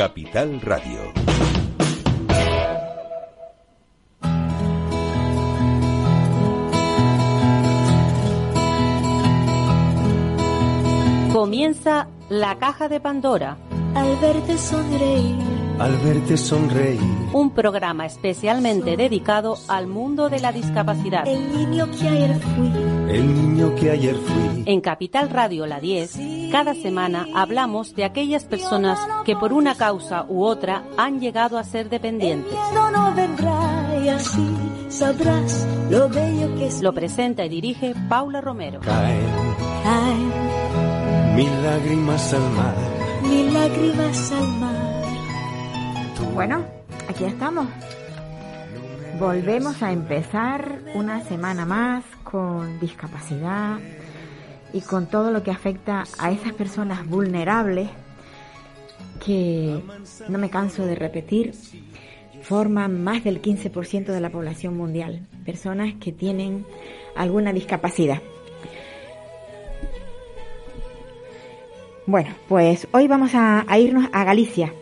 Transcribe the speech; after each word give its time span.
Capital 0.00 0.62
Radio. 0.62 1.12
Comienza 11.34 12.08
la 12.30 12.56
caja 12.58 12.88
de 12.88 12.98
Pandora. 13.00 13.58
Al 13.94 14.16
verte 14.22 14.56
sonreír. 14.56 15.36
Al 15.78 15.94
verte 15.98 16.38
sonreír. 16.38 17.19
Un 17.32 17.50
programa 17.50 18.06
especialmente 18.06 18.96
dedicado 18.96 19.56
al 19.68 19.86
mundo 19.86 20.28
de 20.28 20.40
la 20.40 20.50
discapacidad. 20.50 21.26
El 21.28 21.52
niño 21.56 21.86
que 21.90 22.08
ayer 22.08 22.40
fui. 22.40 22.72
El 23.08 23.34
niño 23.34 23.74
que 23.76 23.90
ayer 23.92 24.16
fui. 24.16 24.62
En 24.66 24.80
Capital 24.80 25.30
Radio 25.30 25.64
La 25.66 25.78
10, 25.80 26.50
cada 26.50 26.74
semana 26.74 27.26
hablamos 27.34 27.94
de 27.94 28.04
aquellas 28.04 28.44
personas 28.44 28.98
que 29.24 29.36
por 29.36 29.52
una 29.52 29.76
causa 29.76 30.24
u 30.28 30.42
otra 30.42 30.82
han 30.96 31.20
llegado 31.20 31.56
a 31.56 31.64
ser 31.64 31.88
dependientes. 31.88 32.52
El 32.52 32.58
miedo 32.58 32.90
no 32.90 33.14
vendrá 33.14 34.00
y 34.04 34.08
así 34.08 34.48
sabrás 34.88 35.66
lo 35.88 36.08
bello 36.08 36.54
que 36.56 36.66
es. 36.66 36.82
Lo 36.82 36.92
presenta 36.92 37.44
y 37.44 37.48
dirige 37.48 37.94
Paula 38.08 38.40
Romero. 38.40 38.80
Caen 38.80 39.20
Caen 39.84 41.36
mil 41.36 41.62
lágrimas 41.62 42.34
al 42.34 42.50
mar. 42.50 42.74
mil 43.22 43.54
lágrimas 43.54 44.32
al 44.32 44.48
mar. 44.58 44.90
Bueno, 46.34 46.64
aquí 47.10 47.24
estamos. 47.24 47.66
Volvemos 49.18 49.82
a 49.82 49.90
empezar 49.90 50.78
una 50.94 51.22
semana 51.24 51.66
más 51.66 52.04
con 52.22 52.78
discapacidad 52.78 53.78
y 54.72 54.80
con 54.82 55.06
todo 55.06 55.32
lo 55.32 55.42
que 55.42 55.50
afecta 55.50 56.04
a 56.18 56.30
esas 56.30 56.52
personas 56.52 57.04
vulnerables 57.08 57.88
que, 59.24 59.82
no 60.28 60.38
me 60.38 60.50
canso 60.50 60.86
de 60.86 60.94
repetir, 60.94 61.52
forman 62.42 63.02
más 63.02 63.24
del 63.24 63.42
15% 63.42 64.06
de 64.06 64.20
la 64.20 64.30
población 64.30 64.76
mundial. 64.76 65.26
Personas 65.44 65.94
que 66.00 66.12
tienen 66.12 66.64
alguna 67.16 67.52
discapacidad. 67.52 68.22
Bueno, 72.06 72.30
pues 72.48 72.86
hoy 72.92 73.08
vamos 73.08 73.34
a, 73.34 73.64
a 73.68 73.78
irnos 73.78 74.08
a 74.12 74.22
Galicia, 74.22 74.72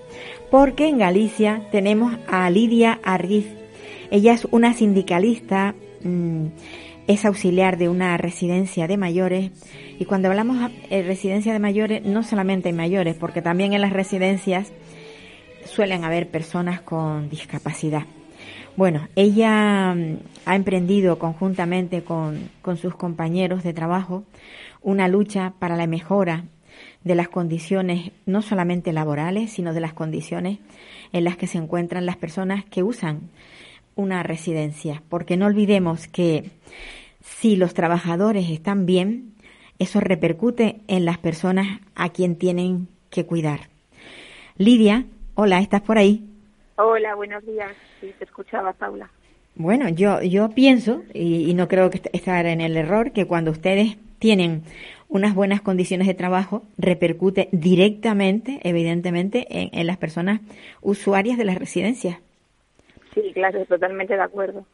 porque 0.50 0.88
en 0.88 0.98
Galicia 0.98 1.62
tenemos 1.70 2.16
a 2.28 2.48
Lidia 2.50 3.00
Arriz. 3.02 3.46
Ella 4.10 4.32
es 4.32 4.46
una 4.50 4.72
sindicalista, 4.72 5.74
mm, 6.02 6.46
es 7.06 7.24
auxiliar 7.24 7.78
de 7.78 7.88
una 7.88 8.16
residencia 8.16 8.86
de 8.86 8.96
mayores 8.96 9.50
y 9.98 10.04
cuando 10.04 10.28
hablamos 10.28 10.70
de 10.91 11.02
residencia 11.02 11.52
de 11.52 11.58
mayores 11.58 12.04
no 12.04 12.22
solamente 12.22 12.69
hay 12.69 12.74
mayores, 12.74 13.16
porque 13.16 13.42
también 13.42 13.72
en 13.72 13.80
las 13.80 13.92
residencias 13.92 14.72
suelen 15.64 16.04
haber 16.04 16.28
personas 16.28 16.80
con 16.80 17.28
discapacidad. 17.28 18.04
Bueno, 18.76 19.08
ella 19.16 19.94
mm, 19.94 20.19
ha 20.46 20.56
emprendido 20.56 21.19
conjuntamente 21.19 22.02
con, 22.02 22.50
con 22.62 22.76
sus 22.76 22.94
compañeros 22.94 23.64
de 23.64 23.74
trabajo 23.74 24.24
una 24.82 25.08
lucha 25.08 25.52
para 25.58 25.76
la 25.76 25.86
mejora 25.86 26.44
de 27.05 27.15
las 27.15 27.29
condiciones 27.29 28.11
no 28.27 28.43
solamente 28.43 28.93
laborales, 28.93 29.53
sino 29.53 29.73
de 29.73 29.81
las 29.81 29.93
condiciones 29.93 30.59
en 31.12 31.25
las 31.25 31.37
que 31.37 31.47
se 31.47 31.59
encuentran 31.59 32.07
las 32.07 32.17
personas 32.17 32.65
que 32.65 32.83
usan 32.83 33.31
una 33.97 34.23
residencia. 34.23 35.03
Porque 35.09 35.37
no 35.37 35.47
olvidemos 35.47 36.06
que 36.09 36.51
si 37.21 37.56
los 37.56 37.75
trabajadores 37.75 38.51
están 38.51 38.87
bien, 38.87 39.34
eso 39.79 40.01
repercute 40.01 40.81
en 40.89 41.05
las 41.05 41.19
personas 41.19 41.81
a 41.95 42.09
quien 42.11 42.37
tienen 42.37 42.89
que 43.11 43.27
cuidar. 43.27 43.69
Lidia, 44.56 45.05
hola, 45.34 45.61
¿estás 45.61 45.83
por 45.83 45.99
ahí? 45.99 46.25
Hola, 46.77 47.15
buenos 47.15 47.45
días. 47.47 47.71
Sí, 48.01 48.12
te 48.19 48.25
escuchaba, 48.25 48.73
Paula. 48.73 49.11
Bueno, 49.55 49.88
yo, 49.88 50.22
yo 50.22 50.50
pienso, 50.50 51.03
y, 51.12 51.50
y 51.50 51.55
no 51.55 51.67
creo 51.69 51.91
que 51.91 51.97
est- 51.99 52.09
estar 52.12 52.47
en 52.47 52.61
el 52.61 52.77
error, 52.77 53.12
que 53.12 53.27
cuando 53.27 53.50
ustedes 53.50 53.97
tienen 54.19 54.62
unas 55.08 55.34
buenas 55.34 55.60
condiciones 55.60 56.06
de 56.06 56.14
trabajo, 56.14 56.62
repercute 56.76 57.48
directamente, 57.52 58.60
evidentemente, 58.62 59.46
en, 59.50 59.86
las 59.86 59.96
personas 59.96 60.41
usuarias 60.82 61.38
de 61.38 61.44
las 61.44 61.58
residencias. 61.58 62.19
Sí, 63.14 63.32
claro, 63.32 63.64
totalmente 63.64 64.14
de 64.14 64.22
acuerdo. 64.22 64.66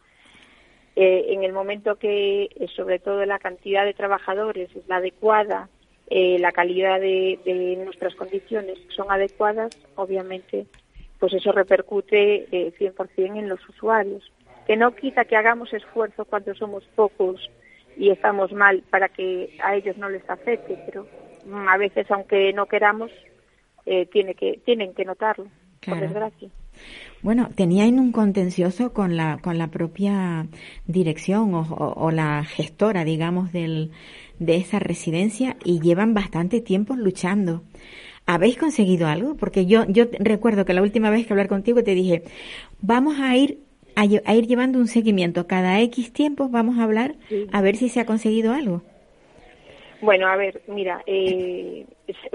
Eh, 0.96 1.26
en 1.28 1.44
el 1.44 1.52
momento 1.52 1.96
que, 1.96 2.44
eh, 2.44 2.68
sobre 2.74 2.98
todo, 2.98 3.24
la 3.24 3.38
cantidad 3.38 3.84
de 3.84 3.94
trabajadores 3.94 4.74
es 4.74 4.86
la 4.88 4.96
adecuada, 4.96 5.68
eh, 6.10 6.38
la 6.38 6.52
calidad 6.52 7.00
de, 7.00 7.38
de 7.44 7.76
nuestras 7.84 8.14
condiciones 8.14 8.78
son 8.94 9.10
adecuadas, 9.10 9.76
obviamente, 9.94 10.66
pues 11.24 11.32
eso 11.32 11.52
repercute 11.52 12.46
eh, 12.52 12.72
100% 12.78 13.38
en 13.38 13.48
los 13.48 13.66
usuarios. 13.68 14.30
Que 14.66 14.76
no 14.76 14.94
quita 14.94 15.24
que 15.24 15.36
hagamos 15.36 15.72
esfuerzo 15.72 16.24
cuando 16.26 16.54
somos 16.54 16.84
pocos 16.94 17.50
y 17.97 18.10
estamos 18.10 18.53
mal 18.53 18.82
para 18.91 19.09
que 19.09 19.50
a 19.59 19.77
ellos 19.77 19.97
no 19.97 20.09
les 20.09 20.28
afecte, 20.28 20.78
pero 20.87 21.06
mm, 21.47 21.69
a 21.69 21.77
veces, 21.78 22.10
aunque 22.10 22.53
no 22.53 22.66
queramos, 22.66 23.10
eh, 23.87 24.06
tiene 24.06 24.34
que, 24.34 24.60
tienen 24.65 24.94
que 24.94 25.05
notarlo, 25.05 25.50
Claro. 25.81 26.00
por 26.00 26.00
desgracia. 26.09 26.50
Bueno, 27.22 27.49
tenían 27.55 27.99
un 27.99 28.12
contencioso 28.12 28.93
con 28.93 29.16
la, 29.16 29.38
con 29.43 29.56
la 29.59 29.69
propia 29.71 30.47
dirección 30.87 31.55
o, 31.55 31.60
o- 31.62 31.94
o 32.06 32.10
la 32.10 32.44
gestora, 32.44 33.05
digamos, 33.05 33.53
del, 33.53 33.93
de 34.38 34.56
esa 34.56 34.78
residencia 34.78 35.56
y 35.65 35.81
llevan 35.81 36.12
bastante 36.15 36.61
tiempo 36.61 36.97
luchando. 36.97 37.62
¿Habéis 38.26 38.59
conseguido 38.59 39.09
algo? 39.09 39.37
Porque 39.37 39.66
yo, 39.66 39.87
yo 39.88 40.06
recuerdo 40.21 40.65
que 40.66 40.75
la 40.75 40.82
última 40.82 41.11
vez 41.11 41.26
que 41.26 41.34
hablar 41.34 41.49
contigo 41.49 41.82
te 41.84 41.94
dije, 41.94 42.25
vamos 42.81 43.21
a 43.21 43.37
ir 43.37 43.61
a, 43.94 44.05
ir 44.05 44.47
llevando 44.47 44.78
un 44.78 44.88
seguimiento. 44.88 45.47
Cada 45.47 45.81
X 45.81 46.12
tiempo 46.12 46.49
vamos 46.49 46.78
a 46.78 46.84
hablar 46.84 47.15
a 47.53 47.60
ver 47.60 47.77
si 47.77 47.88
se 47.88 48.00
ha 48.00 48.06
conseguido 48.06 48.53
algo. 48.53 48.82
Bueno, 50.00 50.27
a 50.27 50.37
ver, 50.37 50.60
mira, 50.66 51.03
eh, 51.06 51.87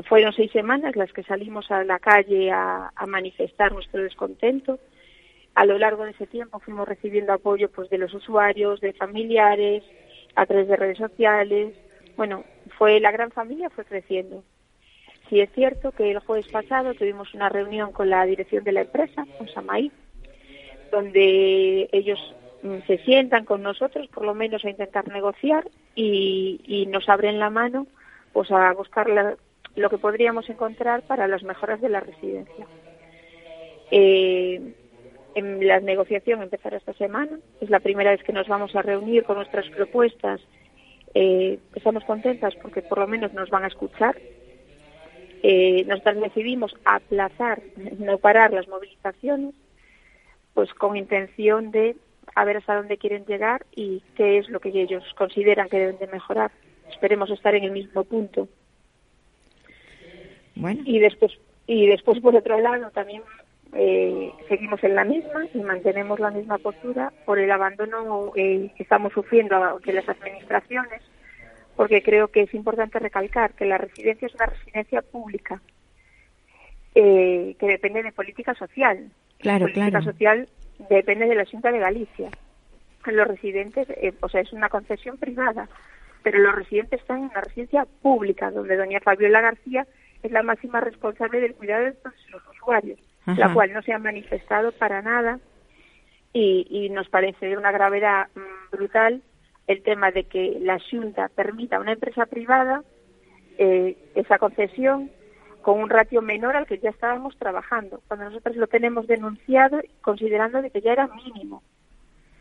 fueron 0.07 0.33
seis 0.33 0.51
semanas 0.51 0.95
las 0.95 1.13
que 1.13 1.23
salimos 1.23 1.69
a 1.69 1.83
la 1.83 1.99
calle 1.99 2.49
a, 2.51 2.91
a 2.95 3.05
manifestar 3.05 3.71
nuestro 3.71 4.01
descontento. 4.01 4.79
A 5.53 5.65
lo 5.65 5.77
largo 5.77 6.05
de 6.05 6.11
ese 6.11 6.25
tiempo 6.25 6.59
fuimos 6.59 6.87
recibiendo 6.87 7.33
apoyo 7.33 7.69
pues 7.69 7.89
de 7.89 7.97
los 7.97 8.13
usuarios, 8.13 8.81
de 8.81 8.93
familiares, 8.93 9.83
a 10.35 10.45
través 10.45 10.67
de 10.67 10.77
redes 10.77 10.97
sociales. 10.97 11.75
Bueno, 12.17 12.43
fue 12.77 12.99
la 12.99 13.11
gran 13.11 13.31
familia 13.31 13.69
fue 13.69 13.85
creciendo. 13.85 14.43
Sí 15.29 15.39
es 15.41 15.51
cierto 15.53 15.91
que 15.91 16.09
el 16.09 16.19
jueves 16.19 16.47
pasado 16.47 16.93
tuvimos 16.95 17.33
una 17.35 17.49
reunión 17.49 17.91
con 17.91 18.09
la 18.09 18.25
dirección 18.25 18.63
de 18.63 18.71
la 18.71 18.81
empresa, 18.81 19.27
con 19.37 19.47
Samaí, 19.49 19.91
donde 20.91 21.89
ellos 21.91 22.19
mm, 22.63 22.79
se 22.87 22.97
sientan 22.99 23.45
con 23.45 23.63
nosotros, 23.63 24.07
por 24.07 24.25
lo 24.25 24.33
menos 24.33 24.63
a 24.65 24.69
intentar 24.69 25.07
negociar 25.07 25.67
y, 25.95 26.87
nos 26.89 27.07
abren 27.07 27.39
la 27.39 27.49
mano 27.49 27.87
pues 28.33 28.51
a 28.51 28.73
buscar 28.73 29.07
lo 29.75 29.89
que 29.89 29.97
podríamos 29.97 30.49
encontrar 30.49 31.01
para 31.03 31.27
las 31.27 31.43
mejoras 31.43 31.81
de 31.81 31.89
la 31.89 31.99
residencia. 31.99 32.67
Eh, 33.91 34.73
la 35.35 35.79
negociación 35.79 36.41
empezará 36.41 36.77
esta 36.77 36.93
semana, 36.93 37.39
es 37.61 37.69
la 37.69 37.79
primera 37.79 38.11
vez 38.11 38.23
que 38.23 38.33
nos 38.33 38.47
vamos 38.47 38.75
a 38.75 38.81
reunir 38.81 39.23
con 39.23 39.37
nuestras 39.37 39.67
propuestas. 39.69 40.41
Eh, 41.13 41.59
estamos 41.75 42.03
contentas 42.03 42.53
porque 42.61 42.81
por 42.81 42.99
lo 42.99 43.07
menos 43.07 43.33
nos 43.33 43.49
van 43.49 43.63
a 43.63 43.67
escuchar. 43.67 44.17
Eh, 45.41 45.85
nosotros 45.85 46.21
decidimos 46.21 46.75
aplazar, 46.85 47.61
no 47.99 48.17
parar 48.17 48.53
las 48.53 48.67
movilizaciones, 48.67 49.55
pues 50.59 50.73
con 50.73 50.97
intención 50.97 51.71
de 51.71 51.95
a 52.35 52.43
ver 52.43 52.57
hasta 52.57 52.75
dónde 52.75 52.97
quieren 52.97 53.23
llegar 53.23 53.65
y 53.73 54.03
qué 54.15 54.39
es 54.39 54.49
lo 54.49 54.59
que 54.59 54.67
ellos 54.67 55.05
consideran 55.17 55.69
que 55.69 55.79
deben 55.79 55.99
de 55.99 56.07
mejorar. 56.07 56.51
Esperemos 56.91 57.29
estar 57.29 57.55
en 57.55 57.63
el 57.63 57.71
mismo 57.71 58.03
punto. 58.03 58.49
Bueno, 60.55 60.81
Y 60.83 60.99
después, 60.99 61.31
y 61.65 61.87
después 61.87 62.19
por 62.19 62.35
otro 62.35 62.59
lado, 62.59 62.91
también 62.91 63.21
eh, 63.71 64.33
seguimos 64.49 64.83
en 64.83 64.95
la 64.95 65.05
misma 65.05 65.45
y 65.53 65.59
mantenemos 65.59 66.19
la 66.19 66.31
misma 66.31 66.57
postura 66.57 67.13
por 67.25 67.39
el 67.39 67.49
abandono 67.51 68.33
eh, 68.35 68.69
que 68.75 68.83
estamos 68.83 69.13
sufriendo 69.13 69.79
de 69.85 69.93
las 69.93 70.09
administraciones, 70.09 71.01
porque 71.77 72.03
creo 72.03 72.27
que 72.27 72.41
es 72.41 72.53
importante 72.53 72.99
recalcar 72.99 73.53
que 73.53 73.63
la 73.63 73.77
residencia 73.77 74.25
es 74.25 74.35
una 74.35 74.47
residencia 74.47 75.01
pública 75.03 75.61
eh, 76.95 77.55
que 77.57 77.65
depende 77.65 78.03
de 78.03 78.11
política 78.11 78.53
social. 78.55 79.09
Claro, 79.39 79.65
política 79.65 79.89
claro. 79.89 80.05
social 80.05 80.49
depende 80.89 81.27
de 81.27 81.35
la 81.35 81.45
Junta 81.45 81.71
de 81.71 81.79
Galicia. 81.79 82.29
Los 83.05 83.27
residentes, 83.27 83.89
eh, 83.89 84.13
o 84.21 84.29
sea, 84.29 84.41
es 84.41 84.53
una 84.53 84.69
concesión 84.69 85.17
privada, 85.17 85.67
pero 86.21 86.39
los 86.39 86.55
residentes 86.55 87.01
están 87.01 87.19
en 87.19 87.23
una 87.25 87.41
residencia 87.41 87.87
pública, 88.01 88.51
donde 88.51 88.77
doña 88.77 88.99
Fabiola 88.99 89.41
García 89.41 89.87
es 90.21 90.31
la 90.31 90.43
máxima 90.43 90.81
responsable 90.81 91.39
del 91.39 91.55
cuidado 91.55 91.85
de 91.85 91.93
todos 91.93 92.15
los 92.31 92.41
usuarios, 92.49 92.99
Ajá. 93.25 93.39
la 93.39 93.53
cual 93.53 93.73
no 93.73 93.81
se 93.81 93.93
ha 93.93 93.99
manifestado 93.99 94.71
para 94.73 95.01
nada 95.01 95.39
y, 96.33 96.67
y 96.69 96.89
nos 96.89 97.09
parece 97.09 97.47
de 97.47 97.57
una 97.57 97.71
gravedad 97.71 98.27
mm, 98.35 98.75
brutal 98.75 99.23
el 99.67 99.83
tema 99.83 100.11
de 100.11 100.25
que 100.25 100.57
la 100.61 100.79
Junta 100.91 101.29
permita 101.29 101.77
a 101.77 101.79
una 101.79 101.93
empresa 101.93 102.25
privada 102.25 102.83
eh, 103.57 103.97
esa 104.15 104.39
concesión 104.39 105.11
con 105.61 105.79
un 105.79 105.89
ratio 105.89 106.21
menor 106.21 106.55
al 106.55 106.65
que 106.65 106.79
ya 106.79 106.89
estábamos 106.89 107.35
trabajando, 107.37 108.01
cuando 108.07 108.25
nosotros 108.29 108.55
lo 108.55 108.67
tenemos 108.67 109.07
denunciado 109.07 109.79
considerando 110.01 110.61
de 110.61 110.69
que 110.71 110.81
ya 110.81 110.93
era 110.93 111.07
mínimo. 111.07 111.61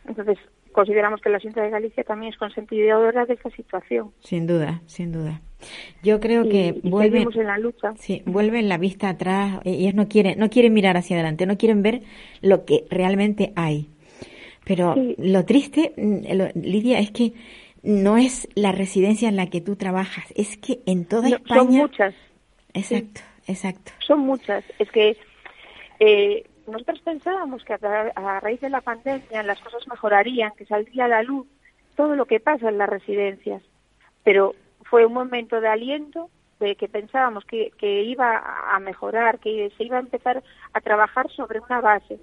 Entonces, 0.06 0.38
consideramos 0.73 1.20
que 1.20 1.29
la 1.31 1.41
Junta 1.41 1.62
de 1.62 1.70
Galicia 1.70 2.05
también 2.05 2.32
es 2.32 2.38
consentidora 2.38 3.26
de 3.26 3.35
esta 3.35 3.50
situación. 3.50 4.12
Sin 4.20 4.47
duda, 4.47 4.81
sin 4.87 5.12
duda. 5.12 5.41
Yo 6.03 6.20
creo 6.20 6.44
Y- 6.44 6.49
que 6.49 6.81
y 6.82 6.88
vuelven, 6.88 7.29
en 7.35 7.47
la 7.47 7.59
lucha. 7.59 7.93
sí, 7.97 8.23
vuelven 8.25 8.69
la 8.69 8.79
vista 8.79 9.09
atrás. 9.09 9.61
e- 9.64 9.73
Ellos 9.73 9.94
no 9.94 10.09
quieren, 10.09 10.38
no 10.38 10.49
quieren 10.50 10.73
mirar 10.73 10.97
hacia 10.97 11.17
adelante, 11.17 11.47
no 11.47 11.59
quieren 11.59 11.82
ver 11.82 12.03
lo 12.41 12.64
que 12.64 12.85
realmente 12.91 13.53
hay. 13.56 13.88
Pero 14.64 14.94
Sí. 14.94 15.14
lo 15.19 15.44
triste, 15.44 15.93
mm, 15.97 16.59
Lidia, 16.61 16.99
es 17.00 17.11
que 17.11 17.32
no 17.82 18.17
es 18.17 18.49
la 18.55 18.73
residencia 18.73 19.29
en 19.29 19.37
la 19.37 19.47
que 19.49 19.61
tú 19.61 19.76
trabajas, 19.76 20.26
es 20.37 20.56
que 20.59 20.81
en 20.87 21.05
toda 21.06 21.29
No, 21.29 21.37
España. 21.37 21.61
son 21.61 21.69
muchas, 21.75 22.14
Exacto, 22.75 23.20
exacto. 23.47 23.93
son 24.06 24.20
muchas. 24.20 24.65
Es 24.79 24.91
que 24.91 25.17
eh, 26.00 26.49
nosotros 26.67 27.00
pensábamos 27.00 27.65
que 27.65 27.75
a, 27.75 28.12
a 28.15 28.41
raíz 28.41 28.61
de 28.61 28.70
la 28.70 28.81
pandemia 28.81 29.43
las 29.43 29.61
cosas 29.61 29.87
mejorarían, 29.88 30.53
que 30.56 30.67
saldría 30.67 31.06
a 31.06 31.09
la 31.09 31.23
luz 31.23 31.47
todo 31.97 32.15
lo 32.15 32.26
que 32.26 32.41
pasa 32.41 32.69
en 32.69 32.79
las 32.79 32.88
residencias. 32.88 33.62
Pero 34.23 34.55
fue 34.85 35.06
un 35.06 35.12
momento 35.12 35.61
de 35.61 35.69
aliento 35.69 36.31
de 36.61 36.76
que 36.76 36.88
pensábamos 36.88 37.44
que, 37.44 37.73
que 37.79 38.03
iba 38.03 38.43
a 38.73 38.79
mejorar, 38.81 39.38
que 39.38 39.71
se 39.76 39.85
iba 39.85 39.97
a 39.97 40.00
empezar 40.00 40.43
a 40.73 40.81
trabajar 40.81 41.31
sobre 41.31 41.61
una 41.61 41.81
base. 41.81 42.19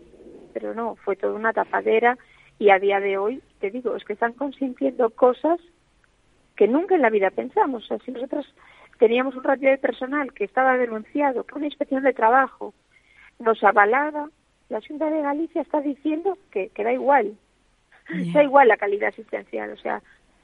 Pero 0.53 0.73
no, 0.73 0.95
fue 0.97 1.15
toda 1.15 1.33
una 1.33 1.53
tapadera 1.53 2.17
y 2.59 2.69
a 2.69 2.79
día 2.79 2.99
de 2.99 3.17
hoy, 3.17 3.41
te 3.59 3.71
digo, 3.71 3.95
es 3.95 4.03
que 4.03 4.13
están 4.13 4.33
consintiendo 4.33 5.09
cosas 5.09 5.59
que 6.55 6.67
nunca 6.67 6.95
en 6.95 7.01
la 7.01 7.09
vida 7.09 7.29
pensamos. 7.31 7.83
O 7.83 7.87
sea, 7.87 7.99
si 8.05 8.11
nosotros 8.11 8.45
teníamos 8.99 9.35
un 9.35 9.43
ratio 9.43 9.69
de 9.69 9.77
personal 9.77 10.33
que 10.33 10.43
estaba 10.45 10.77
denunciado, 10.77 11.43
que 11.43 11.55
una 11.55 11.65
inspección 11.67 12.03
de 12.03 12.13
trabajo 12.13 12.73
nos 13.39 13.63
avalaba, 13.63 14.29
la 14.69 14.81
Junta 14.87 15.09
de 15.09 15.21
Galicia 15.21 15.61
está 15.61 15.81
diciendo 15.81 16.37
que, 16.51 16.69
que 16.69 16.83
da 16.83 16.93
igual, 16.93 17.33
Ya. 18.09 18.33
da 18.33 18.43
igual 18.43 18.67
la 18.67 18.77
calidad 18.77 19.09
asistencial. 19.09 19.71
O 19.71 19.77
sea, 19.77 20.01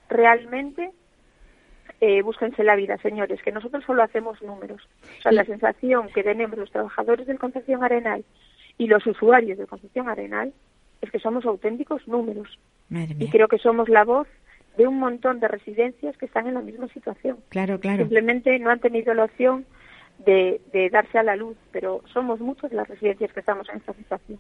realmente 0.09 0.92
eh, 2.00 2.21
búsquense 2.21 2.63
la 2.63 2.75
vida, 2.75 2.98
señores, 2.98 3.42
que 3.44 3.51
nosotros 3.51 3.83
solo 3.86 4.03
hacemos 4.03 4.42
números. 4.42 4.81
O 5.19 5.21
sea, 5.21 5.31
la 5.31 5.45
sensación 5.45 6.09
que 6.13 6.24
tenemos 6.24 6.57
los 6.57 6.71
trabajadores 6.71 7.27
del 7.27 7.39
Concepción 7.39 7.83
Arenal 7.83 8.24
y 8.77 8.88
los 8.88 9.06
usuarios 9.06 9.57
del 9.57 9.68
Concepción 9.68 10.09
Arenal 10.09 10.54
es 11.01 11.12
que 11.12 11.19
somos 11.19 11.45
auténticos 11.45 12.07
números. 12.07 12.59
Madre 12.89 13.15
Y 13.19 13.30
creo 13.30 13.47
que 13.47 13.57
somos 13.57 13.89
la 13.89 14.04
voz 14.04 14.27
de 14.77 14.88
un 14.88 15.00
montón 15.00 15.39
de 15.39 15.47
residencias 15.47 16.15
que 16.18 16.25
están 16.25 16.47
en 16.47 16.53
la 16.56 16.62
misma 16.62 16.88
situación. 16.89 17.38
Claro, 17.50 17.79
claro. 17.79 18.00
Simplemente 18.03 18.57
no 18.59 18.69
han 18.69 18.79
tenido 18.79 19.13
la 19.13 19.25
opción 19.25 19.65
de, 20.25 20.62
de 20.71 20.89
darse 20.89 21.18
a 21.18 21.23
la 21.23 21.35
luz, 21.35 21.57
pero 21.71 22.01
somos 22.13 22.39
muchas 22.39 22.71
las 22.71 22.88
residencias 22.88 23.31
que 23.33 23.39
estamos 23.41 23.68
en 23.69 23.77
esta 23.77 23.94
situación. 23.94 24.39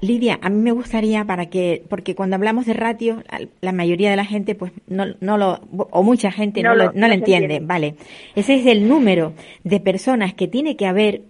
Lidia, 0.00 0.38
a 0.42 0.50
mí 0.50 0.60
me 0.60 0.72
gustaría 0.72 1.24
para 1.24 1.46
que, 1.46 1.82
porque 1.88 2.14
cuando 2.14 2.36
hablamos 2.36 2.66
de 2.66 2.74
ratio, 2.74 3.22
la- 3.60 3.72
mayoría 3.72 4.10
de 4.10 4.16
la 4.16 4.24
gente, 4.24 4.54
pues 4.54 4.72
no, 4.86 5.04
no 5.20 5.38
lo, 5.38 5.60
o 5.72 6.02
mucha 6.02 6.30
gente 6.30 6.62
no, 6.62 6.70
No 6.70 6.74
lo, 6.76 6.84
no 6.86 6.92
no 7.00 7.08
lo 7.08 7.14
entiende, 7.14 7.44
entiende. 7.56 7.66
vale. 7.66 7.94
Ese 8.34 8.56
es 8.56 8.66
el 8.66 8.86
número 8.88 9.32
de 9.62 9.80
personas 9.80 10.34
que 10.34 10.48
tiene 10.48 10.76
que 10.76 10.86
haber 10.86 11.22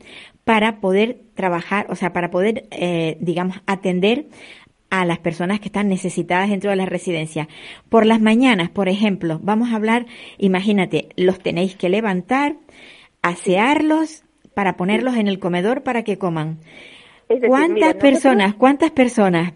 para 0.45 0.81
poder 0.81 1.19
trabajar, 1.35 1.87
o 1.89 1.95
sea, 1.95 2.13
para 2.13 2.31
poder, 2.31 2.65
eh, 2.71 3.17
digamos, 3.21 3.61
atender 3.67 4.27
a 5.01 5.05
las 5.05 5.19
personas 5.19 5.61
que 5.61 5.67
están 5.67 5.89
necesitadas 5.89 6.51
dentro 6.51 6.71
de 6.71 6.77
la 6.77 6.87
residencia. 6.87 7.49
Por 7.89 8.07
las 8.07 8.21
mañanas, 8.21 8.71
por 8.71 8.89
ejemplo, 8.89 9.41
vamos 9.43 9.73
a 9.73 9.77
hablar, 9.77 10.07
imagínate, 10.39 11.09
los 11.17 11.39
tenéis 11.41 11.75
que 11.77 11.89
levantar, 11.89 12.57
asearlos 13.23 14.25
para 14.55 14.77
ponerlos 14.77 15.17
en 15.17 15.27
el 15.29 15.39
comedor 15.39 15.83
para 15.83 16.03
que 16.05 16.19
coman. 16.19 16.59
Decir, 17.29 17.49
¿Cuántas 17.49 17.71
mira, 17.71 17.87
nosotros- 17.89 18.11
personas, 18.13 18.55
cuántas 18.55 18.91
personas 18.91 19.53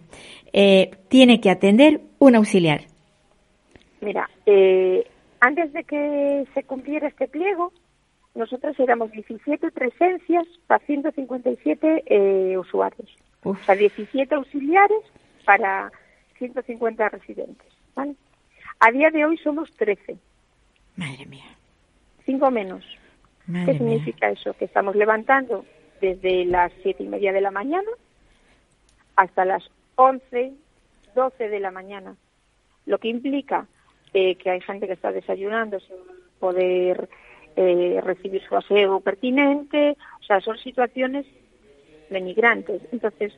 eh, 0.53 0.91
tiene 1.09 1.41
que 1.41 1.51
atender 1.51 2.01
un 2.19 2.35
auxiliar? 2.35 2.81
Mira, 4.01 4.29
eh, 4.47 5.05
antes 5.41 5.73
de 5.73 5.85
que 5.85 6.45
se 6.55 6.63
cumpliera 6.65 7.09
este 7.09 7.29
pliego, 7.29 7.73
nosotros 8.35 8.79
éramos 8.81 9.11
17 9.13 9.71
presencias 9.71 10.47
para 10.67 10.85
157 10.87 12.05
eh, 12.07 12.57
usuarios. 12.59 13.09
Uf. 13.45 13.61
O 13.61 13.65
sea, 13.65 13.75
17 13.75 14.35
auxiliares 14.35 14.99
para 15.49 15.91
150 16.37 17.09
residentes. 17.09 17.67
¿vale? 17.97 18.15
A 18.81 18.91
día 18.91 19.11
de 19.11 19.25
hoy 19.25 19.39
somos 19.39 19.73
13, 19.77 20.19
Madre 20.97 21.25
mía, 21.25 21.47
5 22.27 22.51
menos. 22.51 22.85
madre 23.47 23.65
¿Qué 23.73 23.73
mía. 23.85 23.95
significa 23.95 24.29
eso? 24.29 24.53
Que 24.53 24.67
estamos 24.67 24.95
levantando 24.95 25.65
desde 26.03 26.45
las 26.45 26.71
siete 26.83 27.03
y 27.05 27.09
media 27.09 27.33
de 27.33 27.41
la 27.41 27.51
mañana 27.51 27.89
hasta 29.17 29.47
las 29.47 29.65
11, 29.95 30.53
12 31.15 31.49
de 31.49 31.61
la 31.61 31.71
mañana. 31.71 32.15
Lo 32.85 32.99
que 32.99 33.09
implica 33.09 33.67
eh, 34.13 34.35
que 34.35 34.51
hay 34.51 34.61
gente 34.61 34.87
que 34.87 34.93
está 34.93 35.13
desayunando 35.13 35.81
sin 35.81 35.97
poder 36.39 37.09
eh, 37.57 38.01
recibir 38.05 38.43
su 38.47 38.55
aseo 38.55 39.01
pertinente. 39.01 39.97
O 40.21 40.25
sea, 40.25 40.41
son 40.43 40.59
situaciones 40.59 41.25
denigrantes. 42.11 42.83
Entonces, 42.93 43.33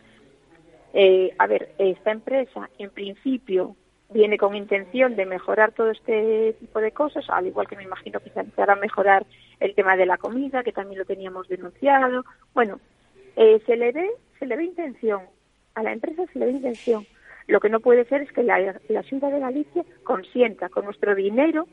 eh, 0.92 1.34
a 1.38 1.46
ver, 1.46 1.72
esta 1.78 2.10
empresa 2.10 2.68
en 2.78 2.90
principio 2.90 3.76
viene 4.10 4.38
con 4.38 4.56
intención 4.56 5.14
de 5.14 5.24
mejorar 5.24 5.72
todo 5.72 5.90
este 5.90 6.54
tipo 6.54 6.80
de 6.80 6.92
cosas, 6.92 7.24
al 7.28 7.46
igual 7.46 7.68
que 7.68 7.76
me 7.76 7.84
imagino 7.84 8.20
que 8.20 8.30
se 8.30 8.40
empezará 8.40 8.72
a 8.72 8.76
mejorar 8.76 9.24
el 9.60 9.74
tema 9.74 9.96
de 9.96 10.06
la 10.06 10.18
comida, 10.18 10.64
que 10.64 10.72
también 10.72 10.98
lo 10.98 11.04
teníamos 11.04 11.48
denunciado. 11.48 12.24
Bueno, 12.52 12.80
eh, 13.36 13.60
se 13.66 13.76
le 13.76 13.92
ve, 13.92 14.10
se 14.38 14.46
le 14.46 14.56
ve 14.56 14.64
intención, 14.64 15.22
a 15.74 15.82
la 15.82 15.92
empresa 15.92 16.24
se 16.32 16.38
le 16.38 16.46
ve 16.46 16.52
intención. 16.52 17.06
Lo 17.46 17.60
que 17.60 17.68
no 17.68 17.80
puede 17.80 18.04
ser 18.04 18.22
es 18.22 18.32
que 18.32 18.42
la, 18.42 18.58
la 18.88 19.02
Junta 19.08 19.30
de 19.30 19.40
Galicia 19.40 19.84
consienta 20.02 20.68
con 20.68 20.84
nuestro 20.84 21.14
dinero 21.14 21.66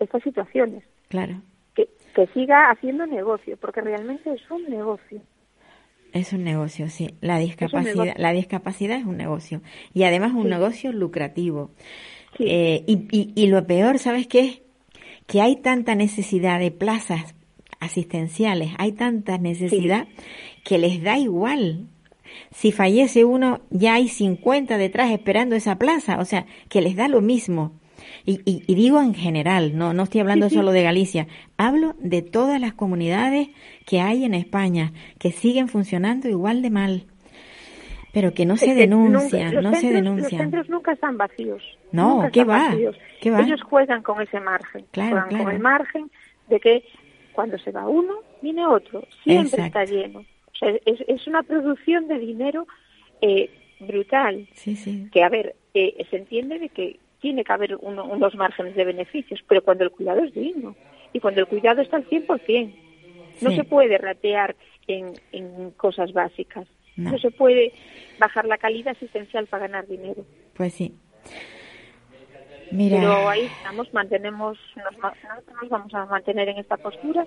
estas 0.00 0.22
situaciones, 0.22 0.82
Claro, 1.08 1.34
que, 1.74 1.88
que 2.14 2.26
siga 2.28 2.70
haciendo 2.70 3.06
negocio, 3.06 3.56
porque 3.56 3.80
realmente 3.80 4.32
es 4.32 4.50
un 4.50 4.64
negocio. 4.64 5.20
Es 6.14 6.32
un 6.32 6.44
negocio, 6.44 6.88
sí. 6.88 7.14
La 7.20 7.38
discapacidad, 7.38 8.14
la 8.16 8.32
discapacidad 8.32 8.96
es 8.98 9.04
un 9.04 9.16
negocio 9.18 9.60
y 9.92 10.04
además 10.04 10.32
un 10.32 10.44
Sí. 10.44 10.48
negocio 10.48 10.92
lucrativo. 10.92 11.70
Sí. 12.38 12.44
Eh, 12.48 12.84
y, 12.86 13.06
y, 13.10 13.32
y 13.34 13.46
lo 13.48 13.66
peor, 13.66 13.98
¿sabes 13.98 14.26
qué 14.26 14.40
es? 14.40 14.62
Que 15.26 15.40
hay 15.42 15.56
tanta 15.56 15.94
necesidad 15.94 16.58
de 16.58 16.70
plazas 16.70 17.34
asistenciales, 17.80 18.70
hay 18.78 18.92
tanta 18.92 19.38
necesidad 19.38 20.06
que 20.64 20.78
les 20.78 21.02
da 21.02 21.18
igual. 21.18 21.88
Si 22.50 22.72
fallece 22.72 23.24
uno, 23.24 23.60
ya 23.70 23.94
hay 23.94 24.08
50 24.08 24.78
detrás 24.78 25.10
esperando 25.12 25.54
esa 25.54 25.78
plaza, 25.78 26.18
o 26.18 26.24
sea, 26.24 26.46
que 26.68 26.80
les 26.80 26.96
da 26.96 27.08
lo 27.08 27.20
mismo. 27.20 27.72
Y, 28.24 28.40
y- 28.44 28.62
y 28.66 28.74
digo 28.74 29.00
en 29.00 29.14
general, 29.14 29.76
no, 29.76 29.92
no 29.92 30.04
estoy 30.04 30.20
hablando 30.20 30.48
solo 30.50 30.72
de 30.72 30.82
Galicia, 30.82 31.26
hablo 31.56 31.94
de 31.98 32.22
todas 32.22 32.60
las 32.60 32.74
comunidades 32.74 33.48
que 33.86 34.00
hay 34.00 34.24
en 34.24 34.34
España, 34.34 34.92
que 35.18 35.30
siguen 35.32 35.68
funcionando 35.68 36.28
igual 36.28 36.62
de 36.62 36.70
mal, 36.70 37.02
pero 38.12 38.32
que 38.32 38.46
no 38.46 38.56
se 38.56 38.68
nunca- 38.68 38.80
denuncian, 38.80 39.54
no 39.54 39.72
se 39.74 39.80
centros- 39.80 39.82
Los 39.82 39.92
denuncian. 39.92 40.40
centros 40.42 40.68
nunca 40.68 40.92
están 40.92 41.16
vacíos. 41.18 41.62
No, 41.92 42.16
Nunca 42.16 42.30
¿qué 42.30 42.44
va? 42.44 42.68
vacíos. 42.70 42.96
¿Qué 43.20 43.30
va? 43.30 43.40
Ellos 43.40 43.60
juegan 43.62 44.02
con 44.02 44.20
ese 44.22 44.40
margen. 44.40 44.84
Claro, 44.90 45.10
juegan 45.10 45.28
claro. 45.28 45.44
con 45.44 45.52
el 45.54 45.60
margen 45.60 46.10
de 46.48 46.60
que 46.60 46.84
cuando 47.32 47.58
se 47.58 47.70
va 47.72 47.88
uno, 47.88 48.14
viene 48.42 48.64
otro. 48.66 49.04
Siempre 49.24 49.48
Exacto. 49.62 49.64
está 49.80 49.84
lleno. 49.84 50.20
O 50.20 50.56
sea, 50.56 50.70
es, 50.70 51.00
es 51.08 51.26
una 51.26 51.42
producción 51.42 52.06
de 52.08 52.18
dinero 52.18 52.66
eh, 53.20 53.50
brutal. 53.80 54.46
Sí, 54.54 54.76
sí. 54.76 55.08
Que, 55.12 55.24
a 55.24 55.28
ver, 55.28 55.56
eh, 55.74 56.04
se 56.10 56.16
entiende 56.16 56.58
de 56.60 56.68
que 56.68 56.98
tiene 57.24 57.42
que 57.42 57.52
haber 57.54 57.76
uno- 57.80 58.04
unos 58.04 58.34
márgenes 58.34 58.74
de 58.76 58.84
beneficios, 58.84 59.40
pero 59.48 59.62
cuando 59.64 59.82
el 59.84 59.90
cuidado 59.90 60.22
es 60.22 60.34
digno 60.34 60.76
y 61.14 61.20
cuando 61.20 61.40
el 61.40 61.46
cuidado 61.46 61.80
está 61.80 61.96
al 61.96 62.04
100%, 62.06 62.74
no 63.40 63.48
Sí. 63.50 63.56
se 63.56 63.64
puede 63.64 63.96
ratear 63.96 64.54
en, 64.86 65.14
en 65.32 65.70
cosas 65.70 66.12
básicas. 66.12 66.68
No. 66.96 67.12
no 67.12 67.18
se 67.18 67.30
puede 67.30 67.72
bajar 68.18 68.44
la 68.44 68.58
calidad 68.58 68.94
asistencial 68.94 69.46
para 69.46 69.66
ganar 69.68 69.86
dinero. 69.86 70.26
Pues 70.54 70.74
sí. 70.74 70.92
Mira, 72.70 72.98
Pero 72.98 73.28
ahí 73.30 73.46
estamos, 73.46 73.92
mantenemos, 73.94 74.58
nos, 74.76 74.98
nos 75.62 75.68
vamos 75.70 75.94
a 75.94 76.04
mantener 76.04 76.50
en 76.50 76.58
esta 76.58 76.76
postura, 76.76 77.26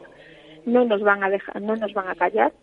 no 0.68 0.86
nos 0.86 1.02
van 1.02 1.24
a 1.24 1.30
dejar, 1.32 1.60
no 1.60 1.76
nos 1.76 1.92
van 1.94 2.08
a 2.08 2.16
callar 2.16 2.54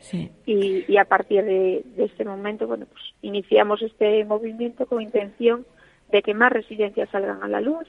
sí, 0.00 0.30
y, 0.44 0.84
y 0.86 0.96
a 0.98 1.04
partir 1.06 1.44
de, 1.44 1.82
de 1.96 2.04
este 2.04 2.24
momento, 2.24 2.66
bueno, 2.66 2.84
pues 2.92 3.02
iniciamos 3.22 3.80
este 3.82 4.24
movimiento 4.26 4.84
con 4.86 5.00
intención 5.00 5.64
de 6.12 6.22
que 6.22 6.34
más 6.34 6.52
residencias 6.52 7.08
salgan 7.10 7.42
a 7.42 7.48
la 7.48 7.60
luz, 7.60 7.86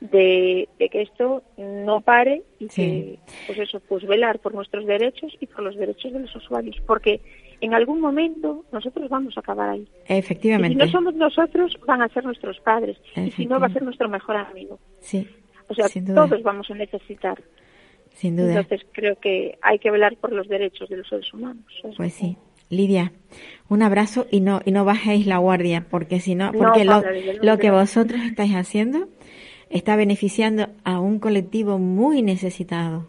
de, 0.00 0.68
de 0.80 0.88
que 0.88 1.02
esto 1.02 1.44
no 1.56 2.00
pare 2.00 2.42
y 2.58 2.68
Sí. 2.68 2.82
que, 2.82 3.18
pues 3.46 3.58
eso, 3.60 3.78
pues 3.88 4.04
velar 4.04 4.40
por 4.40 4.52
nuestros 4.54 4.84
derechos 4.86 5.32
y 5.40 5.46
por 5.46 5.62
los 5.62 5.76
derechos 5.76 6.12
de 6.12 6.18
los 6.20 6.34
usuarios, 6.34 6.76
porque 6.86 7.20
en 7.60 7.72
algún 7.74 8.00
momento 8.00 8.64
nosotros 8.72 9.08
vamos 9.08 9.36
a 9.36 9.40
acabar 9.40 9.70
ahí. 9.70 9.82
Y 9.82 10.06
si 10.08 10.14
efectivamente. 10.14 10.74
no 10.84 10.90
somos 10.90 11.14
nosotros, 11.14 11.78
van 11.86 12.02
a 12.02 12.08
ser 12.08 12.24
nuestros 12.24 12.58
padres. 12.60 12.96
Y 13.14 13.30
si 13.30 13.46
no, 13.46 13.60
va 13.60 13.66
a 13.66 13.68
Efectivamente. 13.68 13.72
ser 13.74 13.82
nuestro 13.84 14.08
mejor 14.08 14.36
amigo. 14.36 14.80
Sí, 14.98 15.28
O 15.68 15.74
sea, 15.74 15.86
todos 16.14 16.42
vamos 16.42 16.68
a 16.70 16.74
necesitar. 16.74 17.40
Sin 18.10 18.36
duda. 18.36 18.48
Entonces 18.60 18.86
creo 18.92 19.14
que 19.16 19.56
hay 19.62 19.78
que 19.78 19.90
velar 19.90 20.16
por 20.16 20.32
los 20.32 20.48
derechos 20.48 20.88
de 20.88 20.96
los 20.98 21.08
seres 21.08 21.32
humanos. 21.32 21.64
Pues 21.96 22.12
sí. 22.12 22.36
Lidia, 22.72 23.12
un 23.68 23.82
abrazo 23.82 24.26
y 24.30 24.40
no 24.40 24.62
y 24.64 24.72
no 24.72 24.86
bajéis 24.86 25.26
la 25.26 25.36
guardia, 25.36 25.86
porque 25.90 26.20
si 26.20 26.34
no, 26.34 26.52
porque 26.52 26.86
lo, 26.86 27.02
lo 27.42 27.58
que 27.58 27.70
vosotros 27.70 28.22
estáis 28.22 28.54
haciendo 28.54 29.08
está 29.68 29.94
beneficiando 29.94 30.68
a 30.82 30.98
un 30.98 31.18
colectivo 31.18 31.78
muy 31.78 32.22
necesitado. 32.22 33.06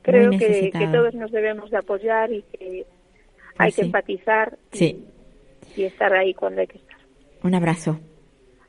Creo 0.00 0.30
que, 0.30 0.70
todos 0.92 1.14
nos 1.14 1.30
debemos 1.32 1.70
de 1.70 1.76
apoyar 1.76 2.32
y 2.32 2.42
que 2.52 2.86
hay 3.58 3.70
pues 3.70 3.76
que 3.76 3.82
empatizar 3.82 4.56
sí. 4.72 5.04
y 5.76 5.84
estar 5.84 6.14
ahí 6.14 6.32
cuando 6.32 6.62
hay 6.62 6.66
que 6.66 6.78
estar. 6.78 6.96
Un 7.42 7.54
abrazo. 7.54 7.98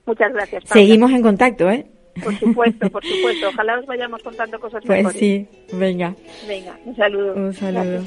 Muchas 0.05 0.33
gracias. 0.33 0.63
Seguimos 0.65 1.11
en 1.11 1.21
contacto, 1.21 1.69
¿eh? 1.69 1.85
Por 2.21 2.33
supuesto, 2.35 2.89
por 2.89 3.05
supuesto. 3.05 3.49
Ojalá 3.49 3.79
os 3.79 3.85
vayamos 3.85 4.21
contando 4.21 4.59
cosas 4.59 4.83
pues 4.85 5.13
sí, 5.13 5.47
venga. 5.71 6.13
Venga, 6.45 6.77
un 6.85 6.95
saludo. 6.95 7.35
Un 7.35 7.53
saludo. 7.53 8.03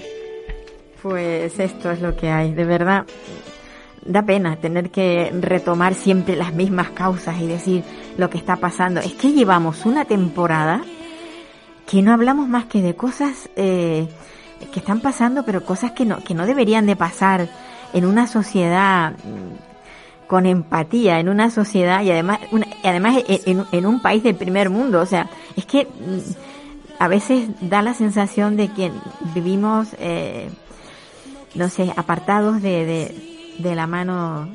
Pues 1.03 1.59
esto 1.59 1.91
es 1.91 2.01
lo 2.01 2.15
que 2.17 2.31
hay, 2.31 2.53
de 2.53 2.65
verdad. 2.65 3.07
Da 4.05 4.23
pena 4.23 4.57
tener 4.57 4.91
que 4.91 5.31
retomar 5.41 5.95
siempre 5.95 6.37
las 6.37 6.53
mismas 6.53 6.91
causas 6.91 7.41
y 7.41 7.47
decir 7.47 7.85
lo 8.17 8.29
que 8.29 8.39
está 8.39 8.57
pasando. 8.57 9.01
Es 9.01 9.15
que 9.15 9.33
llevamos 9.33 9.87
una 9.87 10.05
temporada 10.05 10.83
que 11.87 12.03
no 12.03 12.13
hablamos 12.13 12.49
más 12.49 12.67
que 12.67 12.83
de 12.83 12.95
cosas 12.95 13.49
eh, 13.57 14.09
que 14.73 14.79
están 14.79 15.01
pasando, 15.01 15.45
pero 15.45 15.65
cosas 15.65 15.93
que 15.93 16.05
no, 16.05 16.23
que 16.23 16.35
no 16.35 16.47
deberían 16.47 16.87
de 16.87 16.97
pasar 16.97 17.49
en 17.93 18.05
una 18.05 18.27
sociedad 18.27 19.13
mm, 19.13 20.27
con 20.29 20.47
empatía, 20.47 21.19
en 21.19 21.29
una 21.29 21.51
sociedad 21.51 22.03
y 22.03 22.11
además, 22.11 22.41
además 22.85 23.17
en, 23.27 23.87
un 23.87 24.01
país 24.01 24.23
del 24.23 24.37
primer 24.37 24.71
mundo. 24.71 25.01
O 25.01 25.07
sea, 25.07 25.29
es 25.57 25.67
que 25.67 25.85
mm, 25.85 26.99
a 26.99 27.09
veces 27.09 27.49
da 27.61 27.83
la 27.83 27.95
sensación 27.95 28.57
de 28.57 28.69
que 28.69 28.93
vivimos 29.35 29.89
eh, 29.99 30.51
no 31.55 31.69
sé, 31.69 31.93
apartados 31.97 32.63
de, 32.63 32.85
de, 32.85 33.55
de 33.59 33.75
la 33.75 33.87
mano. 33.87 34.49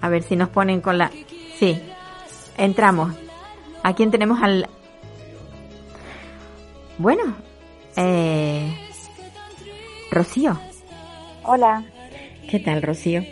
A 0.00 0.08
ver 0.08 0.22
si 0.22 0.36
nos 0.36 0.48
ponen 0.48 0.80
con 0.80 0.98
la... 0.98 1.10
Sí, 1.58 1.80
entramos. 2.56 3.14
¿A 3.82 3.94
quién 3.94 4.10
tenemos 4.10 4.42
al...? 4.42 4.68
Bueno, 6.98 7.22
eh... 7.96 8.74
Rocío. 10.10 10.58
Hola. 11.44 11.84
¿Qué 12.48 12.60
tal, 12.60 12.82
Rocío? 12.82 13.22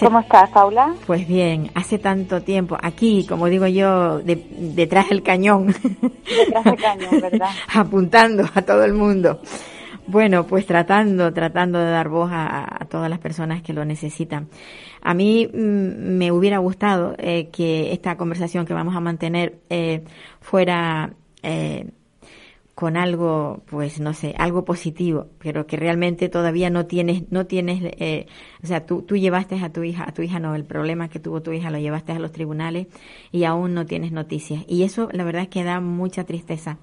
¿Cómo 0.00 0.20
estás, 0.20 0.50
Paula? 0.50 0.94
Pues 1.06 1.26
bien, 1.28 1.70
hace 1.74 1.98
tanto 1.98 2.42
tiempo, 2.42 2.76
aquí, 2.80 3.24
como 3.28 3.46
digo 3.46 3.66
yo, 3.66 4.18
detrás 4.18 5.08
del 5.08 5.22
cañón. 5.22 5.68
Detrás 5.68 6.64
del 6.64 6.76
cañón, 6.76 7.20
¿verdad? 7.20 7.50
Apuntando 7.72 8.44
a 8.54 8.62
todo 8.62 8.84
el 8.84 8.94
mundo. 8.94 9.40
Bueno, 10.08 10.46
pues 10.46 10.66
tratando, 10.66 11.32
tratando 11.32 11.80
de 11.80 11.90
dar 11.90 12.08
voz 12.08 12.30
a, 12.32 12.86
todas 12.88 13.10
las 13.10 13.18
personas 13.18 13.62
que 13.62 13.72
lo 13.72 13.84
necesitan. 13.84 14.48
A 15.02 15.14
mí 15.14 15.48
mm, 15.52 16.16
me 16.16 16.30
hubiera 16.30 16.58
gustado 16.58 17.14
eh, 17.18 17.48
que 17.50 17.92
esta 17.92 18.16
conversación 18.16 18.66
que 18.66 18.74
vamos 18.74 18.94
a 18.94 19.00
mantener 19.00 19.58
eh, 19.68 20.04
fuera 20.40 21.12
eh, 21.42 21.90
con 22.76 22.96
algo, 22.96 23.62
pues 23.66 23.98
no 23.98 24.12
sé, 24.12 24.34
algo 24.38 24.64
positivo, 24.64 25.26
pero 25.38 25.66
que 25.66 25.76
realmente 25.76 26.28
todavía 26.28 26.70
no 26.70 26.86
tienes, 26.86 27.24
no 27.32 27.46
tienes, 27.46 27.82
o 28.62 28.66
sea, 28.66 28.84
tú, 28.84 29.00
tú 29.00 29.16
llevaste 29.16 29.58
a 29.58 29.72
tu 29.72 29.82
hija, 29.82 30.04
a 30.06 30.12
tu 30.12 30.20
hija 30.20 30.38
no, 30.38 30.54
el 30.54 30.64
problema 30.64 31.08
que 31.08 31.18
tuvo 31.18 31.40
tu 31.40 31.52
hija 31.52 31.70
lo 31.70 31.78
llevaste 31.78 32.12
a 32.12 32.18
los 32.18 32.32
tribunales 32.32 32.86
y 33.32 33.44
aún 33.44 33.72
no 33.72 33.86
tienes 33.86 34.12
noticias. 34.12 34.62
Y 34.68 34.82
eso, 34.82 35.08
la 35.12 35.24
verdad 35.24 35.42
es 35.42 35.48
que 35.48 35.64
da 35.64 35.80
mucha 35.80 36.24
tristeza. 36.24 36.76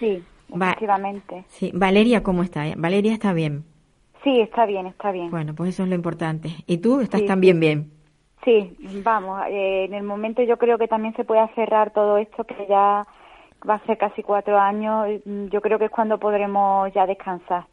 Sí. 0.00 0.20
Efectivamente. 0.54 1.44
Sí. 1.48 1.70
Valeria, 1.74 2.22
¿cómo 2.22 2.42
está? 2.42 2.64
Valeria 2.76 3.12
está 3.12 3.32
bien. 3.32 3.64
Sí, 4.24 4.40
está 4.40 4.66
bien, 4.66 4.86
está 4.86 5.12
bien. 5.12 5.30
Bueno, 5.30 5.54
pues 5.54 5.70
eso 5.70 5.84
es 5.84 5.88
lo 5.88 5.94
importante. 5.94 6.50
¿Y 6.66 6.78
tú 6.78 7.00
estás 7.00 7.24
también 7.24 7.60
bien? 7.60 7.90
Sí, 8.44 8.76
vamos, 9.04 9.42
eh, 9.48 9.84
en 9.84 9.94
el 9.94 10.02
momento 10.04 10.42
yo 10.42 10.56
creo 10.56 10.78
que 10.78 10.88
también 10.88 11.14
se 11.14 11.24
puede 11.24 11.46
cerrar 11.54 11.90
todo 11.92 12.18
esto 12.18 12.44
que 12.44 12.66
ya 12.68 13.06
va 13.68 13.74
a 13.74 13.86
ser 13.86 13.98
casi 13.98 14.22
cuatro 14.22 14.58
años. 14.58 15.20
Yo 15.24 15.60
creo 15.60 15.78
que 15.78 15.86
es 15.86 15.90
cuando 15.90 16.18
podremos 16.18 16.92
ya 16.94 17.06
descansar. 17.06 17.64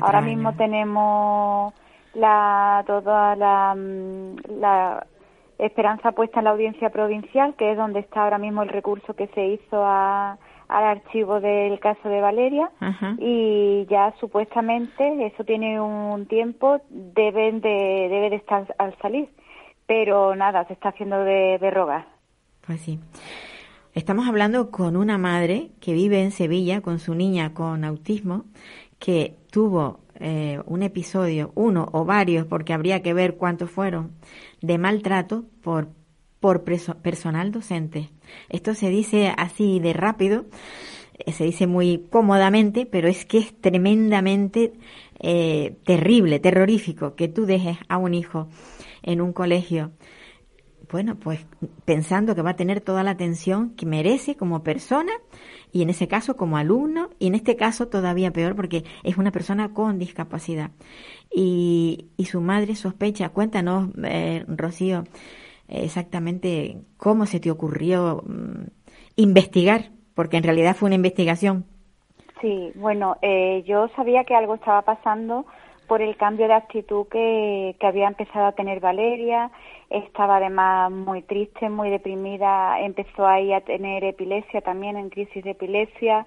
Ahora 0.00 0.20
mismo 0.20 0.54
tenemos 0.54 1.74
la 2.14 2.84
toda 2.86 3.34
la, 3.36 3.74
mm, 3.74 4.36
la 4.60 5.06
esperanza 5.58 6.12
puesta 6.12 6.38
en 6.40 6.44
la 6.44 6.50
audiencia 6.50 6.90
provincial, 6.90 7.54
que 7.56 7.72
es 7.72 7.76
donde 7.76 8.00
está 8.00 8.24
ahora 8.24 8.38
mismo 8.38 8.62
el 8.62 8.68
recurso 8.68 9.14
que 9.14 9.26
se 9.28 9.46
hizo 9.46 9.82
a 9.84 10.38
al 10.72 10.84
archivo 10.84 11.40
del 11.40 11.78
caso 11.80 12.08
de 12.08 12.20
Valeria 12.20 12.70
y 13.18 13.86
ya 13.90 14.14
supuestamente 14.18 15.26
eso 15.26 15.44
tiene 15.44 15.80
un 15.80 16.26
tiempo 16.26 16.80
deben 16.88 17.60
de 17.60 18.08
debe 18.10 18.30
de 18.30 18.36
estar 18.36 18.74
al 18.78 18.96
salir. 18.98 19.28
Pero 19.86 20.34
nada 20.34 20.64
se 20.66 20.72
está 20.72 20.88
haciendo 20.90 21.18
de, 21.24 21.58
de 21.60 21.70
rogar. 21.70 22.06
Pues 22.66 22.80
sí. 22.80 22.98
Estamos 23.92 24.26
hablando 24.26 24.70
con 24.70 24.96
una 24.96 25.18
madre 25.18 25.70
que 25.80 25.92
vive 25.92 26.22
en 26.22 26.30
Sevilla 26.30 26.80
con 26.80 26.98
su 26.98 27.14
niña 27.14 27.52
con 27.52 27.84
autismo 27.84 28.44
que 28.98 29.36
tuvo 29.50 30.00
eh, 30.18 30.60
un 30.66 30.82
episodio 30.82 31.52
uno 31.54 31.88
o 31.92 32.04
varios 32.04 32.46
porque 32.46 32.72
habría 32.72 33.02
que 33.02 33.12
ver 33.12 33.36
cuántos 33.36 33.70
fueron 33.70 34.12
de 34.62 34.78
maltrato 34.78 35.44
por 35.62 35.88
por 36.42 36.64
personal 36.64 37.52
docente. 37.52 38.10
Esto 38.48 38.74
se 38.74 38.90
dice 38.90 39.32
así 39.38 39.78
de 39.78 39.92
rápido, 39.92 40.46
eh, 41.14 41.30
se 41.30 41.44
dice 41.44 41.68
muy 41.68 42.08
cómodamente, 42.10 42.84
pero 42.84 43.06
es 43.08 43.24
que 43.24 43.38
es 43.38 43.58
tremendamente 43.60 44.72
eh, 45.20 45.76
terrible, 45.84 46.40
terrorífico 46.40 47.14
que 47.14 47.28
tú 47.28 47.46
dejes 47.46 47.78
a 47.88 47.96
un 47.96 48.12
hijo 48.12 48.48
en 49.04 49.20
un 49.20 49.32
colegio, 49.32 49.92
bueno, 50.90 51.14
pues 51.14 51.46
pensando 51.84 52.34
que 52.34 52.42
va 52.42 52.50
a 52.50 52.56
tener 52.56 52.80
toda 52.80 53.04
la 53.04 53.12
atención 53.12 53.70
que 53.70 53.86
merece 53.86 54.36
como 54.36 54.64
persona 54.64 55.12
y 55.72 55.82
en 55.82 55.90
ese 55.90 56.08
caso 56.08 56.36
como 56.36 56.58
alumno 56.58 57.10
y 57.20 57.28
en 57.28 57.36
este 57.36 57.56
caso 57.56 57.86
todavía 57.86 58.32
peor 58.32 58.56
porque 58.56 58.84
es 59.04 59.16
una 59.16 59.30
persona 59.30 59.72
con 59.72 59.98
discapacidad 59.98 60.72
y, 61.32 62.10
y 62.16 62.24
su 62.26 62.40
madre 62.40 62.74
sospecha. 62.74 63.30
Cuéntanos, 63.30 63.90
eh, 64.04 64.44
Rocío, 64.48 65.04
exactamente 65.72 66.76
cómo 66.96 67.26
se 67.26 67.40
te 67.40 67.50
ocurrió 67.50 68.22
mm, 68.26 68.66
investigar, 69.16 69.90
porque 70.14 70.36
en 70.36 70.44
realidad 70.44 70.76
fue 70.76 70.88
una 70.88 70.96
investigación. 70.96 71.64
Sí, 72.40 72.72
bueno, 72.74 73.16
eh, 73.22 73.62
yo 73.66 73.88
sabía 73.96 74.24
que 74.24 74.34
algo 74.34 74.56
estaba 74.56 74.82
pasando 74.82 75.46
por 75.86 76.02
el 76.02 76.16
cambio 76.16 76.48
de 76.48 76.54
actitud 76.54 77.06
que, 77.08 77.76
que 77.78 77.86
había 77.86 78.08
empezado 78.08 78.46
a 78.46 78.52
tener 78.52 78.80
Valeria. 78.80 79.50
Estaba 79.90 80.36
además 80.36 80.90
muy 80.90 81.22
triste, 81.22 81.68
muy 81.68 81.90
deprimida. 81.90 82.80
Empezó 82.80 83.26
ahí 83.26 83.52
a 83.52 83.60
tener 83.60 84.02
epilepsia 84.04 84.60
también, 84.60 84.96
en 84.96 85.10
crisis 85.10 85.44
de 85.44 85.50
epilepsia. 85.50 86.26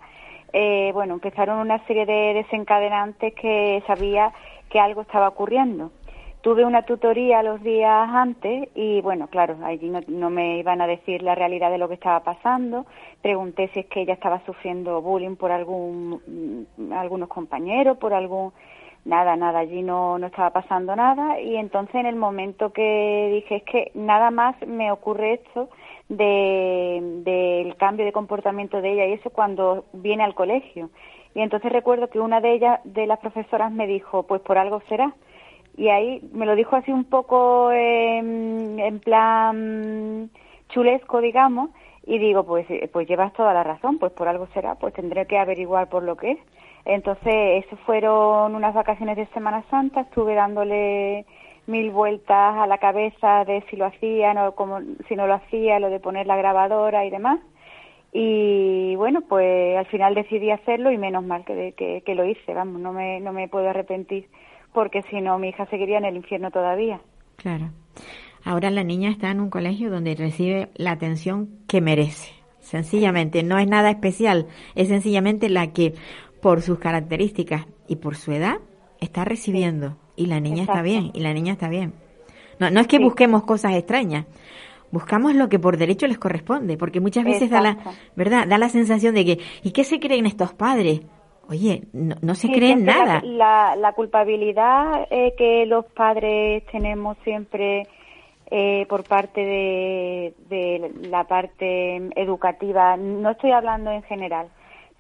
Eh, 0.54 0.92
bueno, 0.94 1.16
empezaron 1.16 1.60
una 1.60 1.86
serie 1.86 2.06
de 2.06 2.34
desencadenantes 2.36 3.34
que 3.34 3.84
sabía 3.88 4.32
que 4.70 4.80
algo 4.80 5.02
estaba 5.02 5.28
ocurriendo. 5.28 5.92
Tuve 6.46 6.64
una 6.64 6.84
tutoría 6.84 7.42
los 7.42 7.64
días 7.64 8.08
antes 8.08 8.70
y 8.76 9.02
bueno, 9.02 9.30
claro, 9.30 9.58
allí 9.64 9.92
no, 10.08 10.30
me 10.30 10.60
iban 10.60 10.80
a 10.80 10.86
decir 10.86 11.24
la 11.24 11.34
realidad 11.34 11.72
de 11.72 11.80
lo 11.80 11.88
que 11.88 11.96
estaba 11.96 12.20
pasando. 12.20 12.86
Pregunté 13.24 13.72
si 13.74 13.80
es 13.80 13.88
que 13.88 14.02
ella 14.02 14.14
estaba 14.14 14.46
sufriendo 14.46 15.02
bullying 15.02 15.38
por 15.38 15.52
algún 15.52 16.68
mm, 16.78 16.94
algunos 16.94 17.30
compañeros, 17.30 17.98
por 17.98 18.14
algún 18.14 18.54
nada, 19.06 19.36
nada, 19.36 19.58
allí 19.58 19.82
no, 19.82 20.20
no 20.20 20.28
estaba 20.28 20.52
pasando 20.52 20.96
nada 20.96 21.42
y 21.42 21.56
entonces 21.56 21.96
en 21.96 22.06
el 22.06 22.16
momento 22.16 22.72
que 22.72 23.32
dije 23.34 23.56
es 23.56 23.64
que 23.64 23.92
nada 23.96 24.30
más 24.30 24.56
me 24.68 24.92
ocurre 24.92 25.42
esto 25.42 25.70
del 26.10 27.24
de, 27.24 27.74
cambio 27.80 28.06
de 28.06 28.12
comportamiento 28.12 28.84
de 28.84 28.92
ella 28.92 29.08
y 29.08 29.14
eso 29.14 29.32
cuando 29.32 29.86
viene 29.94 30.24
al 30.24 30.36
colegio. 30.36 30.92
Y 31.34 31.42
entonces 31.42 31.72
recuerdo 31.72 32.08
que 32.08 32.20
una 32.20 32.40
de 32.40 32.54
ellas, 32.54 32.82
de 32.84 33.08
las 33.08 33.18
profesoras, 33.18 33.72
me 33.72 33.88
dijo, 33.88 34.24
pues 34.28 34.42
por 34.42 34.60
algo 34.60 34.84
será 34.88 35.16
y 35.78 35.90
ahí 35.90 36.22
me 36.34 36.46
lo 36.46 36.56
dijo 36.56 36.76
así 36.76 36.92
un 36.92 37.06
poco 37.06 37.72
en 37.72 39.00
plan 39.04 40.30
chulesco, 40.70 41.22
digamos, 41.22 41.70
y 42.06 42.20
digo, 42.20 42.44
pues, 42.44 42.70
eh, 42.70 42.90
pues 42.92 43.08
llevas 43.08 43.34
toda 43.34 43.54
la 43.54 43.64
razón, 43.64 43.98
pues 43.98 44.12
por 44.12 44.28
algo 44.28 44.48
será, 44.54 44.76
pues 44.76 44.94
tendré 44.94 45.26
que 45.26 45.38
averiguar 45.38 45.90
por 45.90 46.04
lo 46.04 46.16
que 46.16 46.32
es. 46.32 46.40
Entonces, 46.86 47.66
eso 47.66 47.78
fueron 47.78 48.54
unas 48.56 48.74
vacaciones 48.76 49.18
de 49.18 49.26
Semana 49.28 49.64
Santa, 49.72 50.02
estuve 50.02 50.36
dándole 50.36 51.26
mil 51.66 51.90
vueltas 51.92 52.58
a 52.58 52.68
la 52.68 52.78
cabeza 52.78 53.44
de 53.46 53.64
si 53.70 53.76
lo 53.76 53.86
hacía, 53.86 54.36
no, 54.36 54.52
como, 54.54 54.80
si 55.08 55.16
no 55.16 55.26
lo 55.26 55.34
hacía, 55.34 55.80
lo 55.80 55.90
de 55.90 56.00
poner 56.00 56.28
la 56.28 56.36
grabadora 56.38 57.06
y 57.06 57.10
demás. 57.10 57.40
Y 58.14 58.96
bueno, 58.98 59.22
pues 59.28 59.78
al 59.78 59.88
final 59.88 60.14
decidí 60.14 60.52
hacerlo 60.52 60.92
y 60.92 60.98
menos 60.98 61.24
mal 61.24 61.44
que, 61.44 61.74
que, 61.76 62.02
que 62.06 62.16
lo 62.16 62.26
hice, 62.26 62.54
vamos, 62.54 62.80
no 62.82 62.94
me, 62.94 63.20
no 63.20 63.34
me 63.34 63.48
puedo 63.48 63.70
arrepentir 63.70 64.30
porque 64.76 65.02
si 65.10 65.22
no 65.22 65.40
mi 65.40 65.50
hija 65.50 65.66
seguiría 65.68 65.98
en 65.98 66.06
el 66.06 66.18
infierno 66.18 66.52
todavía. 66.52 67.00
Claro. 67.38 67.72
Ahora 68.44 68.70
la 68.70 68.84
niña 68.84 69.10
está 69.10 69.32
en 69.32 69.40
un 69.40 69.50
colegio 69.50 69.90
donde 69.90 70.14
recibe 70.14 70.70
la 70.76 70.92
atención 70.92 71.50
que 71.68 71.82
merece. 71.82 72.32
sencillamente, 72.60 73.44
no 73.44 73.58
es 73.58 73.68
nada 73.68 73.90
especial, 73.92 74.48
es 74.76 74.88
sencillamente 74.88 75.50
la 75.50 75.72
que 75.72 75.94
por 76.42 76.62
sus 76.62 76.80
características 76.80 77.66
y 77.88 77.98
por 77.98 78.16
su 78.16 78.32
edad 78.32 78.58
está 79.00 79.24
recibiendo 79.24 79.98
y 80.16 80.26
la 80.26 80.40
niña 80.40 80.64
está 80.64 80.82
bien, 80.82 81.12
y 81.14 81.20
la 81.20 81.34
niña 81.34 81.54
está 81.54 81.70
bien. 81.70 81.94
No, 82.60 82.72
no 82.72 82.80
es 82.80 82.88
que 82.88 83.00
busquemos 83.00 83.44
cosas 83.44 83.74
extrañas, 83.74 84.26
buscamos 84.92 85.36
lo 85.36 85.50
que 85.50 85.60
por 85.60 85.78
derecho 85.78 86.08
les 86.08 86.18
corresponde, 86.18 86.78
porque 86.78 87.00
muchas 87.00 87.24
veces 87.24 87.50
da 87.50 87.62
la, 87.62 87.78
¿verdad? 88.16 88.48
Da 88.48 88.58
la 88.58 88.70
sensación 88.70 89.14
de 89.14 89.26
que, 89.26 89.40
¿y 89.62 89.72
qué 89.72 89.84
se 89.84 90.00
creen 90.00 90.26
estos 90.26 90.54
padres? 90.54 91.02
Oye, 91.50 91.84
no, 91.94 92.36
se 92.36 92.48
creen 92.48 92.86
nada. 92.86 93.22
La, 93.24 93.76
la, 93.76 93.94
culpabilidad 93.94 95.08
eh, 95.12 95.34
que 95.38 95.66
los 95.66 95.86
padres 95.86 96.66
tenemos 96.72 97.18
siempre 97.24 97.88
eh, 98.50 98.86
por 98.90 99.04
parte 99.04 99.42
de, 99.42 100.34
de, 100.50 100.92
la 101.10 101.24
parte 101.26 101.98
educativa, 102.16 102.98
no 102.98 103.32
estoy 103.32 103.52
hablando 103.52 103.92
en 103.92 104.04
general, 104.04 104.50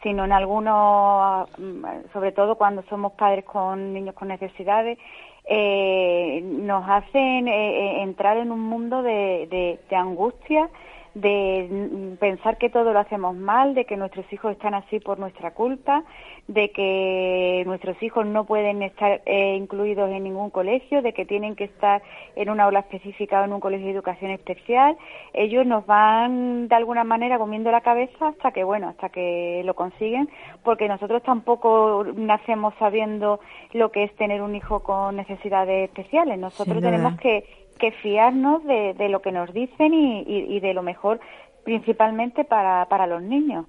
sino 0.04 0.26
en 0.26 0.32
algunos, 0.32 1.50
mm, 1.58 1.86
sobre 2.14 2.32
todo 2.32 2.56
cuando 2.56 2.84
somos 2.90 3.14
padres 3.14 3.46
con 3.46 3.94
niños 3.94 4.16
con 4.16 4.28
necesidades, 4.28 5.00
eh, 5.48 6.42
nos 6.44 6.84
hacen 6.88 7.48
eh, 7.48 8.02
entrar 8.02 8.38
en 8.38 8.52
un 8.52 8.62
mundo 8.62 9.04
de, 9.04 9.78
de 9.90 9.96
angustia 9.96 10.70
de 11.16 12.18
pensar 12.20 12.58
que 12.58 12.70
todo 12.70 12.92
lo 12.92 13.00
hacemos 13.00 13.36
mal, 13.36 13.74
de 13.74 13.86
que 13.86 13.96
nuestros 13.96 14.32
hijos 14.34 14.52
están 14.52 14.74
así 14.74 15.00
por 15.00 15.18
nuestra 15.18 15.52
culpa, 15.52 16.04
de 16.48 16.72
que 16.72 17.64
nuestros 17.66 18.02
hijos 18.04 18.26
no 18.26 18.46
pueden 18.46 18.84
estar 18.84 19.22
eh, 19.26 19.56
incluidos 19.56 20.12
en 20.12 20.26
ningún 20.26 20.50
colegio, 20.50 21.02
de 21.02 21.14
que 21.14 21.26
tienen 21.26 21.56
que 21.56 21.64
estar 21.64 22.04
en 22.36 22.50
una 22.50 22.66
aula 22.66 22.80
específica 22.80 23.42
o 23.42 23.46
en 23.46 23.54
un 23.54 23.62
colegio 23.62 23.88
de 23.88 23.94
educación 23.94 24.32
especial. 24.32 24.98
Ellos 25.34 25.66
nos 25.66 25.86
van 25.86 26.68
de 26.68 26.76
alguna 26.76 27.06
manera 27.06 27.40
comiendo 27.40 27.72
la 27.72 27.82
cabeza 27.82 28.28
hasta 28.28 28.52
que, 28.52 28.66
bueno, 28.66 28.90
hasta 28.90 29.08
que 29.08 29.62
lo 29.64 29.74
consiguen, 29.74 30.30
porque 30.64 30.90
nosotros 30.90 31.24
tampoco 31.24 32.06
nacemos 32.14 32.74
sabiendo 32.78 33.40
lo 33.72 33.90
que 33.90 34.04
es 34.04 34.16
tener 34.18 34.42
un 34.42 34.54
hijo 34.54 34.82
con 34.82 35.16
necesidades 35.16 35.90
especiales. 35.90 36.38
Nosotros 36.38 36.82
tenemos 36.82 37.18
que 37.20 37.65
que 37.80 37.92
fiarnos 37.92 38.64
de, 38.64 38.94
de 38.94 39.10
lo 39.10 39.22
que 39.22 39.32
nos 39.32 39.54
dicen 39.54 39.94
y, 39.94 40.24
y, 40.28 40.60
de 40.60 40.74
lo 40.74 40.84
mejor 40.84 41.20
principalmente 41.64 42.44
para, 42.44 42.86
para 42.86 43.08
los 43.08 43.22
niños. 43.22 43.66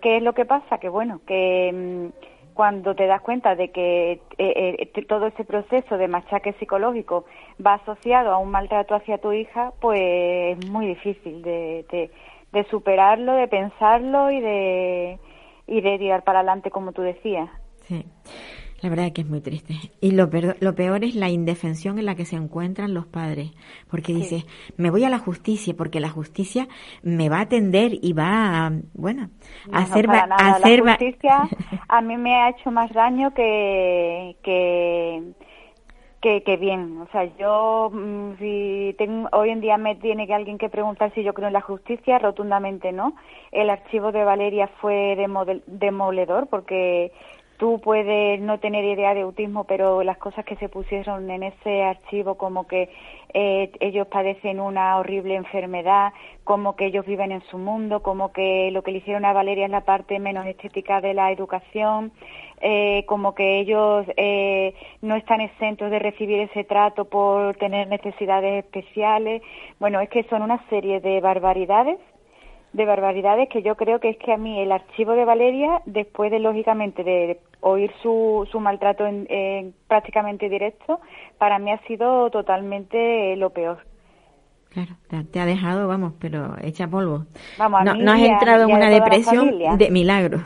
¿Qué 0.00 0.18
es 0.18 0.22
lo 0.22 0.34
que 0.34 0.44
pasa? 0.44 0.78
Que 0.78 0.88
bueno, 0.88 1.20
que 1.26 1.72
mm, 1.72 2.54
cuando 2.56 2.94
te 2.94 3.06
das 3.06 3.20
cuenta 3.20 3.54
de 3.54 3.70
que 3.70 4.12
eh, 4.12 4.20
eh, 4.38 5.04
todo 5.06 5.26
ese 5.26 5.44
proceso 5.44 5.98
de 5.98 6.08
machaque 6.08 6.54
psicológico 6.54 7.26
va 7.64 7.74
asociado 7.74 8.32
a 8.32 8.38
un 8.38 8.50
maltrato 8.50 8.94
hacia 8.94 9.18
tu 9.18 9.32
hija, 9.32 9.72
pues 9.80 10.00
es 10.58 10.70
muy 10.70 10.86
difícil 10.86 11.42
de, 11.42 12.10
de, 12.52 12.64
superarlo, 12.70 13.34
de 13.34 13.48
pensarlo 13.48 14.30
y 14.30 14.40
de, 14.40 15.18
y 15.66 15.80
de 15.82 15.98
tirar 15.98 16.24
para 16.24 16.38
adelante, 16.38 16.70
como 16.70 16.92
tú 16.92 17.02
decías. 17.02 17.50
Sí. 17.82 18.04
La 18.82 18.90
verdad 18.90 19.12
que 19.12 19.22
es 19.22 19.28
muy 19.28 19.40
triste. 19.40 19.74
Y 20.00 20.12
lo 20.12 20.28
peor, 20.28 20.56
lo 20.60 20.74
peor 20.74 21.02
es 21.04 21.14
la 21.14 21.28
indefensión 21.28 21.98
en 21.98 22.06
la 22.06 22.14
que 22.14 22.24
se 22.24 22.36
encuentran 22.36 22.92
los 22.92 23.06
padres. 23.06 23.50
Porque 23.90 24.12
dices, 24.12 24.44
me 24.76 24.90
voy 24.90 25.04
a 25.04 25.08
la 25.08 25.18
justicia, 25.18 25.74
porque 25.76 26.00
la 26.00 26.10
justicia 26.10 26.68
me 27.02 27.28
va 27.28 27.38
a 27.38 27.42
atender 27.42 27.92
y 28.02 28.12
va 28.12 28.66
a, 28.66 28.72
bueno, 28.94 29.30
a 29.72 29.78
hacer... 29.78 30.06
Para 30.06 30.26
nada. 30.26 30.56
hacer 30.56 30.84
la 30.84 30.92
justicia 30.92 31.48
a 31.88 32.00
mí 32.02 32.16
me 32.16 32.34
ha 32.34 32.50
hecho 32.50 32.70
más 32.70 32.92
daño 32.92 33.32
que... 33.34 34.36
que 34.42 35.34
que, 36.44 36.56
bien, 36.56 36.98
o 37.00 37.06
sea, 37.12 37.24
yo 37.36 37.90
mm, 37.92 38.38
si 38.38 38.94
tengo, 38.98 39.28
hoy 39.32 39.50
en 39.50 39.60
día 39.60 39.76
me 39.76 39.94
tiene 39.94 40.26
que 40.26 40.34
alguien 40.34 40.58
que 40.58 40.68
preguntar 40.68 41.12
si 41.14 41.22
yo 41.22 41.32
creo 41.34 41.46
en 41.46 41.52
la 41.52 41.60
justicia, 41.60 42.18
rotundamente 42.18 42.90
no. 42.90 43.14
El 43.52 43.70
archivo 43.70 44.10
de 44.10 44.24
Valeria 44.24 44.68
fue 44.80 45.16
demoledor 45.66 46.48
porque 46.48 47.12
tú 47.56 47.80
puedes 47.80 48.40
no 48.40 48.58
tener 48.58 48.84
idea 48.84 49.14
de 49.14 49.22
autismo, 49.22 49.64
pero 49.64 50.02
las 50.02 50.18
cosas 50.18 50.44
que 50.44 50.56
se 50.56 50.68
pusieron 50.68 51.30
en 51.30 51.42
ese 51.42 51.82
archivo, 51.82 52.36
como 52.36 52.66
que 52.66 52.90
eh, 53.34 53.70
ellos 53.80 54.06
padecen 54.08 54.60
una 54.60 54.98
horrible 54.98 55.34
enfermedad, 55.34 56.12
como 56.44 56.76
que 56.76 56.86
ellos 56.86 57.04
viven 57.06 57.32
en 57.32 57.42
su 57.50 57.58
mundo, 57.58 58.02
como 58.02 58.32
que 58.32 58.70
lo 58.70 58.82
que 58.82 58.92
le 58.92 58.98
hicieron 58.98 59.24
a 59.24 59.32
Valeria 59.32 59.66
es 59.66 59.70
la 59.70 59.84
parte 59.84 60.18
menos 60.18 60.46
estética 60.46 61.00
de 61.00 61.14
la 61.14 61.32
educación, 61.32 62.12
eh, 62.60 63.04
como 63.06 63.34
que 63.34 63.58
ellos 63.60 64.06
eh, 64.16 64.74
no 65.02 65.16
están 65.16 65.40
exentos 65.40 65.90
de 65.90 65.98
recibir 65.98 66.40
ese 66.40 66.64
trato 66.64 67.04
por 67.06 67.56
tener 67.56 67.88
necesidades 67.88 68.64
especiales. 68.64 69.42
Bueno, 69.78 70.00
es 70.00 70.08
que 70.08 70.24
son 70.24 70.42
una 70.42 70.66
serie 70.68 71.00
de 71.00 71.20
barbaridades 71.20 71.98
de 72.76 72.84
barbaridades 72.84 73.48
que 73.48 73.62
yo 73.62 73.74
creo 73.74 74.00
que 74.00 74.10
es 74.10 74.18
que 74.18 74.32
a 74.32 74.36
mí 74.36 74.60
el 74.60 74.70
archivo 74.70 75.12
de 75.12 75.24
Valeria, 75.24 75.80
después 75.86 76.30
de 76.30 76.38
lógicamente 76.38 77.02
de 77.02 77.40
oír 77.60 77.90
su, 78.02 78.46
su 78.52 78.60
maltrato 78.60 79.06
en, 79.06 79.74
prácticamente 79.88 80.50
directo, 80.50 81.00
para 81.38 81.58
mí 81.58 81.72
ha 81.72 81.78
sido 81.86 82.30
totalmente 82.30 83.34
lo 83.36 83.50
peor. 83.50 83.78
Claro, 84.68 84.92
te 85.32 85.40
ha 85.40 85.46
dejado, 85.46 85.88
vamos, 85.88 86.12
pero 86.20 86.54
hecha 86.62 86.86
polvo. 86.86 87.24
Vamos, 87.56 87.82
no, 87.82 87.94
no 87.94 88.12
has 88.12 88.20
entrado 88.20 88.64
en 88.64 88.74
una 88.74 88.90
depresión 88.90 89.78
de 89.78 89.90
milagro. 89.90 90.40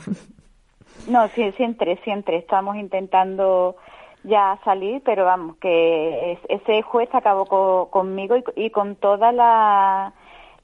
No, 1.08 1.26
sí, 1.28 1.50
sí 1.56 1.64
entré. 1.64 1.98
Estamos 2.36 2.76
intentando 2.76 3.74
ya 4.22 4.56
salir, 4.64 5.02
pero 5.04 5.24
vamos, 5.24 5.56
que 5.56 6.38
ese 6.48 6.82
juez 6.82 7.08
acabó 7.12 7.90
conmigo 7.90 8.36
y, 8.36 8.44
y 8.54 8.70
con 8.70 8.94
toda 8.94 9.32
la 9.32 10.12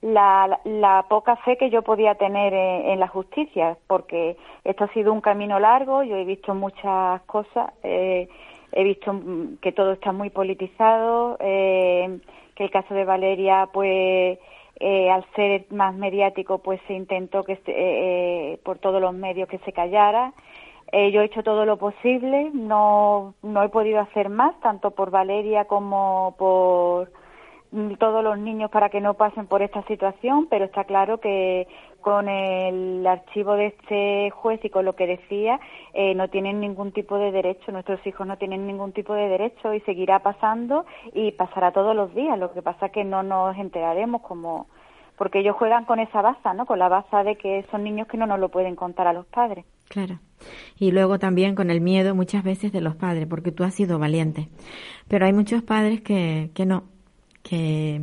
la, 0.01 0.59
la, 0.63 1.05
poca 1.09 1.35
fe 1.37 1.57
que 1.57 1.69
yo 1.69 1.81
podía 1.81 2.15
tener 2.15 2.53
en, 2.53 2.99
la 2.99 3.07
justicia, 3.07 3.77
porque 3.87 4.37
esto 4.63 4.83
ha 4.83 4.93
sido 4.93 5.11
un 5.11 5.21
camino 5.21 5.59
largo, 5.59 6.03
yo 6.03 6.15
he 6.15 6.25
visto 6.25 6.53
muchas 6.53 7.21
cosas, 7.23 7.71
eh, 7.83 8.27
he 8.71 8.83
visto 8.83 9.13
mm, 9.13 9.57
que 9.61 9.71
todo 9.71 9.93
está 9.93 10.11
muy 10.11 10.29
politizado, 10.29 11.37
eh, 11.39 12.19
que 12.55 12.63
el 12.63 12.71
caso 12.71 12.93
de 12.93 13.05
Valeria, 13.05 13.69
pues, 13.73 14.39
eh, 14.79 15.09
al 15.09 15.25
ser 15.35 15.65
más 15.71 15.95
mediático, 15.95 16.59
pues 16.59 16.79
se 16.87 16.93
intentó 16.93 17.43
que 17.43 17.59
eh, 17.65 18.59
por 18.63 18.77
todos 18.77 19.01
los 19.01 19.13
medios 19.13 19.49
que 19.49 19.57
se 19.59 19.73
callara. 19.73 20.33
yo 20.93 21.21
he 21.21 21.25
hecho 21.25 21.43
todo 21.43 21.65
lo 21.65 21.77
posible, 21.77 22.51
no, 22.53 23.33
no 23.41 23.63
he 23.63 23.69
podido 23.69 23.99
hacer 23.99 24.29
más, 24.29 24.59
tanto 24.61 24.91
por 24.91 25.09
Valeria 25.11 25.65
como 25.65 26.35
por 26.37 27.09
todos 27.99 28.23
los 28.23 28.37
niños 28.39 28.71
para 28.71 28.89
que 28.89 29.01
no 29.01 29.15
pasen 29.15 29.47
por 29.47 29.61
esta 29.61 29.83
situación, 29.83 30.47
pero 30.49 30.65
está 30.65 30.85
claro 30.85 31.19
que 31.19 31.67
con 32.01 32.29
el 32.29 33.05
archivo 33.05 33.55
de 33.55 33.67
este 33.67 34.29
juez 34.31 34.63
y 34.63 34.69
con 34.69 34.85
lo 34.85 34.95
que 34.95 35.07
decía, 35.07 35.59
eh, 35.93 36.15
no 36.15 36.29
tienen 36.29 36.61
ningún 36.61 36.91
tipo 36.91 37.17
de 37.17 37.31
derecho, 37.31 37.71
nuestros 37.71 38.05
hijos 38.07 38.25
no 38.25 38.37
tienen 38.37 38.65
ningún 38.65 38.93
tipo 38.93 39.13
de 39.13 39.27
derecho 39.27 39.73
y 39.73 39.81
seguirá 39.81 40.19
pasando 40.19 40.85
y 41.13 41.31
pasará 41.33 41.71
todos 41.71 41.95
los 41.95 42.13
días. 42.15 42.39
Lo 42.39 42.53
que 42.53 42.61
pasa 42.61 42.87
es 42.87 42.91
que 42.93 43.03
no 43.03 43.23
nos 43.23 43.57
enteraremos 43.57 44.21
como 44.21 44.67
porque 45.17 45.39
ellos 45.39 45.55
juegan 45.55 45.85
con 45.85 45.99
esa 45.99 46.21
baza, 46.21 46.53
¿no? 46.53 46.65
Con 46.65 46.77
la 46.77 46.89
baza 46.89 47.23
de 47.23 47.35
que 47.37 47.65
son 47.71 47.83
niños 47.83 48.07
que 48.07 48.17
no 48.17 48.27
nos 48.27 48.39
lo 48.39 48.49
pueden 48.49 48.75
contar 48.75 49.07
a 49.07 49.13
los 49.13 49.25
padres. 49.25 49.65
Claro. 49.89 50.19
Y 50.77 50.91
luego 50.91 51.17
también 51.17 51.55
con 51.55 51.71
el 51.71 51.81
miedo 51.81 52.13
muchas 52.13 52.43
veces 52.43 52.71
de 52.71 52.81
los 52.81 52.95
padres, 52.95 53.25
porque 53.27 53.51
tú 53.51 53.63
has 53.63 53.73
sido 53.73 53.97
valiente. 53.97 54.47
Pero 55.07 55.25
hay 55.25 55.33
muchos 55.33 55.63
padres 55.63 56.01
que, 56.01 56.51
que 56.53 56.67
no, 56.67 56.83
que 57.47 58.01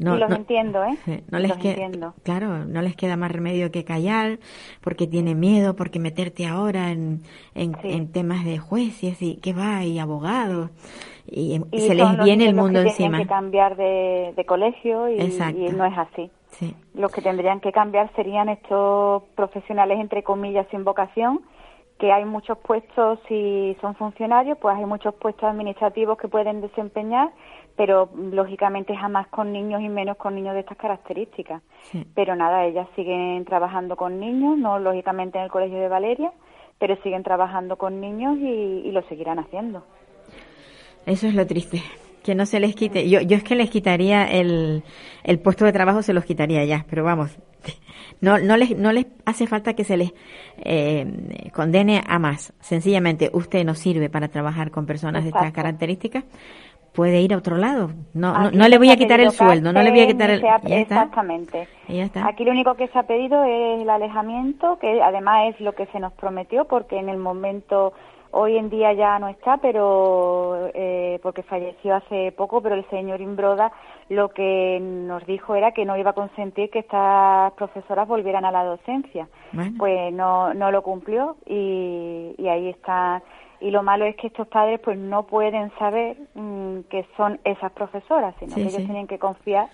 no, 0.00 0.16
los 0.16 0.30
entiendo, 0.30 0.82
¿eh? 0.82 1.22
No 1.30 1.38
les 1.38 1.52
queda, 1.58 2.14
claro, 2.22 2.64
no 2.64 2.80
les 2.80 2.96
queda 2.96 3.16
más 3.16 3.30
remedio 3.30 3.70
que 3.70 3.84
callar, 3.84 4.38
porque 4.80 5.06
tiene 5.06 5.34
miedo, 5.34 5.76
porque 5.76 5.98
meterte 5.98 6.46
ahora 6.46 6.90
en, 6.90 7.22
en, 7.54 8.10
temas 8.10 8.46
de 8.46 8.56
jueces 8.56 9.20
y 9.20 9.36
que 9.36 9.52
va 9.52 9.84
y 9.84 9.98
abogados 9.98 10.70
y, 11.26 11.60
se 11.76 11.94
les 11.94 12.24
viene 12.24 12.46
el 12.46 12.54
mundo 12.54 12.80
que 12.82 12.88
encima. 12.88 13.18
Tienen 13.18 13.26
que 13.26 13.28
cambiar 13.28 13.76
de, 13.76 14.32
de 14.34 14.44
colegio 14.46 15.08
y, 15.10 15.20
y, 15.20 15.68
no 15.76 15.84
es 15.84 15.98
así. 15.98 16.30
Sí. 16.52 16.74
Los 16.94 17.12
que 17.12 17.20
tendrían 17.20 17.60
que 17.60 17.70
cambiar 17.70 18.10
serían 18.16 18.48
estos 18.48 19.22
profesionales 19.36 20.00
entre 20.00 20.22
comillas 20.22 20.66
sin 20.70 20.82
vocación 20.82 21.42
que 22.00 22.10
hay 22.10 22.24
muchos 22.24 22.56
puestos, 22.58 23.20
si 23.28 23.76
son 23.82 23.94
funcionarios, 23.94 24.56
pues 24.58 24.74
hay 24.74 24.86
muchos 24.86 25.14
puestos 25.16 25.44
administrativos 25.44 26.16
que 26.16 26.28
pueden 26.28 26.62
desempeñar, 26.62 27.30
pero 27.76 28.10
lógicamente 28.14 28.96
jamás 28.96 29.26
con 29.28 29.52
niños 29.52 29.80
y 29.80 29.88
menos 29.88 30.16
con 30.16 30.34
niños 30.34 30.54
de 30.54 30.60
estas 30.60 30.78
características. 30.78 31.62
Pero 32.14 32.36
nada, 32.36 32.64
ellas 32.66 32.86
siguen 32.94 33.44
trabajando 33.44 33.96
con 33.96 34.20
niños, 34.20 34.58
no 34.58 34.78
lógicamente 34.78 35.38
en 35.38 35.44
el 35.44 35.50
Colegio 35.50 35.78
de 35.78 35.88
Valeria, 35.88 36.32
pero 36.78 36.96
siguen 37.02 37.22
trabajando 37.22 37.76
con 37.76 38.00
niños 38.00 38.36
y, 38.38 38.90
lo 38.90 39.02
seguirán 39.02 39.38
haciendo. 39.38 39.84
Eso 41.06 41.26
es 41.26 41.34
lo 41.34 41.46
triste, 41.46 41.82
que 42.22 42.34
no 42.34 42.46
se 42.46 42.60
les 42.60 42.74
quite. 42.74 43.08
Yo, 43.08 43.20
yo 43.20 43.36
es 43.36 43.44
que 43.44 43.54
les 43.54 43.70
quitaría 43.70 44.24
el, 44.24 44.82
el 45.24 45.38
puesto 45.38 45.64
de 45.64 45.72
trabajo, 45.72 46.02
se 46.02 46.12
los 46.12 46.24
quitaría 46.24 46.64
ya, 46.64 46.84
pero 46.88 47.04
vamos, 47.04 47.38
no, 48.20 48.38
no, 48.38 48.56
les, 48.56 48.76
no 48.76 48.92
les 48.92 49.06
hace 49.24 49.46
falta 49.46 49.74
que 49.74 49.84
se 49.84 49.96
les 49.96 50.12
eh, 50.58 51.50
condene 51.52 52.02
a 52.06 52.18
más. 52.18 52.52
Sencillamente, 52.60 53.30
usted 53.32 53.64
no 53.64 53.74
sirve 53.74 54.08
para 54.08 54.28
trabajar 54.28 54.70
con 54.70 54.86
personas 54.86 55.24
de 55.24 55.30
estas 55.30 55.52
características, 55.52 56.24
puede 56.92 57.20
ir 57.20 57.34
a 57.34 57.38
otro 57.38 57.56
lado. 57.56 57.90
No, 58.14 58.50
no, 58.50 58.68
le 58.68 58.78
voy 58.78 58.90
a 58.90 58.96
quitar 58.96 59.20
el 59.20 59.30
sueldo, 59.30 59.72
no 59.72 59.82
le 59.82 59.90
voy 59.90 60.00
a 60.00 60.06
quitar 60.06 60.30
el... 60.30 60.44
Exactamente. 60.66 61.68
Aquí 62.24 62.44
lo 62.44 62.52
único 62.52 62.74
que 62.74 62.88
se 62.88 62.98
ha 62.98 63.04
pedido 63.04 63.44
es 63.44 63.82
el 63.82 63.90
alejamiento, 63.90 64.78
que 64.78 65.02
además 65.02 65.54
es 65.54 65.60
lo 65.60 65.74
que 65.74 65.86
se 65.86 66.00
nos 66.00 66.12
prometió, 66.14 66.64
porque 66.66 66.98
en 66.98 67.08
el 67.08 67.18
momento, 67.18 67.92
hoy 68.30 68.56
en 68.56 68.70
día 68.70 68.92
ya 68.92 69.18
no 69.18 69.28
está, 69.28 69.58
pero 69.58 70.70
eh, 70.74 71.18
porque 71.22 71.42
falleció 71.42 71.96
hace 71.96 72.32
poco, 72.32 72.60
pero 72.60 72.74
el 72.74 72.88
señor 72.90 73.20
Imbroda 73.20 73.72
lo 74.08 74.30
que 74.30 74.80
nos 74.80 75.24
dijo 75.24 75.54
era 75.54 75.70
que 75.70 75.84
no 75.84 75.96
iba 75.96 76.10
a 76.10 76.14
consentir 76.14 76.68
que 76.70 76.80
estas 76.80 77.52
profesoras 77.52 78.08
volvieran 78.08 78.44
a 78.44 78.50
la 78.50 78.64
docencia. 78.64 79.28
Pues 79.78 80.12
no, 80.12 80.52
no 80.52 80.72
lo 80.72 80.82
cumplió 80.82 81.36
y, 81.46 82.34
y 82.36 82.48
ahí 82.48 82.68
está 82.70 83.22
y 83.60 83.70
lo 83.70 83.82
malo 83.82 84.06
es 84.06 84.16
que 84.16 84.28
estos 84.28 84.48
padres 84.48 84.80
pues 84.82 84.98
no 84.98 85.26
pueden 85.26 85.70
saber 85.78 86.16
mm, 86.34 86.80
que 86.90 87.06
son 87.16 87.40
esas 87.44 87.72
profesoras, 87.72 88.34
sino 88.38 88.54
que 88.54 88.62
ellos 88.62 88.76
tienen 88.76 89.06
que 89.06 89.18
confiar 89.18 89.68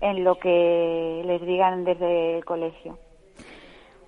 en 0.00 0.24
lo 0.24 0.38
que 0.38 1.22
les 1.24 1.40
digan 1.42 1.84
desde 1.84 2.38
el 2.38 2.44
colegio. 2.44 2.98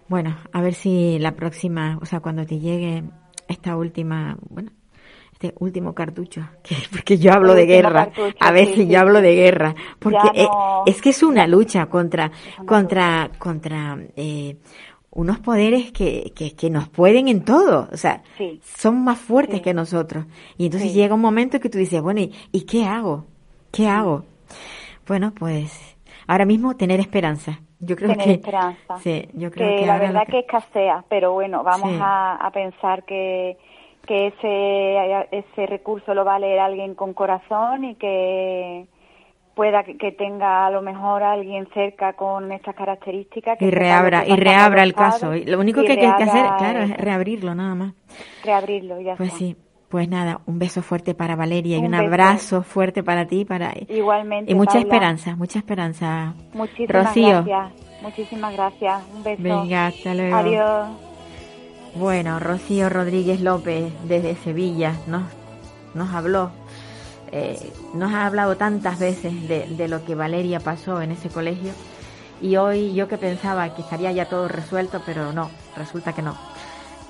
Bueno, 0.08 0.36
a 0.52 0.60
ver 0.60 0.74
si 0.74 1.18
la 1.18 1.32
próxima, 1.32 1.98
o 2.00 2.04
sea, 2.04 2.20
cuando 2.20 2.44
te 2.44 2.58
llegue 2.58 3.04
esta 3.48 3.76
última, 3.76 4.36
bueno, 4.48 4.72
este 5.32 5.54
último 5.58 5.94
cartucho, 5.94 6.42
que, 6.62 6.76
porque 6.90 7.16
yo 7.18 7.32
hablo 7.32 7.54
de 7.54 7.66
guerra, 7.66 8.10
a 8.40 8.52
ver 8.52 8.66
si 8.74 8.86
yo 8.86 9.00
hablo 9.00 9.20
de 9.20 9.34
guerra, 9.34 9.74
porque 9.98 10.28
es, 10.34 10.48
es, 10.86 11.02
que 11.02 11.10
es 11.10 11.22
una 11.22 11.46
lucha 11.46 11.86
contra, 11.86 12.30
contra, 12.66 13.30
contra, 13.38 13.98
eh, 14.16 14.56
unos 15.12 15.40
poderes 15.40 15.90
que, 15.92 16.32
que, 16.36 16.54
que, 16.54 16.70
nos 16.70 16.88
pueden 16.88 17.28
en 17.28 17.44
todo, 17.44 17.88
o 17.92 17.96
sea, 17.96 18.22
son 18.62 19.02
más 19.02 19.18
fuertes 19.18 19.60
que 19.60 19.74
nosotros. 19.74 20.24
Y 20.56 20.66
entonces 20.66 20.94
llega 20.94 21.14
un 21.14 21.20
momento 21.20 21.58
que 21.58 21.68
tú 21.68 21.78
dices, 21.78 22.00
bueno, 22.00 22.20
¿y, 22.20 22.66
qué 22.66 22.84
hago? 22.84 23.24
¿Qué 23.72 23.88
hago? 23.88 24.24
Bueno, 25.06 25.32
pues 25.36 25.96
ahora 26.28 26.44
mismo 26.44 26.76
tener 26.76 27.00
esperanza. 27.00 27.60
Yo 27.80 27.96
creo 27.96 28.10
tener 28.10 28.26
que, 28.26 28.32
esperanza. 28.34 28.96
Sí, 28.98 29.28
yo 29.32 29.50
creo 29.50 29.80
que, 29.80 29.86
la 29.86 29.98
verdad 29.98 30.26
que... 30.30 30.40
escasea, 30.40 31.04
pero 31.08 31.32
bueno, 31.32 31.64
vamos 31.64 31.92
a, 32.00 32.36
a, 32.36 32.50
pensar 32.52 33.02
que, 33.04 33.56
que 34.06 34.28
ese, 34.28 35.26
ese 35.32 35.66
recurso 35.66 36.14
lo 36.14 36.24
va 36.24 36.36
a 36.36 36.38
leer 36.38 36.60
alguien 36.60 36.94
con 36.94 37.14
corazón 37.14 37.84
y 37.84 37.94
que 37.96 38.86
pueda 39.60 39.84
que, 39.84 40.12
tenga 40.12 40.64
a 40.64 40.70
lo 40.70 40.80
mejor 40.80 41.22
alguien 41.22 41.68
cerca 41.74 42.14
con 42.14 42.50
estas 42.50 42.74
características. 42.74 43.58
Que 43.58 43.66
y 43.66 43.70
reabra, 43.70 44.26
y 44.26 44.34
reabra 44.34 44.82
el 44.82 44.94
caso. 44.94 45.34
Lo 45.34 45.60
único 45.60 45.82
que 45.82 45.90
hay 45.92 45.98
que 45.98 46.06
hacer, 46.06 46.46
claro, 46.56 46.80
es 46.80 46.96
reabrirlo 46.96 47.54
nada 47.54 47.74
más. 47.74 47.92
Reabrirlo, 48.42 48.98
ya 49.02 49.16
Pues 49.16 49.34
sí. 49.34 49.54
Pues 49.90 50.08
nada, 50.08 50.40
un 50.46 50.58
beso 50.58 50.80
fuerte 50.80 51.14
para 51.14 51.36
Valeria 51.36 51.76
y 51.76 51.84
un 51.84 51.94
abrazo 51.94 52.62
fuerte 52.62 53.02
para 53.02 53.26
ti, 53.26 53.44
para 53.44 53.72
igualmente 53.88 54.50
y 54.50 54.54
mucha 54.54 54.78
esperanza, 54.78 55.34
mucha 55.36 55.58
esperanza. 55.58 56.32
Muchísimas 56.54 57.06
Rocío. 57.06 57.44
gracias, 57.44 57.72
muchísimas 58.00 58.52
gracias, 58.54 59.02
un 59.12 59.24
beso. 59.24 59.42
Venga, 59.42 59.86
hasta 59.88 60.14
luego. 60.14 60.36
Adiós. 60.36 60.88
Bueno, 61.96 62.38
Rocío 62.38 62.88
Rodríguez 62.88 63.40
López 63.40 63.92
desde 64.04 64.36
Sevilla 64.36 64.92
nos 65.08 65.24
nos 65.92 66.14
habló 66.14 66.52
eh, 67.32 67.72
nos 67.94 68.12
ha 68.12 68.26
hablado 68.26 68.56
tantas 68.56 68.98
veces 68.98 69.48
de, 69.48 69.88
lo 69.88 70.04
que 70.04 70.14
Valeria 70.14 70.60
pasó 70.60 71.00
en 71.00 71.12
ese 71.12 71.28
colegio 71.28 71.72
y 72.40 72.56
hoy 72.56 72.92
yo 72.94 73.06
que 73.06 73.18
pensaba 73.18 73.74
que 73.74 73.82
estaría 73.82 74.10
ya 74.12 74.28
todo 74.28 74.48
resuelto, 74.48 75.02
pero 75.06 75.32
no, 75.32 75.50
resulta 75.76 76.12
que 76.12 76.22
no, 76.22 76.36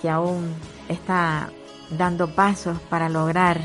que 0.03 0.11
aún 0.11 0.55
está 0.89 1.51
dando 1.91 2.35
pasos 2.35 2.79
para 2.89 3.09
lograr 3.09 3.61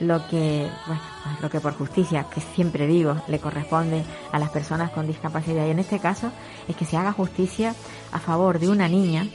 lo 0.00 0.26
que, 0.28 0.68
bueno, 0.86 1.02
pues 1.24 1.40
lo 1.42 1.50
que 1.50 1.60
por 1.60 1.74
justicia, 1.74 2.26
que 2.32 2.40
siempre 2.40 2.86
digo, 2.86 3.16
le 3.28 3.38
corresponde 3.38 4.02
a 4.32 4.38
las 4.38 4.50
personas 4.50 4.90
con 4.90 5.06
discapacidad. 5.06 5.66
Y 5.66 5.70
en 5.70 5.78
este 5.78 5.98
caso 5.98 6.30
es 6.66 6.76
que 6.76 6.86
se 6.86 6.96
haga 6.96 7.12
justicia 7.12 7.74
a 8.10 8.18
favor 8.18 8.58
de 8.58 8.68
una 8.68 8.88
niña 8.88 9.26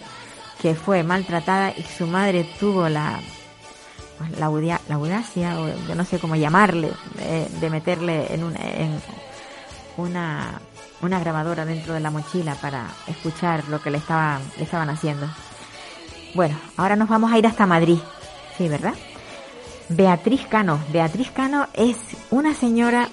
que 0.62 0.74
fue 0.74 1.04
maltratada 1.04 1.72
y 1.72 1.84
su 1.84 2.08
madre 2.08 2.48
tuvo 2.60 2.90
la 2.90 3.20
pues, 4.18 4.38
la, 4.40 4.46
audacia, 4.48 5.60
o 5.60 5.68
yo 5.88 5.96
no 5.96 6.06
sé 6.06 6.20
cómo 6.20 6.36
llamarle, 6.36 6.92
de 7.60 7.70
meterle 7.70 8.34
en, 8.34 8.44
una, 8.44 8.60
en 8.60 9.02
una, 9.98 10.62
una 11.02 11.20
grabadora 11.20 11.66
dentro 11.66 11.94
de 11.94 12.00
la 12.00 12.12
mochila 12.12 12.56
para 12.56 12.88
escuchar 13.08 13.68
lo 13.70 13.82
que 13.82 13.92
le 13.92 13.98
estaban, 13.98 14.42
le 14.58 14.64
estaban 14.64 14.90
haciendo. 14.90 15.28
Bueno, 16.34 16.58
ahora 16.78 16.96
nos 16.96 17.10
vamos 17.10 17.32
a 17.32 17.38
ir 17.38 17.48
hasta 17.48 17.66
Madrid, 17.66 18.00
¿sí, 18.58 18.68
verdad? 18.68 18.94
Beatriz 19.90 20.46
Cano. 20.48 20.80
Beatriz 20.92 21.32
Cano 21.32 21.68
es 21.74 21.98
una 22.32 22.54
señora 22.54 23.10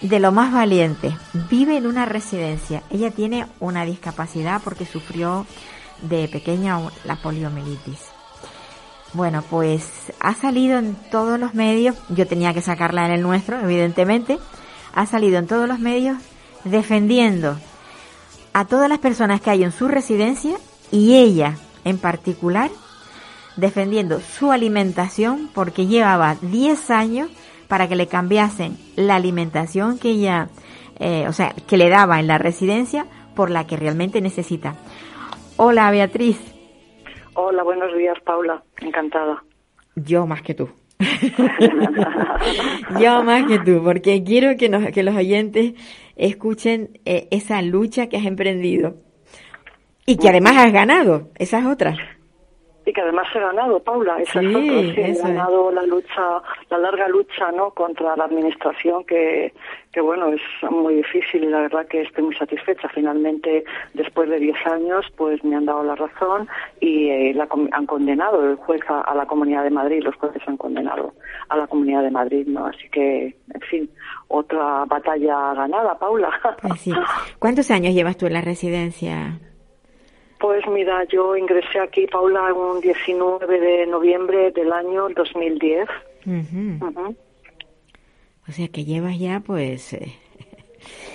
de 0.00 0.20
lo 0.20 0.32
más 0.32 0.52
valiente. 0.52 1.16
Vive 1.48 1.76
en 1.76 1.86
una 1.86 2.06
residencia. 2.06 2.82
Ella 2.90 3.10
tiene 3.10 3.46
una 3.60 3.84
discapacidad 3.84 4.60
porque 4.62 4.84
sufrió 4.84 5.46
de 6.02 6.28
pequeña 6.28 6.78
la 7.04 7.16
poliomielitis. 7.16 8.00
Bueno, 9.12 9.42
pues 9.42 10.12
ha 10.20 10.34
salido 10.34 10.78
en 10.78 10.94
todos 11.10 11.38
los 11.40 11.54
medios, 11.54 11.96
yo 12.10 12.28
tenía 12.28 12.54
que 12.54 12.62
sacarla 12.62 13.06
en 13.06 13.12
el 13.12 13.22
nuestro, 13.22 13.58
evidentemente, 13.58 14.38
ha 14.94 15.06
salido 15.06 15.38
en 15.38 15.48
todos 15.48 15.68
los 15.68 15.80
medios 15.80 16.18
defendiendo 16.64 17.58
a 18.52 18.64
todas 18.66 18.88
las 18.88 18.98
personas 18.98 19.40
que 19.40 19.50
hay 19.50 19.64
en 19.64 19.72
su 19.72 19.88
residencia 19.88 20.56
y 20.92 21.16
ella 21.16 21.56
en 21.84 21.98
particular 21.98 22.70
defendiendo 23.56 24.20
su 24.20 24.52
alimentación 24.52 25.50
porque 25.54 25.86
llevaba 25.86 26.36
10 26.40 26.90
años 26.90 27.30
para 27.68 27.88
que 27.88 27.96
le 27.96 28.06
cambiasen 28.06 28.78
la 28.96 29.16
alimentación 29.16 29.98
que 29.98 30.10
ella, 30.10 30.48
eh, 30.98 31.26
o 31.28 31.32
sea, 31.32 31.52
que 31.66 31.76
le 31.76 31.88
daba 31.88 32.20
en 32.20 32.26
la 32.26 32.38
residencia 32.38 33.06
por 33.34 33.50
la 33.50 33.66
que 33.66 33.76
realmente 33.76 34.20
necesita. 34.20 34.74
Hola 35.56 35.90
Beatriz. 35.90 36.49
Hola, 37.34 37.62
buenos 37.62 37.96
días, 37.96 38.18
Paula. 38.24 38.62
Encantada. 38.80 39.42
Yo 39.96 40.26
más 40.26 40.42
que 40.42 40.54
tú. 40.54 40.68
Yo 43.00 43.22
más 43.22 43.46
que 43.46 43.58
tú, 43.60 43.82
porque 43.82 44.22
quiero 44.22 44.56
que, 44.56 44.68
nos, 44.68 44.90
que 44.90 45.02
los 45.02 45.16
oyentes 45.16 45.74
escuchen 46.16 46.98
eh, 47.04 47.28
esa 47.30 47.62
lucha 47.62 48.08
que 48.08 48.18
has 48.18 48.26
emprendido 48.26 48.96
y 50.04 50.16
que 50.16 50.28
además 50.28 50.56
has 50.58 50.72
ganado. 50.72 51.30
Esa 51.36 51.60
es 51.60 51.66
otra 51.66 51.96
y 52.86 52.92
que 52.92 53.00
además 53.00 53.26
he 53.34 53.40
ganado, 53.40 53.78
Paula, 53.80 54.18
esa 54.20 54.40
sí, 54.40 54.94
he 54.96 55.12
ganado 55.14 55.70
la 55.70 55.82
lucha, 55.82 56.42
la 56.70 56.78
larga 56.78 57.08
lucha, 57.08 57.52
¿no? 57.52 57.70
Contra 57.70 58.16
la 58.16 58.24
administración 58.24 59.04
que, 59.04 59.52
que 59.92 60.00
bueno, 60.00 60.28
es 60.28 60.40
muy 60.70 60.94
difícil 60.94 61.44
y 61.44 61.48
la 61.48 61.60
verdad 61.60 61.86
que 61.86 62.02
estoy 62.02 62.24
muy 62.24 62.34
satisfecha. 62.36 62.88
Finalmente, 62.88 63.64
después 63.92 64.30
de 64.30 64.38
10 64.38 64.66
años, 64.66 65.06
pues 65.16 65.44
me 65.44 65.56
han 65.56 65.66
dado 65.66 65.82
la 65.82 65.94
razón 65.94 66.48
y 66.80 67.10
eh, 67.10 67.34
la, 67.34 67.46
han 67.72 67.86
condenado 67.86 68.48
el 68.48 68.56
juez 68.56 68.80
a, 68.88 69.14
la 69.14 69.26
Comunidad 69.26 69.64
de 69.64 69.70
Madrid, 69.70 70.02
los 70.02 70.16
jueces 70.16 70.42
han 70.46 70.56
condenado 70.56 71.12
a 71.48 71.56
la 71.56 71.66
Comunidad 71.66 72.02
de 72.02 72.10
Madrid, 72.10 72.46
¿no? 72.46 72.66
Así 72.66 72.88
que, 72.90 73.36
en 73.52 73.60
fin, 73.68 73.90
otra 74.28 74.84
batalla 74.86 75.54
ganada, 75.54 75.98
Paula. 75.98 76.30
Pues 76.62 76.80
sí. 76.80 76.92
¿Cuántos 77.38 77.70
años 77.70 77.94
llevas 77.94 78.16
tú 78.16 78.26
en 78.26 78.34
la 78.34 78.40
residencia? 78.40 79.38
Pues 80.40 80.66
mira, 80.68 81.04
yo 81.04 81.36
ingresé 81.36 81.78
aquí, 81.80 82.06
Paula, 82.06 82.54
un 82.54 82.80
19 82.80 83.60
de 83.60 83.86
noviembre 83.86 84.50
del 84.52 84.72
año 84.72 85.10
2010. 85.10 85.86
O 88.48 88.52
sea 88.52 88.68
que 88.68 88.84
llevas 88.86 89.18
ya, 89.18 89.40
pues... 89.40 89.92
Eh, 89.92 90.14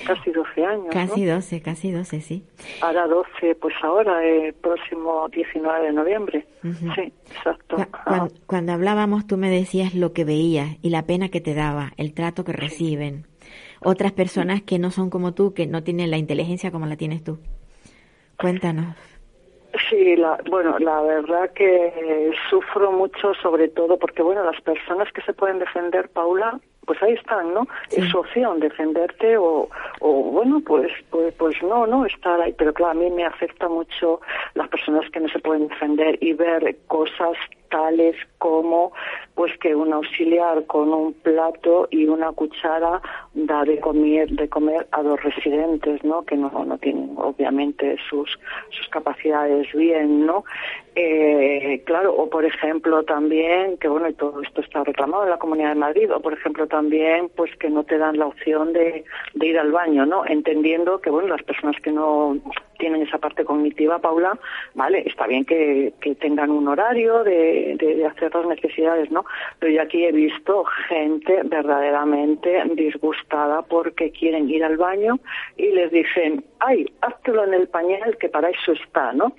casi 0.06 0.30
12 0.30 0.66
años. 0.66 0.88
Casi 0.92 1.26
12, 1.26 1.62
casi 1.64 1.92
12, 1.92 2.22
sí. 2.22 2.44
Ahora 2.82 3.08
12, 3.08 3.56
pues 3.56 3.74
ahora, 3.82 4.24
el 4.24 4.54
próximo 4.54 5.28
19 5.30 5.88
de 5.88 5.92
noviembre. 5.92 6.46
Sí, 6.62 7.12
exacto. 7.36 7.78
cuando, 8.46 8.74
hablábamos, 8.74 9.26
tú 9.26 9.38
me 9.38 9.50
decías 9.50 9.96
lo 9.96 10.14
que 10.14 10.24
veías 10.24 10.78
y 10.84 10.92
la 10.92 11.08
pena 11.08 11.30
que 11.30 11.42
te 11.42 11.56
daba, 11.56 11.94
el 11.98 12.14
trato 12.14 12.44
que 12.44 12.54
reciben. 12.54 13.26
Otras 13.82 14.12
personas 14.12 14.62
que 14.62 14.78
no 14.78 14.92
son 14.92 15.10
como 15.10 15.34
tú, 15.34 15.56
que 15.56 15.66
no 15.66 15.84
tienen 15.84 16.12
la 16.12 16.18
inteligencia 16.18 16.70
como 16.70 16.86
la 16.86 16.96
tienes 16.96 17.24
tú. 17.24 17.40
Cuéntanos. 18.38 18.96
Sí, 19.90 20.16
la, 20.16 20.38
bueno, 20.50 20.80
la 20.80 21.02
verdad 21.02 21.52
que 21.54 22.32
sufro 22.50 22.92
mucho, 22.92 23.34
sobre 23.36 23.68
todo 23.68 23.98
porque, 23.98 24.22
bueno, 24.22 24.44
las 24.44 24.60
personas 24.62 25.12
que 25.12 25.22
se 25.22 25.34
pueden 25.34 25.60
defender, 25.60 26.10
Paula, 26.10 26.60
pues 26.86 27.02
ahí 27.04 27.14
están, 27.14 27.54
¿no? 27.54 27.68
Es 27.92 28.10
su 28.10 28.20
opción 28.20 28.60
defenderte 28.60 29.38
o, 29.38 29.70
o 30.00 30.12
bueno, 30.32 30.62
pues, 30.66 30.92
pues, 31.10 31.34
pues 31.36 31.56
no, 31.64 31.86
no 31.88 32.06
estar 32.06 32.40
ahí. 32.42 32.54
Pero 32.58 32.74
claro, 32.74 32.92
a 32.92 32.96
mí 32.96 33.10
me 33.10 33.26
afecta 33.26 33.68
mucho 33.68 34.22
las 34.54 34.68
personas 34.70 35.10
que 35.12 35.20
no 35.20 35.28
se 35.30 35.40
pueden 35.40 35.68
defender 35.68 36.18
y 36.22 36.34
ver 36.34 36.76
cosas 36.88 37.38
tales 37.70 38.16
como 38.38 38.92
pues 39.36 39.52
que 39.60 39.76
un 39.76 39.92
auxiliar 39.92 40.66
con 40.66 40.94
un 40.94 41.14
plato 41.14 41.88
y 41.92 42.06
una 42.06 42.32
cuchara 42.32 43.02
da 43.34 43.64
de 43.64 43.80
comer 43.80 44.30
de 44.30 44.48
comer 44.48 44.88
a 44.92 45.04
dos 45.04 45.22
residentes 45.24 46.04
no 46.04 46.24
que 46.24 46.38
no, 46.38 46.50
no 46.66 46.78
tienen 46.78 47.12
obviamente 47.18 47.98
sus 48.10 48.30
sus 48.70 48.88
capacidades 48.90 49.68
bien 49.74 50.26
no 50.26 50.46
eh, 50.96 51.82
claro 51.86 52.16
o 52.16 52.30
por 52.30 52.46
ejemplo 52.46 53.04
también 53.04 53.78
que 53.78 53.88
bueno 53.88 54.08
y 54.08 54.14
todo 54.14 54.42
esto 54.42 54.62
está 54.62 54.84
reclamado 54.84 55.24
en 55.24 55.32
la 55.32 55.38
Comunidad 55.38 55.70
de 55.70 55.76
Madrid 55.76 56.14
o 56.14 56.22
por 56.22 56.34
ejemplo 56.34 56.68
también 56.68 57.30
pues 57.36 57.54
que 57.58 57.70
no 57.70 57.84
te 57.84 57.98
dan 57.98 58.18
la 58.18 58.28
opción 58.28 58.74
de, 58.74 59.04
de 59.34 59.48
ir 59.48 59.60
al 59.60 59.72
baño 59.72 60.06
no 60.06 60.26
entendiendo 60.26 61.02
que 61.02 61.10
bueno 61.10 61.28
las 61.28 61.44
personas 61.44 61.76
que 61.82 61.92
no 61.92 62.38
tienen 62.78 63.02
esa 63.02 63.18
parte 63.18 63.46
cognitiva 63.46 64.00
Paula 64.00 64.38
vale 64.74 65.04
está 65.06 65.28
bien 65.28 65.46
que, 65.46 65.94
que 66.02 66.16
tengan 66.16 66.52
un 66.52 66.68
horario 66.68 67.24
de, 67.24 67.76
de, 67.78 67.96
de 67.96 68.06
hacer 68.06 68.34
las 68.36 68.48
necesidades 68.48 69.12
no 69.12 69.26
pero 69.60 69.72
yo 69.72 69.82
aquí 69.82 70.06
he 70.06 70.12
visto 70.12 70.64
gente 70.88 71.42
verdaderamente 71.44 72.64
disgustada 72.76 73.62
porque 73.64 74.12
quieren 74.12 74.50
ir 74.50 74.64
al 74.64 74.78
baño 74.78 75.20
y 75.58 75.72
les 75.72 75.92
dicen, 75.92 76.44
ay, 76.60 76.86
háztelo 77.02 77.44
en 77.46 77.54
el 77.54 77.68
pañal 77.68 78.18
que 78.18 78.30
para 78.30 78.50
eso 78.50 78.74
está, 78.74 79.14
¿no? 79.14 79.34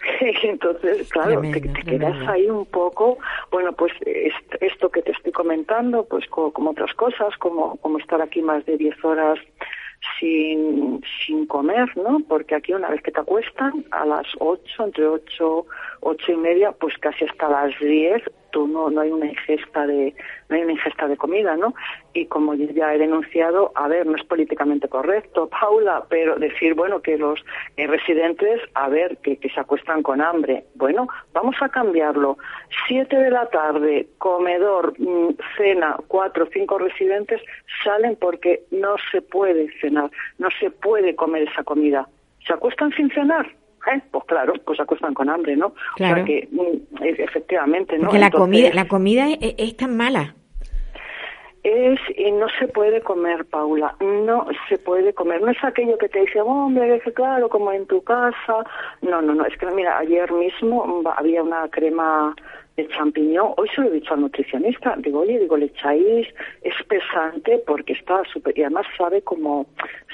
Entonces, 0.20 1.10
claro, 1.10 1.42
te, 1.42 1.60
quedas 1.60 2.28
ahí 2.28 2.48
un 2.48 2.64
poco, 2.66 3.18
bueno, 3.50 3.72
pues 3.72 3.92
esto 4.60 4.90
que 4.90 5.02
te 5.02 5.12
estoy 5.12 5.32
comentando, 5.32 6.04
pues 6.04 6.26
como, 6.28 6.70
otras 6.70 6.94
cosas, 6.94 7.36
como, 7.38 7.76
como 7.76 7.98
estar 7.98 8.22
aquí 8.22 8.40
más 8.40 8.64
de 8.64 8.76
10 8.78 9.04
horas 9.04 9.38
sin, 10.18 11.02
sin 11.24 11.46
comer, 11.46 11.96
¿no? 11.96 12.20
Porque 12.28 12.54
aquí 12.54 12.72
una 12.72 12.90
vez 12.90 13.02
que 13.02 13.10
te 13.10 13.20
acuestan, 13.20 13.84
a 13.90 14.04
las 14.04 14.26
8, 14.38 14.84
entre 14.84 15.06
8, 15.06 15.66
8 16.00 16.32
y 16.32 16.36
media, 16.36 16.72
pues 16.72 16.96
casi 16.98 17.24
hasta 17.24 17.48
las 17.48 17.78
10, 17.78 18.22
no, 18.52 18.90
no 18.90 19.00
hay 19.00 19.10
una 19.10 19.26
ingesta 19.26 19.86
de 19.86 20.14
no 20.48 20.56
hay 20.56 20.62
una 20.62 20.72
ingesta 20.72 21.06
de 21.06 21.16
comida, 21.16 21.56
¿no? 21.56 21.74
Y 22.12 22.26
como 22.26 22.54
ya 22.54 22.94
he 22.94 22.98
denunciado, 22.98 23.72
a 23.74 23.86
ver, 23.88 24.06
no 24.06 24.16
es 24.16 24.24
políticamente 24.24 24.88
correcto, 24.88 25.48
Paula, 25.48 26.04
pero 26.08 26.36
decir, 26.36 26.74
bueno, 26.74 27.00
que 27.00 27.16
los 27.16 27.44
eh, 27.76 27.86
residentes, 27.86 28.60
a 28.74 28.88
ver, 28.88 29.18
que, 29.18 29.36
que 29.36 29.48
se 29.48 29.60
acuestan 29.60 30.02
con 30.02 30.20
hambre. 30.20 30.64
Bueno, 30.74 31.08
vamos 31.32 31.54
a 31.60 31.68
cambiarlo. 31.68 32.36
Siete 32.88 33.16
de 33.16 33.30
la 33.30 33.46
tarde, 33.50 34.08
comedor, 34.18 34.94
mm, 34.98 35.36
cena, 35.56 35.96
cuatro, 36.08 36.48
cinco 36.52 36.78
residentes 36.78 37.40
salen 37.84 38.16
porque 38.16 38.64
no 38.70 38.96
se 39.10 39.22
puede 39.22 39.68
cenar, 39.80 40.10
no 40.38 40.48
se 40.58 40.70
puede 40.70 41.14
comer 41.14 41.48
esa 41.48 41.62
comida. 41.62 42.08
¿Se 42.46 42.52
acuestan 42.52 42.90
sin 42.92 43.10
cenar? 43.10 43.46
¿Eh? 43.86 44.00
Pues 44.10 44.24
claro, 44.24 44.52
pues 44.64 44.76
se 44.76 44.82
acuestan 44.82 45.14
con 45.14 45.28
hambre, 45.30 45.56
¿no? 45.56 45.72
Claro. 45.96 46.14
O 46.14 46.16
sea 46.16 46.24
que, 46.24 46.48
mm, 46.50 47.02
efectivamente, 47.02 47.96
¿no? 47.96 48.04
Porque 48.04 48.18
la 48.18 48.26
Entonces, 48.26 48.46
comida, 48.46 48.74
la 48.74 48.88
comida 48.88 49.28
es, 49.40 49.54
es 49.58 49.76
tan 49.76 49.96
mala. 49.96 50.34
Es, 51.62 52.00
y 52.16 52.30
no 52.32 52.46
se 52.58 52.68
puede 52.68 53.02
comer, 53.02 53.44
Paula, 53.44 53.94
no 54.00 54.46
se 54.68 54.78
puede 54.78 55.12
comer. 55.12 55.42
No 55.42 55.50
es 55.50 55.62
aquello 55.62 55.98
que 55.98 56.08
te 56.08 56.20
dice, 56.20 56.40
hombre, 56.40 57.00
que 57.00 57.12
claro, 57.12 57.50
como 57.50 57.70
en 57.72 57.86
tu 57.86 58.02
casa. 58.02 58.64
No, 59.02 59.20
no, 59.20 59.34
no, 59.34 59.44
es 59.44 59.56
que 59.58 59.66
mira, 59.66 59.98
ayer 59.98 60.32
mismo 60.32 61.02
había 61.16 61.42
una 61.42 61.68
crema 61.68 62.34
de 62.80 62.88
champiñón. 62.88 63.52
Hoy 63.56 63.68
se 63.74 63.80
lo 63.82 63.88
he 63.88 63.92
dicho 63.92 64.14
al 64.14 64.20
nutricionista. 64.20 64.94
Digo, 64.98 65.20
oye, 65.20 65.38
digo, 65.38 65.56
le 65.56 65.66
echáis 65.66 66.26
espesante 66.62 67.62
porque 67.66 67.92
está 67.92 68.22
súper, 68.32 68.58
y 68.58 68.62
además 68.62 68.86
sabe 68.96 69.22
como, 69.22 69.66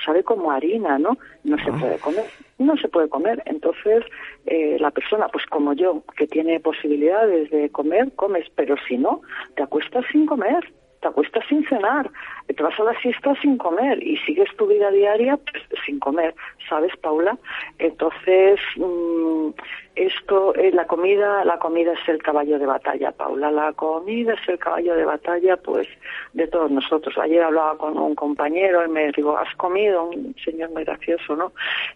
sabe 0.05 0.23
como 0.23 0.51
harina, 0.51 0.99
¿no? 0.99 1.19
No 1.45 1.57
se 1.59 1.73
puede 1.73 1.99
comer, 1.99 2.25
no 2.59 2.77
se 2.77 2.89
puede 2.89 3.09
comer. 3.09 3.43
Entonces, 3.47 4.05
eh, 4.47 4.77
la 4.81 4.91
persona, 4.91 5.29
pues 5.29 5.47
como 5.47 5.73
yo, 5.75 6.03
que 6.17 6.27
tiene 6.27 6.61
posibilidades 6.61 7.51
de 7.51 7.71
comer, 7.71 8.13
comes, 8.17 8.47
pero 8.55 8.77
si 8.89 8.99
no, 8.99 9.21
te 9.55 9.63
acuestas 9.63 10.05
sin 10.11 10.27
comer 10.27 10.65
te 11.01 11.09
acuestas 11.09 11.45
sin 11.47 11.63
cenar, 11.69 12.11
te 12.47 12.63
vas 12.63 12.81
a 12.81 12.85
la 12.85 12.99
siesta 13.01 13.35
sin 13.43 13.59
comer 13.59 14.03
y 14.03 14.17
sigues 14.19 14.49
tu 14.57 14.67
vida 14.67 14.91
diaria 14.91 15.37
pues, 15.37 15.63
sin 15.85 15.99
comer, 16.01 16.35
¿sabes, 16.71 16.91
Paula? 16.97 17.37
Entonces, 17.79 18.59
mmm, 18.77 19.51
esto, 19.97 20.55
eh, 20.55 20.71
la 20.73 20.87
comida, 20.87 21.45
la 21.45 21.59
comida 21.59 21.93
es 21.93 22.09
el 22.09 22.23
caballo 22.23 22.59
de 22.59 22.67
batalla, 22.67 23.13
Paula. 23.13 23.51
La 23.51 23.73
comida 23.73 24.35
es 24.35 24.49
el 24.49 24.59
caballo 24.59 24.95
de 24.95 25.05
batalla, 25.07 25.57
pues, 25.57 25.89
de 26.35 26.47
todos 26.47 26.71
nosotros. 26.71 27.17
Ayer 27.19 27.43
hablaba 27.43 27.79
con 27.79 27.97
un 27.99 28.15
compañero 28.15 28.85
y 28.85 28.89
me 28.91 29.11
digo, 29.13 29.37
¿has 29.39 29.53
comido? 29.57 30.11
Un 30.11 30.35
señor 30.45 30.71
muy 30.71 30.85
gracioso, 30.85 31.35
¿no? 31.35 31.53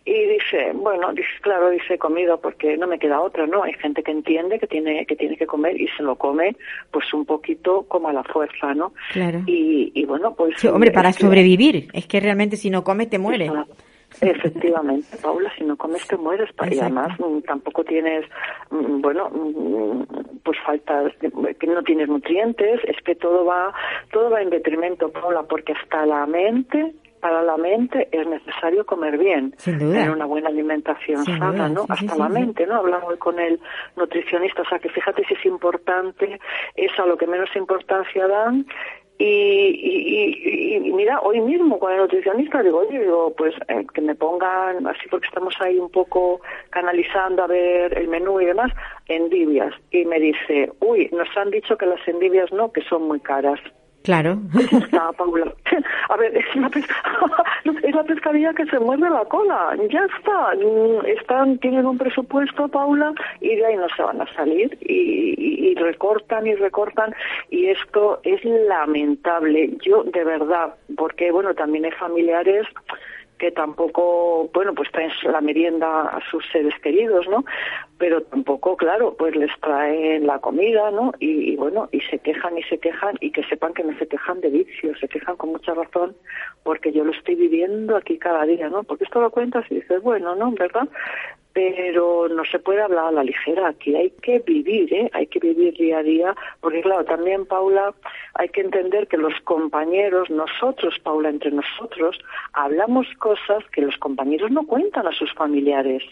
Y 0.07 0.15
dice, 0.29 0.73
bueno, 0.75 1.13
dice, 1.13 1.29
claro, 1.43 1.69
dice, 1.71 1.95
he 1.95 1.99
comido 1.99 2.41
porque 2.41 2.77
no 2.79 2.87
me 2.87 2.99
queda 2.99 3.21
otra, 3.21 3.47
¿no? 3.47 3.63
Hay 3.63 3.75
gente 3.75 4.03
que 4.03 4.11
entiende 4.13 4.59
que 4.59 4.67
tiene 4.67 5.05
que 5.05 5.17
tiene 5.17 5.37
que 5.37 5.47
comer 5.47 5.79
y 5.81 5.87
se 5.89 6.03
lo 6.03 6.17
come, 6.17 6.57
pues, 6.91 7.13
un 7.13 7.27
poquito 7.27 7.85
como 7.87 8.09
a 8.09 8.13
la 8.15 8.25
fuerza, 8.25 8.73
¿no? 8.75 8.93
Claro. 9.13 9.43
Y, 9.47 9.93
y 9.95 10.05
bueno, 10.07 10.35
pues. 10.35 10.55
Sí, 10.59 10.69
hombre, 10.69 10.91
para 10.91 11.13
que- 11.13 11.21
sobrevivir. 11.23 11.89
Es 11.93 12.07
que 12.07 12.19
realmente 12.19 12.57
si 12.57 12.71
no 12.71 12.83
comes 12.83 13.11
te 13.11 13.19
mueres. 13.19 13.53
Efectivamente, 14.20 15.16
Paula, 15.23 15.51
si 15.57 15.64
no 15.64 15.77
comes 15.77 16.07
te 16.07 16.16
mueres 16.16 16.53
pa- 16.53 16.66
y 16.66 16.75
Exacto. 16.75 16.99
además 16.99 17.20
mm, 17.20 17.40
tampoco 17.42 17.85
tienes, 17.85 18.25
mm, 18.70 19.01
bueno, 19.01 19.31
mm, 19.31 20.03
pues 20.42 20.59
falta, 20.64 21.05
que 21.20 21.66
no 21.66 21.83
tienes 21.83 22.09
nutrientes, 22.09 22.81
es 22.85 22.96
que 23.05 23.14
todo 23.14 23.44
va, 23.44 23.73
todo 24.12 24.31
va 24.31 24.42
en 24.42 24.51
detrimento, 24.51 25.11
Paula, 25.11 25.42
porque 25.44 25.73
hasta 25.73 26.05
la 26.07 26.27
mente, 26.27 26.92
para 27.20 27.42
la 27.42 27.57
mente 27.59 28.09
es 28.12 28.27
necesario 28.27 28.85
comer 28.87 29.18
bien, 29.18 29.53
tener 29.62 30.11
una 30.11 30.25
buena 30.25 30.49
alimentación 30.49 31.23
Sin 31.25 31.38
sana, 31.38 31.53
duda, 31.53 31.68
¿no? 31.68 31.81
sí, 31.83 31.87
hasta 31.90 32.14
sí, 32.14 32.18
la 32.18 32.27
sí. 32.29 32.33
mente, 32.33 32.66
¿no? 32.66 32.77
Hablamos 32.77 33.11
hoy 33.11 33.18
con 33.18 33.38
el 33.38 33.61
nutricionista, 33.96 34.62
o 34.62 34.64
sea 34.64 34.79
que 34.79 34.88
fíjate 34.88 35.25
si 35.27 35.35
es 35.35 35.44
importante, 35.44 36.40
es 36.77 36.99
a 36.99 37.05
lo 37.07 37.16
que 37.18 37.27
menos 37.27 37.51
importancia 37.55 38.27
dan 38.27 38.66
y, 39.21 39.25
y, 39.25 40.75
y- 40.75 40.77
y 40.77 40.93
mira, 40.93 41.21
hoy 41.21 41.41
mismo 41.41 41.79
con 41.79 41.93
el 41.93 41.99
nutricionista 41.99 42.63
digo, 42.63 42.79
oye, 42.79 43.01
digo, 43.01 43.35
pues 43.37 43.55
eh, 43.69 43.85
que 43.93 44.01
me 44.01 44.15
pongan, 44.15 44.87
así 44.87 45.09
porque 45.11 45.27
estamos 45.27 45.55
ahí 45.61 45.79
un 45.79 45.91
poco 45.91 46.41
canalizando 46.71 47.43
a 47.43 47.47
ver 47.47 47.97
el 47.99 48.09
menú 48.09 48.41
y 48.41 48.47
demás, 48.47 48.73
endivias. 49.09 49.75
Y 49.91 50.05
me 50.07 50.19
dice, 50.19 50.73
uy, 50.81 51.09
nos 51.13 51.29
han 51.37 51.51
dicho 51.51 51.77
que 51.77 51.87
las 51.87 52.07
endivias 52.09 52.51
no, 52.53 52.73
que 52.73 52.83
son 52.83 53.03
muy 53.09 53.21
caras. 53.21 53.61
Claro. 54.03 54.39
Está, 54.59 55.13
Paula. 55.13 55.53
A 56.09 56.17
ver, 56.17 56.35
es 56.37 56.57
la, 56.57 56.71
pes- 56.71 56.89
es 57.83 57.95
la 57.95 58.03
pescadilla 58.05 58.55
que 58.55 58.65
se 58.67 58.79
muerde 58.79 59.11
la 59.11 59.25
cola. 59.27 59.77
Ya 59.91 60.07
está. 60.17 60.55
Mm, 60.57 61.05
Están, 61.07 61.59
tienen 61.59 61.85
un 61.85 61.99
presupuesto, 61.99 62.67
Paula, 62.69 63.13
y 63.41 63.57
de 63.57 63.67
ahí 63.67 63.77
no 63.77 63.87
se 63.95 64.03
van 64.03 64.21
a 64.23 64.33
salir. 64.35 64.77
Y, 64.81 65.35
y- 65.37 65.71
y 65.71 65.75
recortan 65.75 66.47
y 66.47 66.55
recortan. 66.55 67.15
Y 67.51 67.67
esto 67.67 68.21
es 68.25 68.43
lamentable. 68.45 69.71
Yo, 69.83 70.03
de 70.05 70.25
verdad, 70.25 70.75
porque, 70.97 71.31
bueno, 71.31 71.55
también 71.55 71.85
hay 71.85 71.93
familiares 71.93 72.67
que 73.40 73.50
tampoco, 73.50 74.50
bueno, 74.53 74.74
pues 74.74 74.92
traen 74.92 75.11
la 75.24 75.40
merienda 75.40 76.03
a 76.03 76.20
sus 76.31 76.44
seres 76.53 76.74
queridos, 76.83 77.26
¿no? 77.26 77.42
Pero 77.96 78.22
tampoco, 78.22 78.76
claro, 78.76 79.16
pues 79.18 79.35
les 79.35 79.50
traen 79.61 80.26
la 80.26 80.38
comida, 80.40 80.90
¿no? 80.90 81.12
Y, 81.18 81.57
bueno, 81.57 81.88
y 81.90 82.00
se 82.03 82.18
quejan 82.18 82.59
y 82.59 82.62
se 82.64 82.79
quejan 82.79 83.16
y 83.20 83.33
que 83.33 83.42
sepan 83.44 83.72
que 83.72 83.83
no 83.83 83.98
se 83.98 84.07
quejan 84.07 84.42
de 84.42 84.50
vicios, 84.50 85.00
se 85.00 85.09
quejan 85.09 85.37
con 85.37 85.53
mucha 85.53 85.72
razón 85.72 86.14
porque 86.62 86.92
yo 86.92 87.03
lo 87.03 87.12
estoy 87.12 87.35
viviendo 87.35 87.96
aquí 87.96 88.18
cada 88.18 88.44
día, 88.44 88.68
¿no? 88.68 88.83
Porque 88.83 89.05
esto 89.05 89.22
lo 89.22 89.31
cuentas 89.31 89.64
y 89.70 89.76
dices, 89.76 90.03
bueno, 90.03 90.35
¿no? 90.35 90.53
¿Verdad? 90.53 90.87
Pero 91.53 92.29
no 92.29 92.45
se 92.45 92.61
puede 92.61 92.81
hablar 92.81 93.07
a 93.07 93.13
la 93.13 93.25
ligera, 93.25 93.69
aquí 93.69 93.97
hay 93.97 94.11
que 94.23 94.39
vivir, 94.39 94.93
¿eh? 94.95 95.11
Hay 95.13 95.27
que 95.27 95.41
vivir 95.41 95.75
día 95.75 95.99
a 95.99 96.03
día, 96.03 96.35
porque 96.61 96.81
claro, 96.81 97.05
también, 97.05 97.45
Paula, 97.45 97.93
hay 98.35 98.49
que 98.51 98.61
entender 98.61 99.09
que 99.09 99.17
los 99.17 99.35
compañeros, 99.43 100.31
nosotros, 100.31 100.95
Paula, 101.03 101.29
entre 101.29 101.51
nosotros, 101.51 102.19
hablamos 102.53 103.07
cosas 103.19 103.65
que 103.73 103.83
los 103.83 103.97
compañeros 103.97 104.51
no 104.53 104.65
cuentan 104.65 105.09
a 105.09 105.13
sus 105.13 105.33
familiares. 105.35 106.05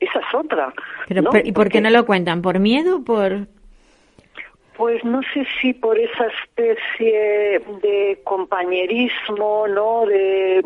Esa 0.00 0.18
es 0.18 0.34
otra. 0.34 0.74
Pero, 1.06 1.30
¿Y 1.44 1.52
por 1.52 1.68
qué 1.68 1.80
no 1.80 1.90
lo 1.90 2.04
cuentan? 2.04 2.42
¿Por 2.42 2.58
miedo? 2.58 3.04
¿Por...? 3.04 3.46
Pues 4.76 5.04
no 5.04 5.20
sé 5.34 5.46
si 5.60 5.74
por 5.74 5.98
esa 5.98 6.26
especie 6.26 7.60
de 7.82 8.20
compañerismo, 8.24 9.68
¿no? 9.68 10.06
De 10.06 10.64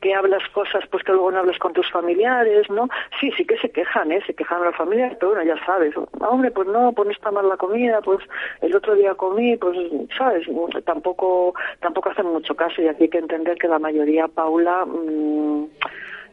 que 0.00 0.14
hablas 0.14 0.42
cosas 0.50 0.84
pues 0.90 1.02
que 1.02 1.12
luego 1.12 1.30
no 1.30 1.38
hablas 1.38 1.58
con 1.58 1.72
tus 1.72 1.90
familiares, 1.90 2.68
¿no? 2.70 2.88
Sí, 3.20 3.30
sí 3.36 3.44
que 3.44 3.58
se 3.58 3.70
quejan, 3.70 4.12
¿eh? 4.12 4.22
Se 4.26 4.34
quejan 4.34 4.62
a 4.62 4.66
las 4.66 4.76
familias, 4.76 5.16
pero 5.18 5.32
bueno, 5.32 5.44
ya 5.44 5.64
sabes. 5.64 5.94
Hombre, 6.20 6.50
pues 6.50 6.68
no, 6.68 6.92
pues 6.92 7.06
no 7.06 7.12
está 7.12 7.30
mal 7.30 7.48
la 7.48 7.56
comida, 7.56 8.00
pues 8.02 8.20
el 8.60 8.74
otro 8.74 8.94
día 8.94 9.14
comí, 9.14 9.56
pues, 9.56 9.76
¿sabes? 10.16 10.46
Tampoco, 10.84 11.54
tampoco 11.80 12.10
hacen 12.10 12.26
mucho 12.26 12.54
caso 12.54 12.82
y 12.82 12.88
aquí 12.88 13.04
hay 13.04 13.08
que 13.08 13.18
entender 13.18 13.58
que 13.58 13.68
la 13.68 13.78
mayoría, 13.78 14.28
Paula, 14.28 14.84
mm, 14.86 15.64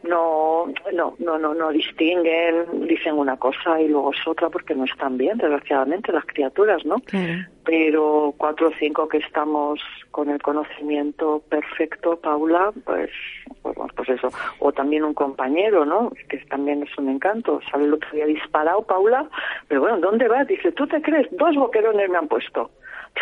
no, 0.08 0.66
no, 0.92 1.14
no, 1.18 1.38
no, 1.38 1.54
no 1.54 1.70
distinguen, 1.70 2.86
dicen 2.86 3.14
una 3.14 3.36
cosa 3.36 3.80
y 3.80 3.88
luego 3.88 4.12
es 4.12 4.26
otra 4.26 4.50
porque 4.50 4.74
no 4.74 4.84
están 4.84 5.16
bien, 5.16 5.38
desgraciadamente, 5.38 6.12
las 6.12 6.24
criaturas, 6.26 6.84
¿no? 6.84 6.96
Pero 7.64 8.34
cuatro 8.36 8.68
o 8.68 8.72
cinco 8.78 9.08
que 9.08 9.18
estamos 9.18 9.80
con 10.10 10.28
el 10.28 10.42
conocimiento 10.42 11.42
perfecto, 11.48 12.16
Paula, 12.16 12.72
pues, 12.84 13.10
pues, 13.62 13.76
pues 13.96 14.08
eso. 14.10 14.28
O 14.58 14.72
también 14.72 15.04
un 15.04 15.14
compañero, 15.14 15.86
¿no? 15.86 16.10
Que 16.28 16.38
también 16.50 16.82
es 16.82 16.98
un 16.98 17.08
encanto. 17.08 17.60
Sale 17.70 17.84
el 17.84 17.94
otro 17.94 18.10
día 18.12 18.26
disparado, 18.26 18.82
Paula, 18.82 19.28
pero 19.68 19.80
bueno, 19.80 19.98
¿dónde 19.98 20.28
vas? 20.28 20.46
Dice, 20.46 20.72
¿tú 20.72 20.86
te 20.86 21.00
crees? 21.00 21.28
Dos 21.32 21.56
boquerones 21.56 22.10
me 22.10 22.18
han 22.18 22.28
puesto 22.28 22.70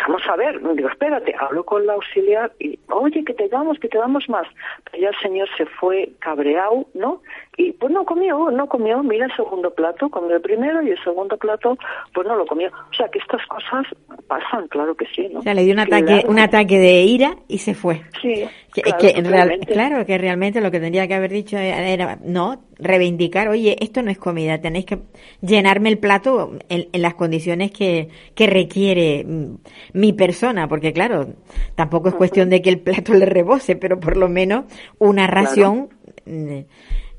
vamos 0.01 0.21
a 0.27 0.35
ver, 0.35 0.59
digo, 0.75 0.89
espérate, 0.89 1.35
hablo 1.39 1.63
con 1.63 1.85
la 1.85 1.93
auxiliar 1.93 2.51
y, 2.59 2.79
oye, 2.89 3.23
que 3.23 3.33
te 3.33 3.47
damos, 3.47 3.79
que 3.79 3.87
te 3.87 3.97
damos 3.97 4.27
más. 4.27 4.47
Pero 4.85 5.03
ya 5.03 5.09
el 5.09 5.15
señor 5.21 5.47
se 5.55 5.65
fue 5.65 6.11
cabreado, 6.19 6.87
¿no? 6.93 7.21
Y 7.57 7.71
pues 7.73 7.91
no 7.91 8.03
comió, 8.03 8.49
no 8.49 8.67
comió, 8.67 9.03
mira 9.03 9.25
el 9.25 9.35
segundo 9.35 9.71
plato, 9.71 10.09
comió 10.09 10.35
el 10.35 10.41
primero 10.41 10.81
y 10.81 10.89
el 10.89 11.03
segundo 11.03 11.37
plato, 11.37 11.77
pues 12.13 12.27
no 12.27 12.35
lo 12.35 12.45
comió. 12.45 12.69
O 12.69 12.93
sea, 12.93 13.07
que 13.09 13.19
estas 13.19 13.45
cosas 13.47 13.85
pasan, 14.27 14.67
claro 14.67 14.95
que 14.95 15.05
sí, 15.15 15.29
¿no? 15.31 15.39
O 15.39 15.43
sea, 15.43 15.53
le 15.53 15.63
dio 15.63 15.73
un 15.73 15.79
ataque, 15.79 16.23
un 16.27 16.39
ataque 16.39 16.79
de 16.79 17.01
ira 17.03 17.35
y 17.47 17.59
se 17.59 17.75
fue. 17.75 18.01
Sí, 18.21 18.45
claro, 18.71 18.97
que, 18.97 19.59
claro, 19.67 20.05
que 20.05 20.17
realmente 20.17 20.61
lo 20.61 20.71
que 20.71 20.79
tendría 20.79 21.07
que 21.07 21.13
haber 21.13 21.31
dicho 21.31 21.57
era, 21.57 22.17
no, 22.23 22.63
reivindicar, 22.77 23.47
oye, 23.49 23.77
esto 23.79 24.01
no 24.01 24.11
es 24.11 24.17
comida, 24.17 24.59
tenéis 24.59 24.85
que 24.85 24.99
llenarme 25.41 25.89
el 25.89 25.97
plato 25.97 26.57
en, 26.69 26.87
las 26.93 27.15
condiciones 27.15 27.71
que, 27.71 28.09
que 28.35 28.47
requiere 28.47 29.23
mm, 29.25 29.55
mi 29.93 30.13
persona, 30.13 30.67
porque 30.67 30.93
claro, 30.93 31.33
tampoco 31.75 32.09
es 32.09 32.15
cuestión 32.15 32.49
de 32.49 32.61
que 32.61 32.69
el 32.69 32.79
plato 32.79 33.13
le 33.13 33.25
rebose, 33.25 33.75
pero 33.75 33.99
por 33.99 34.17
lo 34.17 34.29
menos 34.29 34.65
una 34.99 35.27
ración 35.27 35.89
mm, 36.25 36.59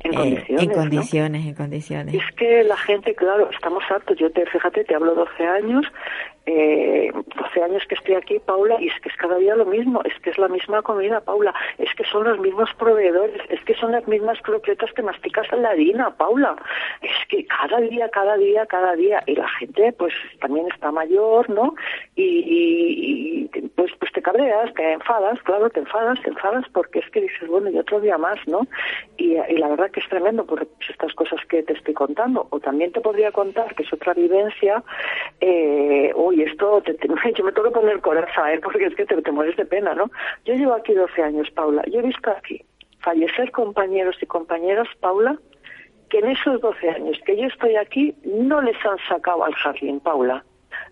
en 0.04 0.12
condiciones. 0.12 0.62
en 0.62 0.70
condiciones, 0.70 1.46
en 1.46 1.54
condiciones. 1.54 2.14
Es 2.14 2.36
que 2.36 2.62
la 2.64 2.76
gente, 2.76 3.14
claro, 3.14 3.48
estamos 3.50 3.82
hartos. 3.90 4.18
Yo 4.18 4.30
te, 4.30 4.44
fíjate, 4.46 4.84
te 4.84 4.94
hablo 4.94 5.14
12 5.14 5.46
años, 5.46 5.86
eh, 6.46 7.10
12 7.12 7.62
años 7.62 7.82
que 7.88 7.94
estoy 7.94 8.14
aquí, 8.14 8.38
Paula, 8.38 8.76
y 8.80 8.88
es 8.88 9.00
que 9.00 9.08
es 9.08 9.16
cada 9.16 9.36
día 9.38 9.54
lo 9.54 9.64
mismo, 9.64 10.02
es 10.04 10.18
que 10.20 10.30
es 10.30 10.38
la 10.38 10.48
misma 10.48 10.82
comida, 10.82 11.20
Paula, 11.20 11.54
es 11.78 11.92
que 11.94 12.04
son 12.04 12.24
los 12.24 12.38
mismos 12.38 12.68
proveedores, 12.78 13.40
es 13.48 13.62
que 13.64 13.74
son 13.74 13.92
las 13.92 14.06
mismas 14.06 14.40
croquetas 14.42 14.92
que 14.92 15.02
masticas 15.02 15.46
en 15.52 15.62
la 15.62 15.70
harina, 15.70 16.10
Paula. 16.16 16.56
Es 17.00 17.26
que 17.28 17.46
cada 17.46 17.80
día, 17.80 18.08
cada 18.10 18.36
día, 18.36 18.66
cada 18.66 18.94
día, 18.94 19.22
y 19.26 19.36
la 19.36 19.48
gente 19.48 19.92
pues 19.92 20.12
también 20.40 20.66
está 20.72 20.92
mayor, 20.92 21.48
¿no? 21.48 21.74
Y, 22.16 23.48
pues, 23.74 23.92
pues 23.98 24.12
te 24.12 24.22
cabreas, 24.22 24.72
te 24.74 24.92
enfadas, 24.92 25.40
claro, 25.42 25.70
te 25.70 25.80
enfadas, 25.80 26.20
te 26.22 26.30
enfadas 26.30 26.64
porque 26.72 26.98
es 26.98 27.10
que 27.10 27.22
dices, 27.22 27.48
bueno, 27.48 27.70
y 27.70 27.78
otro 27.78 28.00
día 28.00 28.18
más, 28.18 28.38
¿no? 28.46 28.66
Y, 29.16 29.36
y 29.36 29.56
la 29.56 29.68
verdad 29.68 29.90
que 29.90 30.00
es 30.00 30.08
tremendo 30.08 30.44
por 30.44 30.66
estas 30.88 31.12
cosas 31.14 31.40
que 31.48 31.62
te 31.62 31.72
estoy 31.72 31.94
contando. 31.94 32.46
O 32.50 32.60
también 32.60 32.92
te 32.92 33.00
podría 33.00 33.32
contar 33.32 33.74
que 33.74 33.82
es 33.82 33.92
otra 33.92 34.14
vivencia, 34.14 34.82
eh, 35.40 36.12
uy, 36.34 36.42
esto, 36.42 36.82
te, 36.82 36.96
yo 37.36 37.44
me 37.44 37.52
tengo 37.52 37.68
que 37.68 37.74
poner 37.74 38.00
coraza, 38.00 38.52
¿eh? 38.52 38.60
porque 38.62 38.86
es 38.86 38.94
que 38.94 39.06
te, 39.06 39.20
te 39.20 39.32
mueres 39.32 39.56
de 39.56 39.64
pena, 39.64 39.94
¿no? 39.94 40.10
Yo 40.44 40.54
llevo 40.54 40.74
aquí 40.74 40.92
12 40.92 41.22
años, 41.22 41.50
Paula. 41.50 41.82
Yo 41.90 42.00
he 42.00 42.02
visto 42.02 42.30
aquí 42.30 42.64
fallecer 43.00 43.50
compañeros 43.50 44.16
y 44.20 44.26
compañeras, 44.26 44.88
Paula, 45.00 45.38
que 46.08 46.18
en 46.18 46.30
esos 46.30 46.60
12 46.60 46.90
años 46.90 47.18
que 47.26 47.36
yo 47.36 47.46
estoy 47.46 47.76
aquí 47.76 48.14
no 48.24 48.62
les 48.62 48.76
han 48.84 48.98
sacado 49.08 49.44
al 49.44 49.54
jardín, 49.54 50.00
Paula 50.00 50.44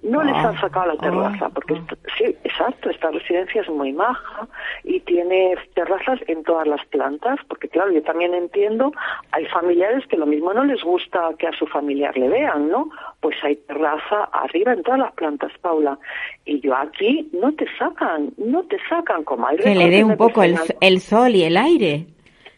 no 0.02 0.22
les 0.22 0.34
han 0.34 0.58
sacado 0.60 0.86
la 0.86 0.96
terraza, 0.96 1.48
porque 1.50 1.80
sí, 2.18 2.24
exacto, 2.44 2.90
esta 2.90 3.10
residencia 3.10 3.62
es 3.62 3.68
muy 3.68 3.92
maja 3.92 4.48
y 4.82 5.00
tiene 5.00 5.54
terrazas 5.74 6.18
en 6.26 6.42
todas 6.42 6.66
las 6.66 6.84
plantas, 6.86 7.38
porque 7.48 7.68
claro, 7.68 7.92
yo 7.92 8.02
también 8.02 8.34
entiendo, 8.34 8.92
hay 9.30 9.46
familiares 9.46 10.04
que 10.08 10.16
lo 10.16 10.26
mismo 10.26 10.52
no 10.52 10.64
les 10.64 10.82
gusta 10.82 11.30
que 11.38 11.46
a 11.46 11.52
su 11.52 11.66
familiar 11.66 12.16
le 12.16 12.28
vean, 12.28 12.68
¿no? 12.68 12.90
Pues 13.20 13.36
hay 13.44 13.56
terraza 13.56 14.24
arriba 14.32 14.72
en 14.72 14.82
todas 14.82 15.00
las 15.00 15.12
plantas, 15.12 15.52
Paula, 15.60 15.98
y 16.44 16.60
yo 16.60 16.74
aquí 16.76 17.30
no 17.32 17.52
te 17.52 17.66
sacan, 17.78 18.32
no 18.38 18.64
te 18.64 18.78
sacan 18.88 19.22
como 19.22 19.46
hay 19.46 19.58
Que 19.58 19.74
le 19.74 19.88
dé 19.88 20.02
un 20.02 20.16
poco 20.16 20.42
el, 20.42 20.56
el 20.80 21.00
sol 21.00 21.34
y 21.36 21.44
el 21.44 21.56
aire. 21.56 22.06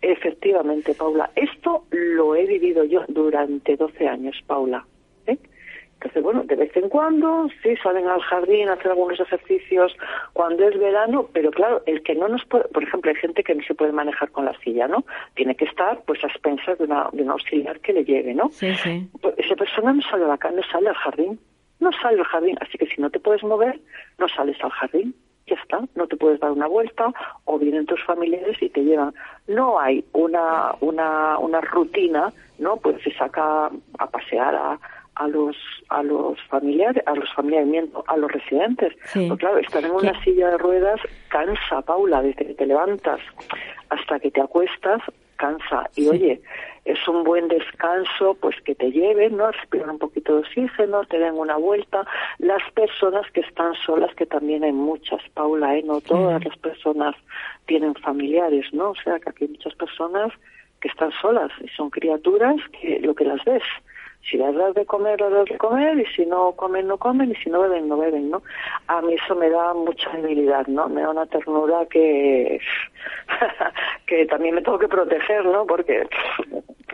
Efectivamente, 0.00 0.94
Paula. 0.94 1.30
Esto 1.34 1.84
lo 1.90 2.34
he 2.34 2.46
vivido 2.46 2.84
yo 2.84 3.04
durante 3.08 3.76
12 3.76 4.06
años, 4.06 4.36
Paula. 4.46 4.84
Entonces, 6.04 6.22
bueno, 6.22 6.42
de 6.42 6.56
vez 6.56 6.76
en 6.76 6.90
cuando 6.90 7.48
sí 7.62 7.74
salen 7.82 8.06
al 8.06 8.20
jardín 8.20 8.68
a 8.68 8.74
hacer 8.74 8.90
algunos 8.90 9.18
ejercicios 9.18 9.96
cuando 10.34 10.68
es 10.68 10.78
verano, 10.78 11.30
pero 11.32 11.50
claro, 11.50 11.82
el 11.86 12.02
que 12.02 12.14
no 12.14 12.28
nos 12.28 12.44
puede, 12.44 12.64
por 12.64 12.82
ejemplo, 12.82 13.10
hay 13.10 13.16
gente 13.16 13.42
que 13.42 13.54
no 13.54 13.62
se 13.62 13.74
puede 13.74 13.90
manejar 13.90 14.30
con 14.30 14.44
la 14.44 14.52
silla, 14.58 14.86
¿no? 14.86 15.06
Tiene 15.34 15.54
que 15.54 15.64
estar 15.64 16.02
pues 16.06 16.22
a 16.22 16.26
expensas 16.26 16.76
de 16.76 16.84
una, 16.84 17.08
de 17.10 17.22
una 17.22 17.32
auxiliar 17.32 17.80
que 17.80 17.94
le 17.94 18.04
lleve, 18.04 18.34
¿no? 18.34 18.50
Sí, 18.50 18.74
sí. 18.74 19.08
Pues, 19.22 19.34
esa 19.38 19.56
persona 19.56 19.94
no 19.94 20.02
sale 20.02 20.24
a 20.24 20.28
la 20.28 20.38
no 20.50 20.62
sale 20.70 20.90
al 20.90 20.94
jardín, 20.94 21.40
no 21.80 21.90
sale 21.92 22.18
al 22.18 22.26
jardín, 22.26 22.58
así 22.60 22.76
que 22.76 22.86
si 22.86 23.00
no 23.00 23.08
te 23.08 23.18
puedes 23.18 23.42
mover, 23.42 23.80
no 24.18 24.28
sales 24.28 24.62
al 24.62 24.72
jardín 24.72 25.14
ya 25.46 25.56
está, 25.56 25.80
no 25.94 26.06
te 26.06 26.16
puedes 26.16 26.40
dar 26.40 26.50
una 26.52 26.66
vuelta 26.66 27.12
o 27.44 27.58
vienen 27.58 27.84
tus 27.84 28.02
familiares 28.04 28.56
y 28.62 28.70
te 28.70 28.82
llevan. 28.82 29.14
No 29.46 29.78
hay 29.78 30.02
una, 30.12 30.74
una, 30.80 31.38
una 31.38 31.60
rutina, 31.60 32.32
¿no? 32.58 32.76
Pues 32.78 33.02
se 33.02 33.12
saca 33.12 33.70
a 33.98 34.06
pasear 34.06 34.54
a, 34.54 34.78
a 35.16 35.28
los 35.28 35.56
a 35.88 36.02
los 36.02 36.40
familiares 36.48 37.02
a 37.06 37.14
los 37.14 37.32
familiares 37.34 37.90
a 38.06 38.16
los 38.16 38.30
residentes. 38.30 38.92
Porque, 39.12 39.36
claro 39.38 39.58
estar 39.58 39.84
en 39.84 39.92
una 39.92 40.22
silla 40.22 40.50
de 40.50 40.58
ruedas 40.58 41.00
cansa 41.28 41.82
Paula 41.82 42.22
desde 42.22 42.46
que 42.46 42.54
te 42.54 42.66
levantas 42.66 43.20
hasta 43.90 44.18
que 44.18 44.30
te 44.30 44.40
acuestas 44.40 45.02
cansa. 45.36 45.88
Y 45.96 46.08
oye 46.08 46.40
es 46.84 47.08
un 47.08 47.24
buen 47.24 47.48
descanso 47.48 48.36
pues 48.40 48.60
que 48.62 48.74
te 48.74 48.90
lleven 48.92 49.38
no 49.38 49.50
respirar 49.50 49.88
un 49.88 49.98
poquito 49.98 50.34
de 50.34 50.40
oxígeno 50.40 51.04
te 51.04 51.18
den 51.18 51.34
una 51.34 51.56
vuelta. 51.56 52.06
Las 52.38 52.62
personas 52.72 53.30
que 53.32 53.40
están 53.40 53.74
solas 53.86 54.14
que 54.14 54.26
también 54.26 54.64
hay 54.64 54.72
muchas 54.72 55.20
Paula 55.34 55.76
eh 55.76 55.82
no 55.84 56.00
todas 56.00 56.44
las 56.44 56.56
personas 56.58 57.14
tienen 57.66 57.94
familiares 57.94 58.66
no 58.72 58.90
o 58.90 58.96
sea 58.96 59.18
que 59.18 59.30
aquí 59.30 59.44
hay 59.44 59.50
muchas 59.50 59.74
personas 59.74 60.32
que 60.80 60.88
están 60.88 61.12
solas 61.22 61.50
y 61.62 61.68
son 61.68 61.88
criaturas 61.88 62.56
que 62.78 63.00
lo 63.00 63.14
que 63.14 63.24
las 63.24 63.42
ves 63.44 63.62
si 64.28 64.36
les 64.38 64.54
das 64.54 64.74
de 64.74 64.84
comer, 64.84 65.20
les 65.20 65.30
das 65.30 65.44
de 65.46 65.58
comer, 65.58 65.98
y 65.98 66.06
si 66.14 66.24
no 66.26 66.52
comen, 66.52 66.88
no 66.88 66.96
comen, 66.96 67.30
y 67.30 67.34
si 67.36 67.50
no 67.50 67.60
beben, 67.60 67.88
no 67.88 67.98
beben, 67.98 68.30
¿no? 68.30 68.42
A 68.88 69.02
mí 69.02 69.14
eso 69.14 69.34
me 69.34 69.50
da 69.50 69.74
mucha 69.74 70.10
debilidad, 70.10 70.66
¿no? 70.66 70.88
Me 70.88 71.02
da 71.02 71.10
una 71.10 71.26
ternura 71.26 71.86
que, 71.90 72.60
que 74.06 74.26
también 74.26 74.54
me 74.54 74.62
tengo 74.62 74.78
que 74.78 74.88
proteger, 74.88 75.44
¿no? 75.44 75.66
Porque 75.66 76.08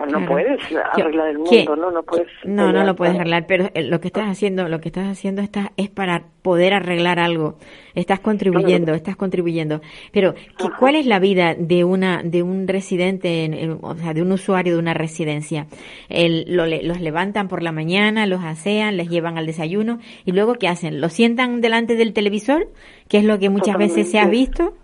no 0.07 0.27
puedes 0.27 0.61
arreglar 0.93 1.29
el 1.29 1.39
mundo, 1.39 1.77
¿no? 1.77 1.91
No 1.91 2.03
puedes. 2.03 2.29
No, 2.45 2.73
no 2.73 2.85
lo 2.85 2.97
puedes 2.97 3.15
arreglar, 3.15 3.47
pero 3.47 3.71
eh, 3.75 3.83
lo 3.83 4.01
que 4.01 4.09
estás 4.09 4.29
haciendo, 4.29 4.69
lo 4.69 4.81
que 4.81 4.89
estás 4.89 5.09
haciendo 5.09 5.43
está, 5.43 5.73
es 5.77 5.89
para 5.89 6.25
poder 6.43 6.73
arreglar 6.75 7.19
algo. 7.19 7.59
Estás 7.95 8.21
contribuyendo, 8.21 8.95
estás 8.95 9.17
contribuyendo. 9.17 9.81
Pero, 10.13 10.35
¿cuál 10.79 10.95
es 10.95 11.07
la 11.07 11.19
vida 11.19 11.55
de 11.59 11.85
una, 11.85 12.23
de 12.23 12.43
un 12.43 12.69
residente, 12.69 13.77
o 13.81 13.95
sea, 13.95 14.15
de 14.15 14.23
un 14.23 14.33
usuario 14.33 14.75
de 14.75 14.79
una 14.79 14.95
residencia? 14.95 15.67
El, 16.09 16.45
lo, 16.49 16.67
los 16.67 17.01
levantan 17.01 17.49
por 17.49 17.63
la 17.63 17.73
mañana, 17.73 18.27
los 18.27 18.43
asean, 18.43 18.97
les 18.97 19.09
llevan 19.09 19.39
al 19.39 19.47
desayuno, 19.47 19.99
y 20.25 20.33
luego, 20.33 20.55
¿qué 20.55 20.69
hacen? 20.69 21.01
¿Los 21.01 21.13
sientan 21.13 21.61
delante 21.61 21.97
del 21.97 22.13
televisor? 22.13 22.69
Que 23.09 23.19
es 23.19 23.25
lo 23.25 23.39
que 23.39 23.51
muchas 23.51 23.77
veces 23.77 24.11
se 24.11 24.19
ha 24.19 24.27
visto. 24.27 24.75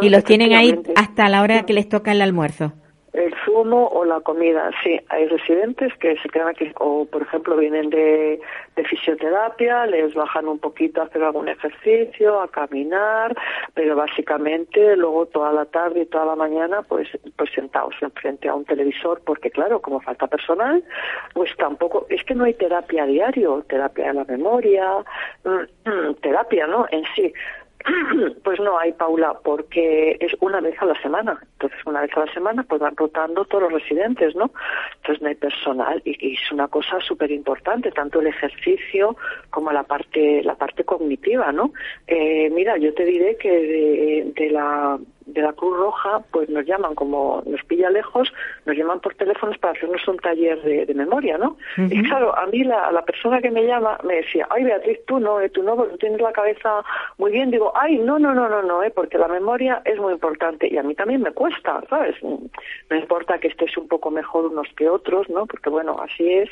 y 0.00 0.10
los 0.10 0.22
tienen 0.24 0.52
ahí 0.52 0.78
hasta 0.96 1.28
la 1.28 1.42
hora 1.42 1.64
que 1.64 1.72
les 1.72 1.88
toca 1.88 2.12
el 2.12 2.22
almuerzo 2.22 2.72
el 3.12 3.34
zumo 3.44 3.88
o 3.88 4.04
la 4.04 4.20
comida. 4.20 4.70
Sí, 4.82 4.98
hay 5.08 5.26
residentes 5.26 5.92
que 5.98 6.16
se 6.16 6.28
quedan 6.28 6.48
aquí, 6.48 6.72
o 6.78 7.04
por 7.04 7.22
ejemplo 7.22 7.56
vienen 7.56 7.90
de, 7.90 8.40
fisioterapia, 8.88 9.86
les 9.86 10.14
bajan 10.14 10.48
un 10.48 10.58
poquito 10.58 11.00
a 11.00 11.04
hacer 11.04 11.22
algún 11.22 11.48
ejercicio, 11.48 12.40
a 12.40 12.48
caminar, 12.48 13.36
pero 13.74 13.94
básicamente 13.96 14.96
luego 14.96 15.26
toda 15.26 15.52
la 15.52 15.66
tarde 15.66 16.00
y 16.00 16.06
toda 16.06 16.24
la 16.24 16.36
mañana 16.36 16.82
pues, 16.82 17.08
pues 17.36 17.50
sentados 17.54 17.94
enfrente 18.00 18.48
a 18.48 18.54
un 18.54 18.64
televisor, 18.64 19.20
porque 19.24 19.50
claro, 19.50 19.80
como 19.80 20.00
falta 20.00 20.26
personal, 20.26 20.82
pues 21.34 21.54
tampoco, 21.56 22.06
es 22.08 22.24
que 22.24 22.34
no 22.34 22.44
hay 22.44 22.54
terapia 22.54 23.04
a 23.04 23.06
diario, 23.06 23.64
terapia 23.68 24.06
de 24.08 24.14
la 24.14 24.24
memoria, 24.24 25.04
mm, 25.44 25.88
mm, 25.88 26.14
terapia, 26.22 26.66
¿no? 26.66 26.86
En 26.90 27.04
sí. 27.14 27.32
Pues 28.44 28.60
no 28.60 28.78
hay, 28.78 28.92
Paula, 28.92 29.34
porque 29.42 30.16
es 30.20 30.32
una 30.40 30.60
vez 30.60 30.74
a 30.80 30.86
la 30.86 31.00
semana. 31.00 31.38
Entonces, 31.54 31.78
una 31.86 32.02
vez 32.02 32.10
a 32.16 32.24
la 32.26 32.32
semana, 32.32 32.62
pues 32.64 32.80
van 32.80 32.96
rotando 32.96 33.44
todos 33.44 33.64
los 33.64 33.72
residentes, 33.72 34.34
¿no? 34.34 34.50
Entonces, 34.96 35.22
no 35.22 35.28
hay 35.28 35.34
personal 35.34 36.02
y, 36.04 36.34
es 36.34 36.52
una 36.52 36.68
cosa 36.68 37.00
súper 37.00 37.30
importante, 37.30 37.90
tanto 37.92 38.20
el 38.20 38.28
ejercicio 38.28 39.16
como 39.50 39.72
la 39.72 39.84
parte, 39.84 40.42
la 40.42 40.54
parte 40.54 40.84
cognitiva, 40.84 41.52
¿no? 41.52 41.72
Eh, 42.06 42.50
mira, 42.50 42.76
yo 42.78 42.92
te 42.94 43.04
diré 43.04 43.36
que 43.36 44.32
de, 44.36 44.50
la, 44.50 44.98
de 45.26 45.42
la 45.42 45.52
Cruz 45.52 45.76
Roja, 45.76 46.22
pues 46.30 46.48
nos 46.48 46.66
llaman, 46.66 46.94
como 46.94 47.42
nos 47.46 47.62
pilla 47.64 47.90
lejos, 47.90 48.32
nos 48.66 48.76
llaman 48.76 49.00
por 49.00 49.14
teléfonos 49.14 49.58
para 49.58 49.72
hacernos 49.74 50.06
un 50.08 50.18
taller 50.18 50.60
de, 50.62 50.92
memoria, 50.94 51.38
¿no? 51.38 51.56
Y 51.78 52.02
claro, 52.02 52.36
a 52.36 52.46
mí 52.46 52.64
la, 52.64 52.92
la 52.92 53.02
persona 53.02 53.40
que 53.40 53.50
me 53.50 53.64
llama 53.64 53.98
me 54.04 54.16
decía, 54.16 54.46
ay 54.50 54.64
Beatriz, 54.64 54.98
tú 55.06 55.18
no, 55.18 55.40
eh, 55.40 55.48
tú 55.48 55.62
no, 55.62 55.76
porque 55.76 55.96
tienes 55.96 56.20
la 56.20 56.32
cabeza 56.32 56.82
muy 57.18 57.32
bien. 57.32 57.50
Digo, 57.50 57.72
ay, 57.74 57.98
no, 57.98 58.18
no, 58.18 58.34
no, 58.34 58.48
no, 58.48 58.62
no, 58.62 58.82
eh, 58.82 58.90
porque 58.90 59.18
la 59.18 59.28
memoria 59.28 59.82
es 59.84 59.98
muy 59.98 60.12
importante 60.12 60.68
y 60.68 60.76
a 60.76 60.82
mí 60.82 60.94
también 60.94 61.22
me 61.22 61.32
cuesta, 61.32 61.82
¿sabes? 61.88 62.16
No 62.22 62.96
importa 62.96 63.38
que 63.38 63.48
estés 63.48 63.76
un 63.76 63.88
poco 63.88 64.10
mejor 64.10 64.46
unos 64.46 64.68
que 64.76 64.88
otros, 64.88 65.28
¿no? 65.28 65.46
Porque 65.46 65.70
bueno, 65.70 65.96
así 66.00 66.30
es, 66.30 66.50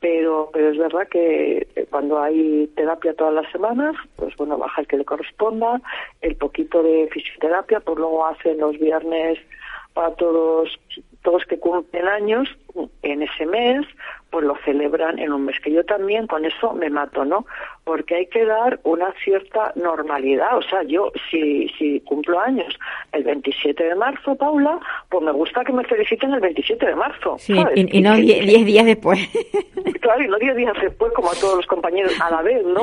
pero, 0.00 0.50
pero 0.52 0.70
es 0.70 0.78
verdad 0.78 1.08
que 1.08 1.68
eh, 1.74 1.86
cuando 1.90 2.20
hay 2.20 2.66
terapia 2.76 3.14
todas 3.14 3.34
las 3.34 3.50
semanas, 3.52 3.94
pues 4.16 4.34
bueno, 4.36 4.58
baja 4.58 4.80
el 4.80 4.86
que 4.86 4.96
le 4.96 5.04
corresponda, 5.04 5.80
el 6.22 6.36
poquito 6.36 6.82
de 6.82 7.08
fisioterapia, 7.12 7.80
pues 7.80 7.98
luego 8.00 8.26
hacen 8.26 8.58
los 8.58 8.78
viernes 8.78 9.38
para 9.94 10.14
todos 10.14 10.68
todos 11.22 11.44
que 11.44 11.58
cumplen 11.58 12.08
años 12.08 12.48
en 13.02 13.22
ese 13.22 13.44
mes, 13.46 13.86
pues 14.30 14.44
lo 14.44 14.56
celebran 14.64 15.18
en 15.18 15.32
un 15.32 15.44
mes 15.44 15.60
que 15.60 15.72
yo 15.72 15.84
también 15.84 16.26
con 16.26 16.44
eso 16.44 16.72
me 16.72 16.88
mato, 16.88 17.24
¿no? 17.24 17.44
Porque 17.90 18.14
hay 18.14 18.26
que 18.26 18.44
dar 18.44 18.78
una 18.84 19.12
cierta 19.24 19.72
normalidad, 19.74 20.56
o 20.56 20.62
sea, 20.62 20.84
yo 20.84 21.10
si 21.28 21.66
si 21.76 21.98
cumplo 22.02 22.38
años 22.38 22.78
el 23.10 23.24
27 23.24 23.82
de 23.82 23.96
marzo, 23.96 24.36
Paula, 24.36 24.78
pues 25.08 25.24
me 25.24 25.32
gusta 25.32 25.64
que 25.64 25.72
me 25.72 25.82
feliciten 25.82 26.32
el 26.32 26.38
27 26.38 26.86
de 26.86 26.94
marzo, 26.94 27.34
sí, 27.40 27.52
Y, 27.74 28.00
no 28.00 28.14
10 28.14 28.64
días 28.64 28.86
después. 28.86 29.18
Claro, 30.00 30.22
y 30.22 30.28
no 30.28 30.38
10 30.38 30.56
días 30.56 30.72
después 30.80 31.12
como 31.12 31.30
a 31.30 31.34
todos 31.34 31.56
los 31.56 31.66
compañeros 31.66 32.18
a 32.20 32.30
la 32.30 32.42
vez, 32.42 32.64
¿no? 32.64 32.82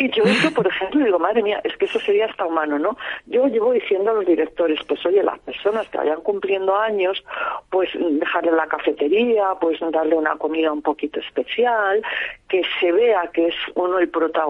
Y 0.00 0.10
yo 0.10 0.24
eso, 0.24 0.50
por 0.52 0.66
ejemplo, 0.66 1.04
digo, 1.04 1.18
madre 1.18 1.42
mía, 1.42 1.60
es 1.62 1.76
que 1.76 1.84
eso 1.84 2.00
sería 2.00 2.26
hasta 2.26 2.44
humano, 2.44 2.78
¿no? 2.78 2.96
Yo 3.26 3.46
llevo 3.46 3.72
diciendo 3.72 4.10
a 4.10 4.14
los 4.14 4.26
directores, 4.26 4.80
pues 4.86 5.04
oye, 5.06 5.22
las 5.22 5.38
personas 5.40 5.88
que 5.88 5.98
vayan 5.98 6.20
cumpliendo 6.22 6.76
años, 6.76 7.22
pues 7.70 7.90
dejarle 7.94 8.50
la 8.52 8.66
cafetería, 8.66 9.54
pues 9.60 9.78
darle 9.92 10.16
una 10.16 10.36
comida 10.36 10.72
un 10.72 10.82
poquito 10.82 11.20
especial, 11.20 12.02
que 12.48 12.62
se 12.80 12.90
vea 12.90 13.30
que 13.32 13.46
es 13.46 13.54
uno 13.74 13.98
el 13.98 14.08
protagonista 14.08 14.45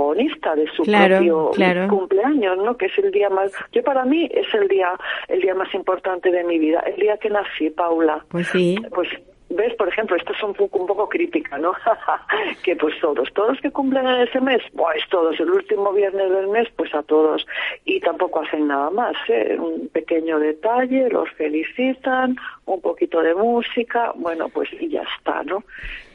de 0.54 0.66
su 0.76 0.84
propio 0.84 1.50
cumpleaños, 1.88 2.58
¿no? 2.58 2.76
Que 2.76 2.86
es 2.86 2.98
el 2.98 3.10
día 3.10 3.30
más, 3.30 3.52
yo 3.72 3.82
para 3.82 4.04
mí 4.04 4.28
es 4.32 4.52
el 4.54 4.68
día, 4.68 4.92
el 5.28 5.40
día 5.40 5.54
más 5.54 5.72
importante 5.74 6.30
de 6.30 6.44
mi 6.44 6.58
vida, 6.58 6.80
el 6.80 6.96
día 6.96 7.16
que 7.18 7.30
nací, 7.30 7.70
Paula. 7.70 8.24
Pues 8.28 8.48
sí. 8.48 8.76
Pues 8.94 9.08
ves, 9.48 9.74
por 9.74 9.88
ejemplo, 9.88 10.16
esto 10.16 10.32
es 10.32 10.42
un 10.42 10.54
poco, 10.54 10.78
un 10.78 10.86
poco 10.86 11.08
crítica, 11.08 11.58
¿no? 11.58 11.72
que 12.62 12.76
pues 12.76 12.94
todos, 13.00 13.32
todos 13.32 13.60
que 13.60 13.70
cumplen 13.70 14.06
en 14.06 14.22
ese 14.22 14.40
mes, 14.40 14.62
pues 14.76 15.02
todos, 15.10 15.38
el 15.40 15.50
último 15.50 15.92
viernes 15.92 16.30
del 16.30 16.48
mes, 16.48 16.68
pues 16.76 16.94
a 16.94 17.02
todos. 17.02 17.46
Y 17.84 18.00
tampoco 18.00 18.40
hacen 18.40 18.68
nada 18.68 18.90
más, 18.90 19.16
¿eh? 19.28 19.56
Un 19.58 19.88
pequeño 19.88 20.38
detalle, 20.38 21.08
los 21.08 21.30
felicitan, 21.32 22.36
un 22.66 22.80
poquito 22.80 23.22
de 23.22 23.34
música, 23.34 24.12
bueno, 24.16 24.48
pues 24.48 24.68
y 24.78 24.88
ya 24.88 25.04
está, 25.18 25.42
¿no? 25.44 25.62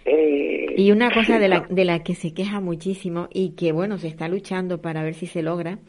Eh, 0.06 0.74
y 0.78 0.92
una 0.92 1.12
cosa 1.12 1.40
de 1.40 1.48
la, 1.48 1.66
de 1.70 1.86
la 1.86 2.04
que 2.04 2.16
se 2.16 2.34
queja 2.34 2.60
muchísimo 2.60 3.28
y 3.32 3.52
que, 3.52 3.72
bueno, 3.72 3.98
se 3.98 4.08
está 4.08 4.28
luchando 4.28 4.82
para 4.82 5.04
ver 5.04 5.14
si 5.14 5.28
se 5.28 5.44
logra, 5.44 5.80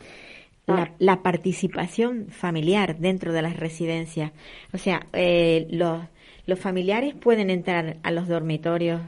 la, 0.66 0.82
ah. 0.82 0.94
la, 0.98 1.22
participación 1.22 2.28
familiar 2.28 2.98
dentro 2.98 3.32
de 3.32 3.42
las 3.42 3.56
residencias. 3.56 4.32
O 4.72 4.78
sea, 4.78 5.06
eh, 5.12 5.66
los 5.70 6.02
los 6.46 6.58
familiares 6.58 7.14
pueden 7.14 7.50
entrar 7.50 7.98
a 8.02 8.10
los 8.10 8.26
dormitorios 8.26 9.00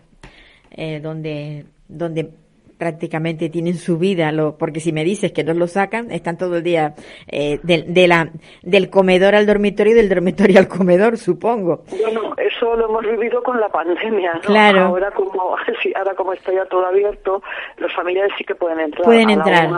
eh, 0.71 1.01
donde, 1.01 1.67
donde 1.89 2.31
prácticamente 2.79 3.49
tienen 3.49 3.75
su 3.75 3.99
vida, 3.99 4.33
lo, 4.33 4.57
porque 4.57 4.81
si 4.81 4.93
me 4.93 5.05
dices 5.05 5.33
que 5.33 5.45
no 5.45 5.55
lo 5.55 5.67
sacan, 5.67 6.11
están 6.11 6.37
todo 6.37 6.57
el 6.57 6.63
día 6.63 6.95
eh, 7.29 7.59
de, 7.63 8.09
la, 8.09 8.31
del 8.63 8.91
comedor 8.91 9.35
al 9.35 9.47
dormitorio 9.47 9.93
y 9.93 9.97
del 9.97 10.09
dormitorio 10.09 10.59
al 10.59 10.69
comedor, 10.69 11.17
supongo. 11.17 11.85
Bueno, 12.01 12.35
eso 12.37 12.77
lo 12.77 12.89
hemos 12.89 13.03
vivido 13.05 13.43
con 13.43 13.61
la 13.61 13.69
pandemia, 13.69 14.35
¿no? 14.35 14.41
Claro. 14.41 14.81
Ahora 14.83 15.11
como, 15.11 15.57
sí, 15.83 15.93
ahora 15.97 16.15
como 16.15 16.33
está 16.33 16.53
ya 16.53 16.67
todo 16.67 16.87
abierto, 16.87 17.43
los 17.79 17.93
familiares 17.95 18.33
sí 18.37 18.45
que 18.45 18.55
pueden 18.55 18.81
entrar. 18.81 19.05
Pueden 19.05 19.31
entrar. 19.31 19.71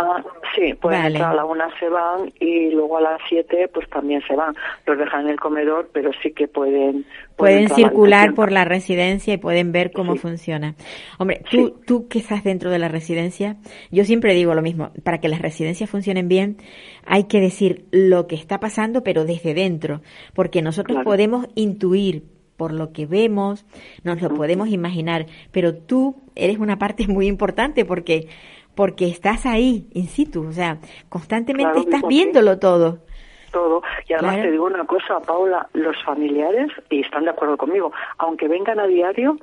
sí, 0.54 0.74
pueden 0.74 1.06
entrar 1.06 1.32
a 1.32 1.34
la 1.34 1.44
una 1.44 1.68
se 1.78 1.88
van 1.88 2.32
y 2.40 2.70
luego 2.70 2.98
a 2.98 3.00
las 3.00 3.20
siete 3.28 3.68
pues 3.68 3.88
también 3.90 4.22
se 4.26 4.34
van. 4.34 4.54
Los 4.86 4.98
dejan 4.98 5.22
en 5.22 5.30
el 5.30 5.40
comedor, 5.40 5.88
pero 5.92 6.10
sí 6.22 6.32
que 6.32 6.48
pueden 6.48 7.04
pueden 7.36 7.68
circular 7.70 8.34
por 8.34 8.50
la 8.50 8.64
residencia 8.64 9.34
y 9.34 9.36
pueden 9.36 9.72
ver 9.72 9.92
cómo 9.92 10.16
funciona. 10.16 10.74
Hombre, 11.18 11.42
tú, 11.50 11.78
tú 11.86 12.08
que 12.08 12.18
estás 12.18 12.42
dentro 12.42 12.70
de 12.70 12.78
la 12.78 12.88
residencia, 12.88 13.56
yo 13.90 14.04
siempre 14.04 14.34
digo 14.34 14.54
lo 14.54 14.62
mismo, 14.62 14.90
para 15.02 15.18
que 15.18 15.28
las 15.28 15.42
residencias 15.42 15.90
funcionen 15.90 16.28
bien, 16.28 16.56
hay 17.04 17.24
que 17.24 17.40
decir 17.40 17.86
lo 17.90 18.26
que 18.26 18.36
está 18.36 18.58
pasando, 18.58 19.02
pero 19.02 19.24
desde 19.24 19.54
dentro, 19.54 20.02
porque 20.34 20.62
nosotros 20.62 21.04
podemos 21.04 21.46
intuir 21.54 22.24
por 22.56 22.72
lo 22.72 22.92
que 22.92 23.06
vemos, 23.06 23.66
nos 24.02 24.20
lo 24.22 24.30
podemos 24.30 24.68
imaginar, 24.68 25.26
pero 25.52 25.74
tú 25.74 26.16
eres 26.34 26.58
una 26.58 26.78
parte 26.78 27.06
muy 27.08 27.26
importante 27.26 27.84
porque 27.84 28.28
porque 28.74 29.08
estás 29.08 29.46
ahí 29.46 29.88
in 29.94 30.06
situ, 30.06 30.46
o 30.46 30.52
sea, 30.52 30.80
constantemente 31.08 31.78
estás 31.78 32.02
viéndolo 32.06 32.58
todo 32.58 33.05
todo. 33.50 33.82
Y 34.08 34.12
además 34.12 34.36
te 34.42 34.50
digo 34.50 34.66
una 34.66 34.84
cosa, 34.84 35.20
Paula, 35.20 35.68
los 35.72 36.02
familiares, 36.04 36.70
y 36.90 37.00
están 37.00 37.24
de 37.24 37.30
acuerdo 37.30 37.56
conmigo, 37.56 37.92
aunque 38.18 38.48
vengan 38.48 38.80
a 38.80 38.86
diario, 38.86 39.36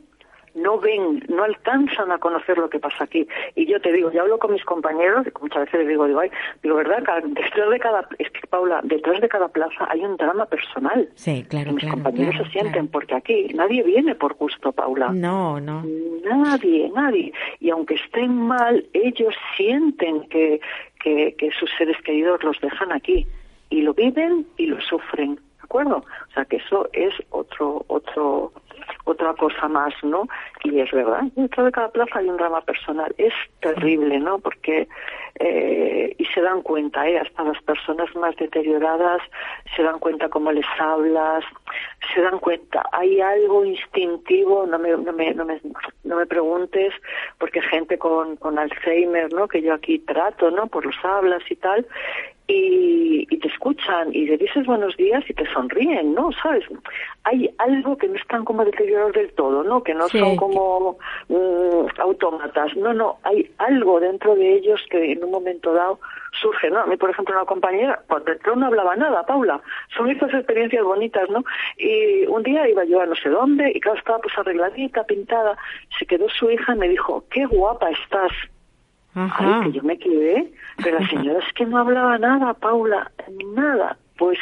no 0.55 0.79
ven, 0.79 1.23
no 1.29 1.43
alcanzan 1.43 2.11
a 2.11 2.17
conocer 2.19 2.57
lo 2.57 2.69
que 2.69 2.79
pasa 2.79 3.03
aquí. 3.03 3.27
Y 3.55 3.65
yo 3.65 3.79
te 3.81 3.91
digo, 3.91 4.11
yo 4.11 4.21
hablo 4.21 4.37
con 4.37 4.53
mis 4.53 4.63
compañeros, 4.63 5.25
muchas 5.41 5.65
veces 5.65 5.81
les 5.81 5.89
digo, 5.89 6.05
digo, 6.05 6.19
ay, 6.19 6.31
digo, 6.61 6.75
¿verdad? 6.75 7.03
Detrás 7.23 7.69
de 7.69 7.79
cada, 7.79 8.07
es 8.19 8.29
que 8.29 8.47
Paula, 8.47 8.81
detrás 8.83 9.19
de 9.21 9.29
cada 9.29 9.47
plaza 9.47 9.87
hay 9.89 10.01
un 10.01 10.17
drama 10.17 10.45
personal. 10.45 11.09
Sí, 11.15 11.45
claro. 11.49 11.73
mis 11.73 11.85
compañeros 11.85 12.35
se 12.37 12.51
sienten, 12.51 12.87
porque 12.87 13.15
aquí 13.15 13.47
nadie 13.53 13.83
viene 13.83 14.15
por 14.15 14.35
gusto, 14.35 14.71
Paula. 14.71 15.09
No, 15.11 15.59
no. 15.59 15.83
Nadie, 16.23 16.91
nadie. 16.93 17.33
Y 17.59 17.69
aunque 17.69 17.95
estén 17.95 18.35
mal, 18.35 18.85
ellos 18.93 19.33
sienten 19.57 20.27
que, 20.29 20.61
que, 21.01 21.35
que 21.37 21.51
sus 21.51 21.69
seres 21.77 21.97
queridos 22.03 22.43
los 22.43 22.59
dejan 22.61 22.91
aquí 22.91 23.27
y 23.73 23.81
lo 23.81 23.95
viven 23.95 24.45
y 24.57 24.67
lo 24.67 24.79
sufren, 24.81 25.33
¿de 25.35 25.63
acuerdo? 25.63 25.97
O 25.97 26.33
sea 26.33 26.45
que 26.45 26.57
eso 26.57 26.87
es 26.93 27.11
otro, 27.31 27.83
otro, 27.87 28.53
otra 29.05 29.33
cosa 29.33 29.67
más, 29.67 29.95
¿no? 30.03 30.27
Y 30.63 30.79
es 30.79 30.91
verdad, 30.91 31.23
dentro 31.35 31.65
de 31.65 31.71
cada 31.71 31.89
plaza 31.89 32.19
hay 32.19 32.29
un 32.29 32.37
drama 32.37 32.61
personal. 32.61 33.13
Es 33.17 33.33
terrible, 33.61 34.19
¿no? 34.19 34.37
Porque, 34.37 34.87
eh, 35.39 36.15
y 36.17 36.25
se 36.25 36.41
dan 36.41 36.61
cuenta, 36.61 37.07
¿eh? 37.07 37.17
Hasta 37.17 37.43
las 37.43 37.61
personas 37.63 38.15
más 38.15 38.35
deterioradas 38.35 39.21
se 39.75 39.81
dan 39.81 39.99
cuenta 39.99 40.29
cómo 40.29 40.51
les 40.51 40.65
hablas, 40.79 41.43
se 42.13 42.21
dan 42.21 42.39
cuenta, 42.39 42.83
hay 42.91 43.19
algo 43.19 43.65
instintivo, 43.65 44.67
no 44.67 44.77
me, 44.77 44.91
no 44.91 45.11
me, 45.11 45.33
no 45.33 45.45
me, 45.45 45.59
no 46.03 46.17
me 46.17 46.25
preguntes, 46.27 46.93
porque 47.39 47.61
gente 47.61 47.97
con, 47.97 48.35
con 48.37 48.59
Alzheimer, 48.59 49.33
¿no? 49.33 49.47
Que 49.47 49.61
yo 49.61 49.73
aquí 49.73 49.99
trato, 49.99 50.51
¿no? 50.51 50.67
Por 50.67 50.85
los 50.85 50.95
hablas 51.03 51.41
y 51.49 51.55
tal, 51.55 51.87
y, 52.47 53.25
te 53.37 53.47
escuchan 53.47 54.09
y 54.13 54.25
le 54.25 54.37
dices 54.37 54.65
buenos 54.65 54.95
días 54.97 55.23
y 55.29 55.33
te 55.33 55.45
sonríen, 55.51 56.13
¿no? 56.13 56.31
¿Sabes? 56.41 56.63
Hay 57.23 57.49
algo 57.57 57.97
que 57.97 58.07
no 58.07 58.15
están 58.15 58.45
como 58.45 58.63
deteriorados 58.65 59.13
del 59.13 59.31
todo, 59.33 59.63
¿no? 59.63 59.83
Que 59.83 59.93
no 59.93 60.07
son 60.09 60.35
como 60.35 60.97
mm, 61.29 61.99
autómatas. 61.99 62.75
No, 62.75 62.93
no, 62.93 63.17
hay 63.23 63.49
algo 63.57 63.99
dentro 63.99 64.35
de 64.35 64.55
ellos 64.55 64.81
que 64.89 65.15
en 65.23 65.27
un 65.29 65.31
momento 65.31 65.73
dado 65.73 65.99
surge, 66.41 66.69
¿no? 66.69 66.79
A 66.79 66.85
mí, 66.85 66.97
por 66.97 67.09
ejemplo, 67.09 67.35
una 67.35 67.45
compañera, 67.45 68.01
cuando 68.07 68.31
entró 68.31 68.55
no 68.55 68.67
hablaba 68.67 68.95
nada, 68.95 69.25
Paula. 69.25 69.61
Son 69.95 70.09
estas 70.09 70.33
experiencias 70.33 70.83
bonitas, 70.83 71.29
¿no? 71.29 71.43
Y 71.77 72.25
un 72.27 72.43
día 72.43 72.67
iba 72.67 72.83
yo 72.85 73.01
a 73.01 73.05
no 73.05 73.15
sé 73.15 73.29
dónde 73.29 73.71
y 73.73 73.79
claro, 73.79 73.97
estaba 73.97 74.19
pues 74.19 74.37
arregladita, 74.37 75.03
pintada. 75.03 75.57
Se 75.97 76.05
quedó 76.05 76.27
su 76.29 76.49
hija 76.49 76.75
y 76.75 76.79
me 76.79 76.89
dijo, 76.89 77.23
qué 77.29 77.45
guapa 77.45 77.89
estás. 77.91 78.31
Ay, 79.15 79.65
que 79.65 79.71
yo 79.73 79.83
me 79.83 79.97
quedé, 79.99 80.51
pero 80.83 80.99
la 80.99 81.07
señora 81.07 81.39
es 81.39 81.53
que 81.53 81.65
no 81.65 81.77
hablaba 81.77 82.17
nada, 82.17 82.53
Paula, 82.55 83.11
nada. 83.53 83.97
Pues 84.17 84.37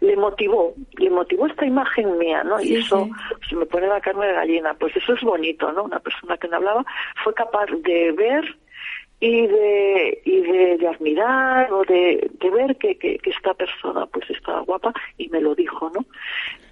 le 0.00 0.16
motivó, 0.16 0.74
le 0.98 1.10
motivó 1.10 1.46
esta 1.46 1.64
imagen 1.64 2.18
mía, 2.18 2.42
¿no? 2.44 2.60
y 2.60 2.76
eso 2.76 3.08
se 3.48 3.54
me 3.54 3.64
pone 3.64 3.86
la 3.86 4.00
carne 4.00 4.26
de 4.26 4.32
gallina. 4.32 4.74
Pues 4.74 4.96
eso 4.96 5.14
es 5.14 5.22
bonito, 5.22 5.72
¿no? 5.72 5.84
Una 5.84 6.00
persona 6.00 6.36
que 6.36 6.48
no 6.48 6.56
hablaba 6.56 6.84
fue 7.22 7.34
capaz 7.34 7.66
de 7.66 8.12
ver 8.12 8.56
y 9.20 9.46
de 9.46 10.22
y 10.24 10.40
de, 10.42 10.88
admirar 10.88 11.72
o 11.72 11.84
de, 11.84 12.30
de 12.38 12.50
ver 12.50 12.76
que, 12.76 12.96
que, 12.98 13.18
esta 13.24 13.54
persona 13.54 14.06
pues 14.06 14.28
estaba 14.30 14.60
guapa 14.60 14.92
y 15.16 15.28
me 15.28 15.40
lo 15.40 15.54
dijo 15.54 15.90
no 15.94 16.04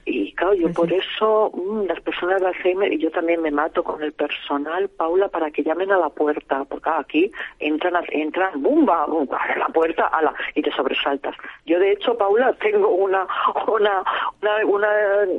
y 0.07 0.33
claro, 0.35 0.55
yo 0.55 0.73
por 0.73 0.93
eso, 0.93 1.51
mm, 1.55 1.87
las 1.87 2.01
personas 2.01 2.41
de 2.41 2.49
Alzheimer, 2.49 2.93
y 2.93 2.99
yo 2.99 3.11
también 3.11 3.41
me 3.43 3.51
mato 3.51 3.83
con 3.83 4.03
el 4.03 4.13
personal, 4.13 4.89
Paula, 4.89 5.29
para 5.29 5.51
que 5.51 5.63
llamen 5.63 5.91
a 5.93 5.99
la 5.99 6.11
puerta, 6.11 6.65
porque 6.65 6.91
aquí 6.91 7.33
entran, 7.59 8.05
entran, 8.11 8.63
bumba, 8.63 9.07
bumba, 9.07 9.39
a 9.39 9.59
la 9.59 9.69
puerta, 9.69 10.07
a 10.07 10.23
la, 10.23 10.35
y 10.55 10.63
te 10.63 10.71
sobresaltas. 10.73 11.35
Yo, 11.67 11.79
de 11.79 11.93
hecho, 11.93 12.17
Paula, 12.17 12.53
tengo 12.61 12.89
una, 12.89 13.27
una, 13.67 14.03
una, 14.35 14.67
una, 14.67 14.89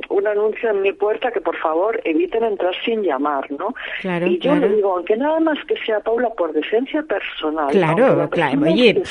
un 0.08 0.26
anuncio 0.26 0.70
en 0.70 0.82
mi 0.82 0.92
puerta 0.92 1.30
que, 1.30 1.40
por 1.40 1.56
favor, 1.56 2.00
eviten 2.04 2.44
entrar 2.44 2.74
sin 2.84 3.02
llamar, 3.02 3.50
¿no? 3.52 3.74
Claro, 4.00 4.26
y 4.26 4.38
yo 4.38 4.56
le 4.56 4.68
digo, 4.68 4.94
aunque 4.94 5.16
nada 5.16 5.40
más 5.40 5.58
que 5.66 5.76
sea, 5.84 6.00
Paula, 6.00 6.30
por 6.30 6.52
decencia 6.52 7.02
personal. 7.02 7.68
Claro, 7.70 8.28
claro, 8.30 8.60
oye 8.62 9.02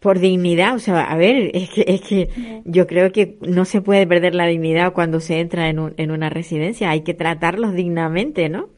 por 0.00 0.18
dignidad, 0.18 0.74
o 0.74 0.78
sea, 0.78 1.04
a 1.04 1.16
ver, 1.16 1.50
es 1.54 1.70
que, 1.70 1.84
es 1.86 2.00
que 2.02 2.62
yo 2.64 2.86
creo 2.86 3.10
que 3.10 3.36
no 3.40 3.64
se 3.64 3.80
puede 3.82 4.06
perder 4.06 4.34
la 4.34 4.46
dignidad 4.46 4.92
cuando 4.92 5.20
se 5.20 5.40
entra 5.40 5.68
en, 5.68 5.78
un, 5.78 5.94
en 5.96 6.10
una 6.10 6.30
residencia, 6.30 6.90
hay 6.90 7.02
que 7.02 7.14
tratarlos 7.14 7.74
dignamente, 7.74 8.48
¿no? 8.48 8.68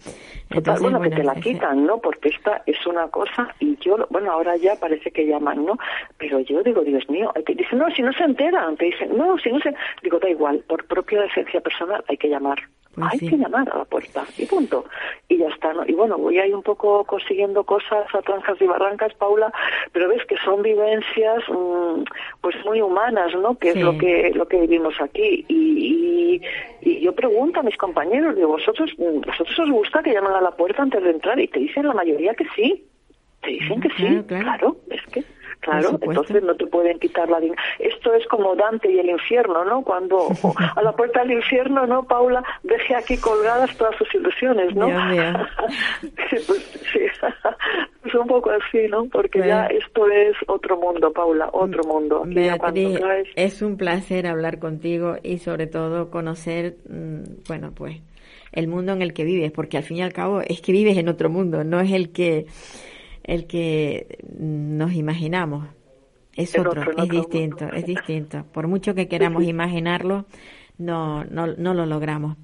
Entonces, 0.50 0.82
bueno, 0.82 1.00
que 1.00 1.10
te 1.10 1.22
la 1.22 1.34
quitan, 1.36 1.86
¿no? 1.86 1.98
Porque 1.98 2.30
esta 2.30 2.62
es 2.66 2.84
una 2.84 3.06
cosa 3.08 3.54
y 3.60 3.76
yo, 3.76 3.96
bueno, 4.10 4.32
ahora 4.32 4.56
ya 4.56 4.74
parece 4.80 5.12
que 5.12 5.24
llaman, 5.24 5.64
¿no? 5.64 5.78
Pero 6.18 6.40
yo 6.40 6.62
digo, 6.64 6.82
Dios 6.82 7.08
mío, 7.08 7.30
hay 7.36 7.44
que, 7.44 7.54
dicen, 7.54 7.78
no, 7.78 7.88
si 7.90 8.02
no 8.02 8.12
se 8.12 8.24
enteran, 8.24 8.76
te 8.76 8.86
dicen, 8.86 9.16
no, 9.16 9.38
si 9.38 9.50
no 9.52 9.60
se, 9.60 9.72
digo, 10.02 10.18
da 10.18 10.28
igual, 10.28 10.64
por 10.66 10.84
propia 10.86 11.22
decencia 11.22 11.60
personal 11.60 12.02
hay 12.08 12.16
que 12.16 12.28
llamar. 12.28 12.58
Pues 12.94 13.06
hay 13.12 13.28
que 13.28 13.36
llamar 13.36 13.68
a 13.70 13.78
la 13.78 13.84
puerta 13.84 14.24
y 14.36 14.46
punto. 14.46 14.84
Y 15.28 15.38
ya 15.38 15.48
está, 15.48 15.72
¿no? 15.72 15.84
Y 15.86 15.92
bueno, 15.92 16.18
voy 16.18 16.38
ahí 16.38 16.52
un 16.52 16.62
poco 16.62 17.04
consiguiendo 17.04 17.62
cosas 17.64 18.12
a 18.12 18.22
tranjas 18.22 18.60
y 18.60 18.66
barrancas, 18.66 19.14
Paula, 19.14 19.52
pero 19.92 20.08
ves 20.08 20.24
que 20.26 20.36
son 20.38 20.62
vivencias 20.62 21.44
mm, 21.48 22.02
pues 22.40 22.56
muy 22.64 22.80
humanas, 22.80 23.32
¿no? 23.34 23.56
Que 23.56 23.70
es 23.70 23.76
lo 23.76 23.96
que 23.96 24.32
lo 24.34 24.48
que 24.48 24.60
vivimos 24.62 24.94
aquí. 25.00 25.44
Y, 25.48 26.42
y, 26.82 27.00
yo 27.00 27.14
pregunto 27.14 27.60
a 27.60 27.62
mis 27.62 27.76
compañeros, 27.76 28.34
digo, 28.34 28.48
¿vosotros, 28.48 28.90
¿vosotros 28.98 29.58
os 29.58 29.70
gusta 29.70 30.02
que 30.02 30.12
llamen 30.12 30.32
a 30.32 30.40
la 30.40 30.50
puerta 30.50 30.82
antes 30.82 31.02
de 31.02 31.10
entrar? 31.10 31.38
Y 31.38 31.48
te 31.48 31.60
dicen 31.60 31.86
la 31.86 31.94
mayoría 31.94 32.34
que 32.34 32.46
sí. 32.56 32.84
Te 33.40 33.50
dicen 33.50 33.80
que 33.80 33.88
sí, 33.90 34.22
claro, 34.26 34.76
es 34.90 35.00
que 35.06 35.24
Claro, 35.60 35.98
entonces 36.00 36.42
no 36.42 36.54
te 36.54 36.66
pueden 36.66 36.98
quitar 36.98 37.28
la 37.28 37.38
dignidad. 37.38 37.62
Esto 37.78 38.14
es 38.14 38.26
como 38.28 38.54
Dante 38.56 38.90
y 38.90 38.98
el 38.98 39.10
infierno, 39.10 39.64
¿no? 39.64 39.82
Cuando 39.82 40.28
a 40.76 40.82
la 40.82 40.92
puerta 40.92 41.20
del 41.20 41.32
infierno, 41.32 41.86
¿no, 41.86 42.02
Paula? 42.04 42.42
Deje 42.62 42.94
aquí 42.94 43.16
colgadas 43.18 43.76
todas 43.76 43.94
sus 43.96 44.14
ilusiones, 44.14 44.74
¿no? 44.74 44.86
sí, 46.00 46.36
pues, 46.46 46.80
sí. 46.92 47.00
es 48.04 48.14
un 48.14 48.26
poco 48.26 48.50
así, 48.50 48.88
¿no? 48.88 49.04
Porque 49.06 49.40
ya 49.40 49.66
esto 49.66 50.08
es 50.08 50.36
otro 50.46 50.78
mundo, 50.78 51.12
Paula, 51.12 51.50
otro 51.52 51.84
mundo. 51.84 52.22
Beatriz, 52.26 52.98
es 53.36 53.62
un 53.62 53.76
placer 53.76 54.26
hablar 54.26 54.58
contigo 54.58 55.16
y 55.22 55.38
sobre 55.38 55.66
todo 55.66 56.10
conocer, 56.10 56.76
mm, 56.88 57.46
bueno, 57.48 57.72
pues 57.74 58.00
el 58.52 58.66
mundo 58.66 58.92
en 58.92 59.02
el 59.02 59.12
que 59.12 59.24
vives, 59.24 59.52
porque 59.52 59.76
al 59.76 59.84
fin 59.84 59.98
y 59.98 60.02
al 60.02 60.12
cabo 60.12 60.40
es 60.40 60.60
que 60.60 60.72
vives 60.72 60.96
en 60.96 61.08
otro 61.08 61.28
mundo, 61.30 61.64
no 61.64 61.80
es 61.80 61.92
el 61.92 62.12
que 62.12 62.46
el 63.24 63.46
que 63.46 64.18
nos 64.38 64.92
imaginamos. 64.92 65.68
Es 66.34 66.58
otro, 66.58 66.82
es 66.96 67.08
distinto, 67.08 67.66
es 67.72 67.84
distinto. 67.84 68.44
Por 68.52 68.68
mucho 68.68 68.94
que 68.94 69.08
queramos 69.08 69.44
imaginarlo, 69.44 70.26
no, 70.78 71.24
no, 71.24 71.46
no 71.48 71.74
lo 71.74 71.86
logramos. 71.86 72.36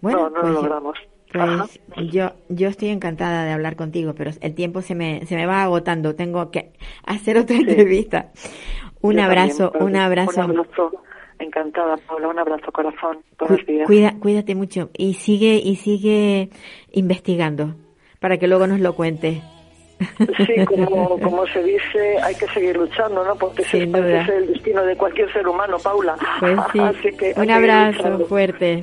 Bueno, 0.00 0.28
no, 0.28 0.30
no 0.30 0.40
pues, 0.40 0.52
lo 0.52 0.62
logramos. 0.62 0.98
Pues 1.32 2.10
yo, 2.10 2.32
yo 2.48 2.68
estoy 2.68 2.88
encantada 2.88 3.44
de 3.44 3.52
hablar 3.52 3.76
contigo, 3.76 4.14
pero 4.14 4.32
el 4.40 4.54
tiempo 4.54 4.82
se 4.82 4.94
me, 4.94 5.24
se 5.26 5.36
me 5.36 5.46
va 5.46 5.62
agotando. 5.62 6.14
Tengo 6.14 6.50
que 6.50 6.72
hacer 7.04 7.38
otra 7.38 7.56
entrevista. 7.56 8.30
Un 9.00 9.20
abrazo, 9.20 9.72
un 9.80 9.96
abrazo. 9.96 10.44
Un 10.44 10.58
abrazo. 10.58 10.90
Encantada, 11.38 11.96
Paula. 11.96 12.28
Un 12.28 12.38
abrazo, 12.38 12.70
corazón. 12.72 13.20
Buenos 13.38 13.64
días. 13.66 13.86
Cuida, 13.86 14.14
cuídate 14.18 14.54
mucho 14.54 14.90
y 14.96 15.14
sigue, 15.14 15.54
y 15.54 15.76
sigue 15.76 16.50
investigando 16.92 17.76
para 18.18 18.36
que 18.36 18.46
luego 18.46 18.66
nos 18.66 18.80
lo 18.80 18.94
cuentes. 18.94 19.42
Sí, 20.46 20.64
como, 20.66 21.18
como 21.20 21.46
se 21.48 21.62
dice, 21.62 22.18
hay 22.22 22.34
que 22.34 22.46
seguir 22.48 22.76
luchando, 22.76 23.24
¿no? 23.24 23.34
Porque 23.36 23.62
ese 23.62 23.82
es 23.82 24.28
el 24.28 24.46
destino 24.46 24.82
de 24.84 24.96
cualquier 24.96 25.32
ser 25.32 25.46
humano, 25.46 25.78
Paula. 25.78 26.16
Pues 26.40 26.58
sí. 27.02 27.12
que 27.16 27.34
un 27.36 27.50
abrazo 27.50 28.18
fuerte. 28.26 28.82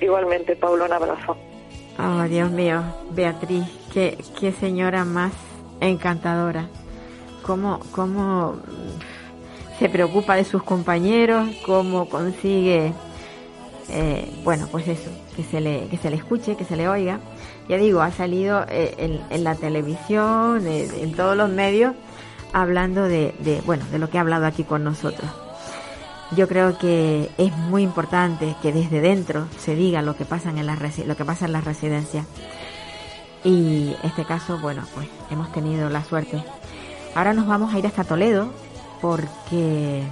igualmente, 0.00 0.56
Paula, 0.56 0.86
un 0.86 0.92
abrazo. 0.92 1.36
Oh, 1.98 2.22
Dios 2.24 2.50
mío, 2.50 2.82
Beatriz, 3.10 3.64
qué, 3.92 4.18
qué 4.38 4.52
señora 4.52 5.04
más 5.04 5.32
encantadora. 5.80 6.68
Cómo, 7.42 7.80
cómo 7.92 8.56
se 9.78 9.88
preocupa 9.88 10.36
de 10.36 10.44
sus 10.44 10.62
compañeros, 10.62 11.48
cómo 11.64 12.08
consigue, 12.08 12.92
eh, 13.88 14.28
bueno, 14.44 14.68
pues 14.70 14.86
eso, 14.88 15.10
que 15.34 15.42
se 15.42 15.60
le, 15.60 15.88
que 15.88 15.96
se 15.96 16.10
le 16.10 16.16
escuche, 16.16 16.56
que 16.56 16.64
se 16.64 16.76
le 16.76 16.88
oiga 16.88 17.20
ya 17.68 17.76
digo, 17.76 18.00
ha 18.00 18.10
salido 18.10 18.64
eh, 18.68 19.20
en, 19.30 19.44
la 19.44 19.54
televisión, 19.54 20.66
en 20.66 21.12
todos 21.14 21.36
los 21.36 21.50
medios, 21.50 21.94
hablando 22.52 23.04
de, 23.04 23.62
bueno, 23.66 23.84
de 23.90 23.98
lo 23.98 24.08
que 24.08 24.18
ha 24.18 24.22
hablado 24.22 24.46
aquí 24.46 24.64
con 24.64 24.84
nosotros. 24.84 25.30
Yo 26.32 26.46
creo 26.46 26.78
que 26.78 27.30
es 27.38 27.56
muy 27.56 27.82
importante 27.82 28.54
que 28.60 28.72
desde 28.72 29.00
dentro 29.00 29.46
se 29.58 29.74
diga 29.74 30.02
lo 30.02 30.16
que 30.16 30.24
pasa 30.24 30.50
en, 30.50 30.66
la, 30.66 30.78
lo 31.06 31.16
que 31.16 31.24
pasa 31.24 31.46
en 31.46 31.52
las 31.52 31.64
residencias. 31.64 32.26
Y 33.44 33.94
este 34.02 34.24
caso, 34.24 34.58
bueno, 34.58 34.82
pues 34.94 35.08
hemos 35.30 35.52
tenido 35.52 35.88
la 35.88 36.04
suerte. 36.04 36.42
Ahora 37.14 37.32
nos 37.32 37.46
vamos 37.46 37.72
a 37.72 37.78
ir 37.78 37.86
hasta 37.86 38.04
Toledo 38.04 38.52
porque 39.00 40.02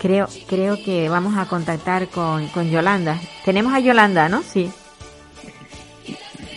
creo, 0.00 0.26
creo 0.48 0.76
que 0.82 1.08
vamos 1.08 1.36
a 1.36 1.46
contactar 1.46 2.08
con, 2.08 2.48
con 2.48 2.68
Yolanda. 2.70 3.20
Tenemos 3.44 3.72
a 3.72 3.80
Yolanda, 3.80 4.28
¿no? 4.28 4.42
Sí. 4.42 4.72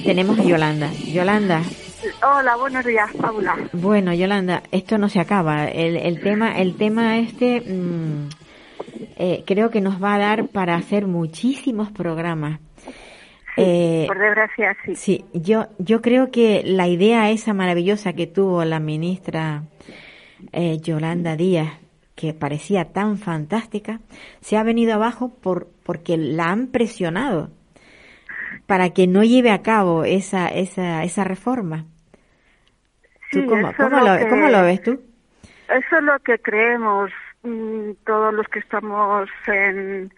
Tenemos 0.04 0.40
a 0.40 0.44
Yolanda. 0.44 0.92
Yolanda. 0.94 1.62
Hola, 2.24 2.56
buenos 2.56 2.86
días, 2.86 3.12
Paula. 3.20 3.58
Bueno, 3.74 4.14
Yolanda, 4.14 4.64
esto 4.72 4.98
no 4.98 5.10
se 5.10 5.20
acaba. 5.20 5.66
El, 5.68 5.98
el 5.98 6.22
tema, 6.22 6.58
el 6.58 6.76
tema 6.76 7.18
este, 7.18 7.62
mm, 7.62 8.30
eh, 9.18 9.44
creo 9.46 9.70
que 9.70 9.82
nos 9.82 10.02
va 10.02 10.16
a 10.16 10.20
dar 10.20 10.48
para 10.48 10.76
hacer 10.76 11.08
muchísimos 11.08 11.92
programas. 11.92 12.60
Eh, 13.58 14.06
por 14.08 14.18
desgracia, 14.18 14.78
sí. 14.86 14.96
Sí, 14.96 15.26
yo, 15.34 15.68
yo 15.78 16.02
creo 16.02 16.32
que 16.32 16.64
la 16.64 16.88
idea 16.88 17.30
esa 17.30 17.54
maravillosa 17.54 18.14
que 18.14 18.28
tuvo 18.28 18.64
la 18.64 18.80
ministra 18.80 19.64
eh, 20.54 20.78
Yolanda 20.80 21.36
Díaz, 21.36 21.74
que 22.16 22.34
parecía 22.34 22.86
tan 22.86 23.18
fantástica, 23.18 24.00
se 24.40 24.56
ha 24.56 24.64
venido 24.64 24.94
abajo 24.94 25.30
por, 25.42 25.68
porque 25.84 26.16
la 26.16 26.46
han 26.46 26.68
presionado 26.68 27.50
para 28.70 28.92
que 28.92 29.08
no 29.08 29.24
lleve 29.24 29.50
a 29.50 29.64
cabo 29.64 30.04
esa, 30.04 30.48
esa, 30.48 31.04
esa 31.04 31.24
reforma. 31.24 31.86
cómo, 33.34 33.98
lo, 33.98 34.62
ves 34.64 34.84
tú? 34.84 35.02
Eso 35.68 35.98
es 35.98 36.04
lo 36.04 36.20
que 36.20 36.38
creemos 36.38 37.10
mm, 37.42 37.94
todos 38.06 38.32
los 38.32 38.48
que 38.48 38.60
estamos 38.60 39.28
en, 39.48 40.14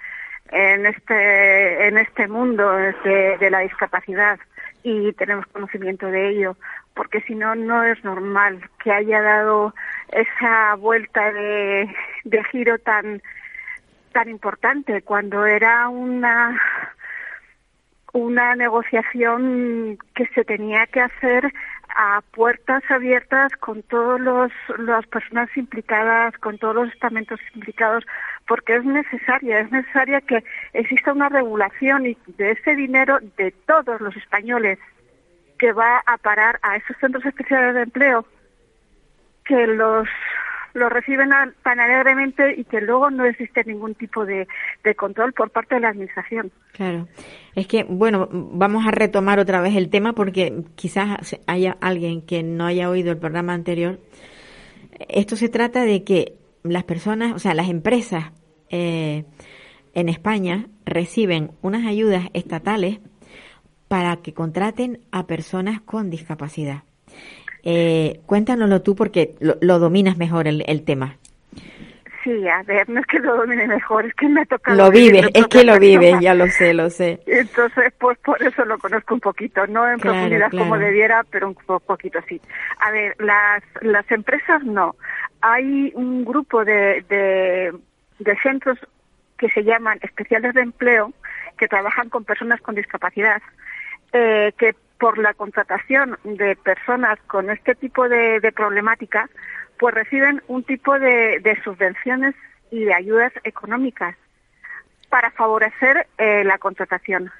en 0.52 0.86
este 0.86 1.88
en 1.88 1.97
este 1.97 2.28
mundo 2.28 2.70
de, 2.74 3.38
de, 3.39 3.49
la 3.49 3.60
discapacidad 3.60 4.38
y 4.84 5.14
tenemos 5.14 5.45
conocimiento 5.47 6.08
de 6.08 6.32
ello 6.32 6.58
porque 6.93 7.22
si 7.22 7.36
no 7.36 7.56
no 7.56 7.86
es 7.86 8.04
normal 8.04 8.60
que 8.84 8.91
haya 8.91 9.22
dado 9.22 9.74
esa 10.12 10.76
vuelta 10.76 11.32
de, 11.32 11.89
de 12.26 12.43
giro 12.52 12.78
tan 12.80 13.22
tan 14.12 14.28
importante 14.28 15.04
cuando 15.04 15.45
era 15.45 15.88
una 15.88 16.60
una 18.14 18.55
negociación 18.55 19.97
que 20.16 20.28
se 20.28 20.43
tenía 20.43 20.86
que 20.88 21.01
hacer 21.01 21.51
a 21.95 22.22
puertas 22.32 22.84
abiertas 22.89 23.51
con 23.57 23.84
todos 23.84 24.20
los 24.20 24.51
las 24.78 25.05
personas 25.07 25.49
implicadas, 25.55 26.38
con 26.38 26.57
todos 26.57 26.76
los 26.76 26.93
estamentos 26.93 27.39
implicados, 27.53 28.05
porque 28.47 28.76
es 28.76 28.86
necesaria, 28.86 29.59
es 29.59 29.72
necesaria 29.72 30.22
que 30.22 30.43
exista 30.74 31.14
una 31.14 31.30
regulación 31.30 32.05
y 32.05 32.18
de 32.38 32.51
ese 32.51 32.76
dinero 32.76 33.20
de 33.38 33.51
todos 33.66 33.99
los 34.01 34.16
españoles 34.16 34.80
que 35.57 35.74
va 35.74 36.01
a 36.05 36.18
parar 36.18 36.59
a 36.64 36.76
esos 36.78 36.97
centros 36.97 37.26
especiales 37.26 37.76
de 37.76 37.82
empleo 37.84 38.26
que 39.45 39.68
los 39.68 40.07
lo 40.74 40.89
reciben 40.89 41.30
tan 41.64 41.80
alegremente 41.80 42.55
y 42.57 42.64
que 42.64 42.82
luego 42.82 43.09
no 43.09 43.26
existe 43.26 43.64
ningún 43.66 43.93
tipo 43.95 44.26
de, 44.26 44.47
control 44.96 45.34
por 45.34 45.52
parte 45.52 45.76
de 45.76 45.82
la 45.82 45.90
Administración. 45.90 46.52
Claro. 46.74 47.08
Es 47.56 47.68
que, 47.68 47.84
bueno, 47.84 48.28
vamos 48.32 48.86
a 48.88 48.92
retomar 48.92 49.40
otra 49.40 49.62
vez 49.62 49.76
el 49.76 49.90
tema 49.90 50.14
porque 50.14 50.64
quizás 50.76 51.38
haya 51.48 51.78
alguien 51.82 52.22
que 52.22 52.44
no 52.44 52.66
haya 52.66 52.90
oído 52.90 53.12
el 53.12 53.18
programa 53.18 53.54
anterior. 53.54 54.00
Esto 55.10 55.36
se 55.36 55.50
trata 55.50 55.84
de 55.84 56.04
que 56.04 56.36
las 56.64 56.84
personas, 56.84 57.34
o 57.34 57.40
sea, 57.40 57.54
las 57.54 57.70
empresas 57.70 58.32
eh, 58.70 59.26
en 59.94 60.10
España 60.10 60.68
reciben 60.86 61.52
unas 61.62 61.86
ayudas 61.86 62.30
estatales 62.34 63.00
para 63.88 64.18
que 64.18 64.34
contraten 64.34 65.02
a 65.12 65.28
personas 65.28 65.82
con 65.82 66.10
discapacidad. 66.10 66.84
Eh, 67.64 68.22
cuéntanoslo 68.26 68.82
tú 68.82 68.96
porque 68.96 69.36
lo, 69.40 69.80
dominas 69.80 70.18
mejor 70.18 70.48
el, 70.48 70.64
el, 70.66 70.84
tema. 70.84 71.18
Sí, 72.24 72.47
a 72.47 72.61
ver, 72.63 72.88
no 72.88 72.99
es 72.99 73.05
que 73.07 73.19
lo 73.19 73.36
domine 73.36 73.67
mejor, 73.67 74.05
es 74.05 74.13
que 74.13 74.28
me 74.28 74.41
ha 74.41 74.45
tocado... 74.45 74.78
Lo 74.78 74.91
vives, 74.91 75.28
es 75.34 75.47
que 75.47 75.63
lo 75.63 75.80
vives, 75.80 76.19
ya 76.19 76.36
lo 76.36 76.47
sé, 76.47 76.74
lo 76.74 76.89
sé. 76.89 77.19
Entonces, 77.26 77.93
pues 77.97 78.17
por 78.19 78.41
eso 78.43 78.63
lo 78.65 78.78
conozco 78.78 79.15
un 79.15 79.19
poquito, 79.19 79.65
no 79.67 79.89
en 79.89 79.99
profundidad 79.99 80.51
como 80.51 80.78
debiera, 80.78 81.24
pero 81.32 81.47
un 81.47 81.55
poquito 81.55 82.19
así. 82.19 82.39
A 82.80 82.91
ver, 82.91 83.15
las, 83.19 83.63
las 83.82 84.09
empresas 84.11 84.63
no. 84.63 84.95
Hay 85.41 85.91
un 85.95 86.24
grupo 86.24 86.63
de, 86.63 87.03
de, 87.09 87.74
de 88.19 88.38
centros 88.43 88.78
que 89.38 89.49
se 89.49 89.63
llaman 89.63 89.97
especiales 90.03 90.53
de 90.53 90.61
empleo, 90.61 91.13
que 91.57 91.67
trabajan 91.67 92.09
con 92.09 92.24
personas 92.24 92.61
con 92.61 92.76
discapacidad, 92.76 93.41
eh, 94.13 94.53
que 94.57 94.76
por 94.99 95.17
la 95.17 95.34
contratación 95.34 96.19
de 96.24 96.55
personas 96.55 97.17
con 97.26 97.49
este 97.49 97.74
tipo 97.74 98.07
de, 98.07 98.39
problemática, 98.55 99.28
pues 99.82 99.96
reciben 99.96 100.44
un 100.48 100.64
tipo 100.64 101.00
de, 101.00 101.40
de 101.40 101.60
subvenciones 101.64 102.36
y 102.70 102.84
de 102.84 102.94
ayudas 102.94 103.34
económicas 103.44 104.16
para 105.10 105.32
favorecer 105.32 106.06
eh, 106.20 106.44
la 106.44 106.60
contratación. 106.60 107.32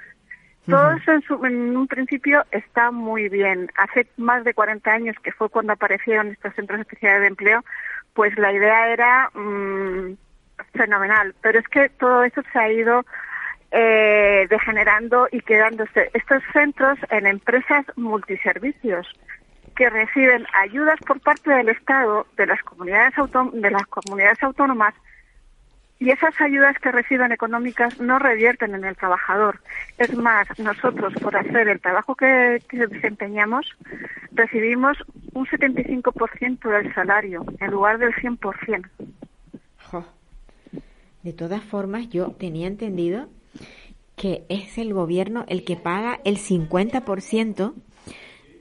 Todo 0.68 0.92
eso 0.94 1.12
en, 1.12 1.22
su- 1.22 1.46
en 1.46 1.78
un 1.78 1.88
principio 1.88 2.44
está 2.52 2.90
muy 2.90 3.30
bien. 3.30 3.70
Hace 3.78 4.08
más 4.18 4.44
de 4.44 4.56
40 4.56 4.92
años, 4.92 5.16
que 5.24 5.32
fue 5.32 5.50
cuando 5.50 5.74
aparecieron 5.74 6.30
estos 6.30 6.54
centros 6.56 6.80
especiales 6.80 7.22
de 7.22 7.28
empleo, 7.28 7.64
pues 8.16 8.36
la 8.40 8.52
idea 8.52 8.90
era 8.90 9.30
mm, 9.36 10.16
fenomenal. 10.74 11.36
Pero 11.42 11.60
es 11.60 11.68
que 11.68 11.90
todo 11.90 12.24
eso 12.24 12.42
se 12.52 12.58
ha 12.60 12.72
ido 12.72 13.06
eh, 13.72 14.48
degenerando 14.50 15.28
y 15.32 15.42
quedándose 15.42 16.10
estos 16.14 16.42
centros 16.54 16.98
en 17.12 17.28
empresas 17.28 17.86
multiservicios 17.96 19.08
que 19.82 19.90
reciben 19.90 20.46
ayudas 20.54 21.00
por 21.08 21.20
parte 21.22 21.50
del 21.50 21.70
Estado, 21.70 22.28
de 22.38 22.46
las 22.46 22.62
comunidades, 22.62 23.16
de 23.54 23.72
las 23.72 23.88
comunidades 23.88 24.44
autónomas, 24.44 24.94
y 25.98 26.12
esas 26.12 26.40
ayudas 26.40 26.78
que 26.78 26.92
reciben 26.92 27.32
económicas 27.32 28.00
no 28.00 28.20
revierten 28.20 28.76
en 28.76 28.84
el 28.84 28.96
trabajador. 28.96 29.60
Es 29.98 30.16
más, 30.16 30.48
nosotros 30.60 31.16
por 31.16 31.36
hacer 31.36 31.68
el 31.68 31.82
trabajo 31.82 32.14
que, 32.14 32.62
desempeñamos 32.72 33.76
recibimos 34.34 35.00
un 35.34 35.48
75% 35.48 36.70
del 36.70 36.94
salario 36.94 37.44
en 37.60 37.72
lugar 37.72 37.98
del 37.98 38.14
100%. 38.14 38.88
Jo. 39.90 40.06
De 41.24 41.34
todas 41.34 41.64
formas, 41.64 42.08
yo 42.10 42.34
tenía 42.34 42.68
entendido 42.68 43.30
que 44.16 44.44
es 44.48 44.78
el 44.78 44.94
gobierno 44.94 45.44
el 45.48 45.66
que 45.66 45.76
paga 45.76 46.20
el 46.24 46.38
50% 46.38 47.74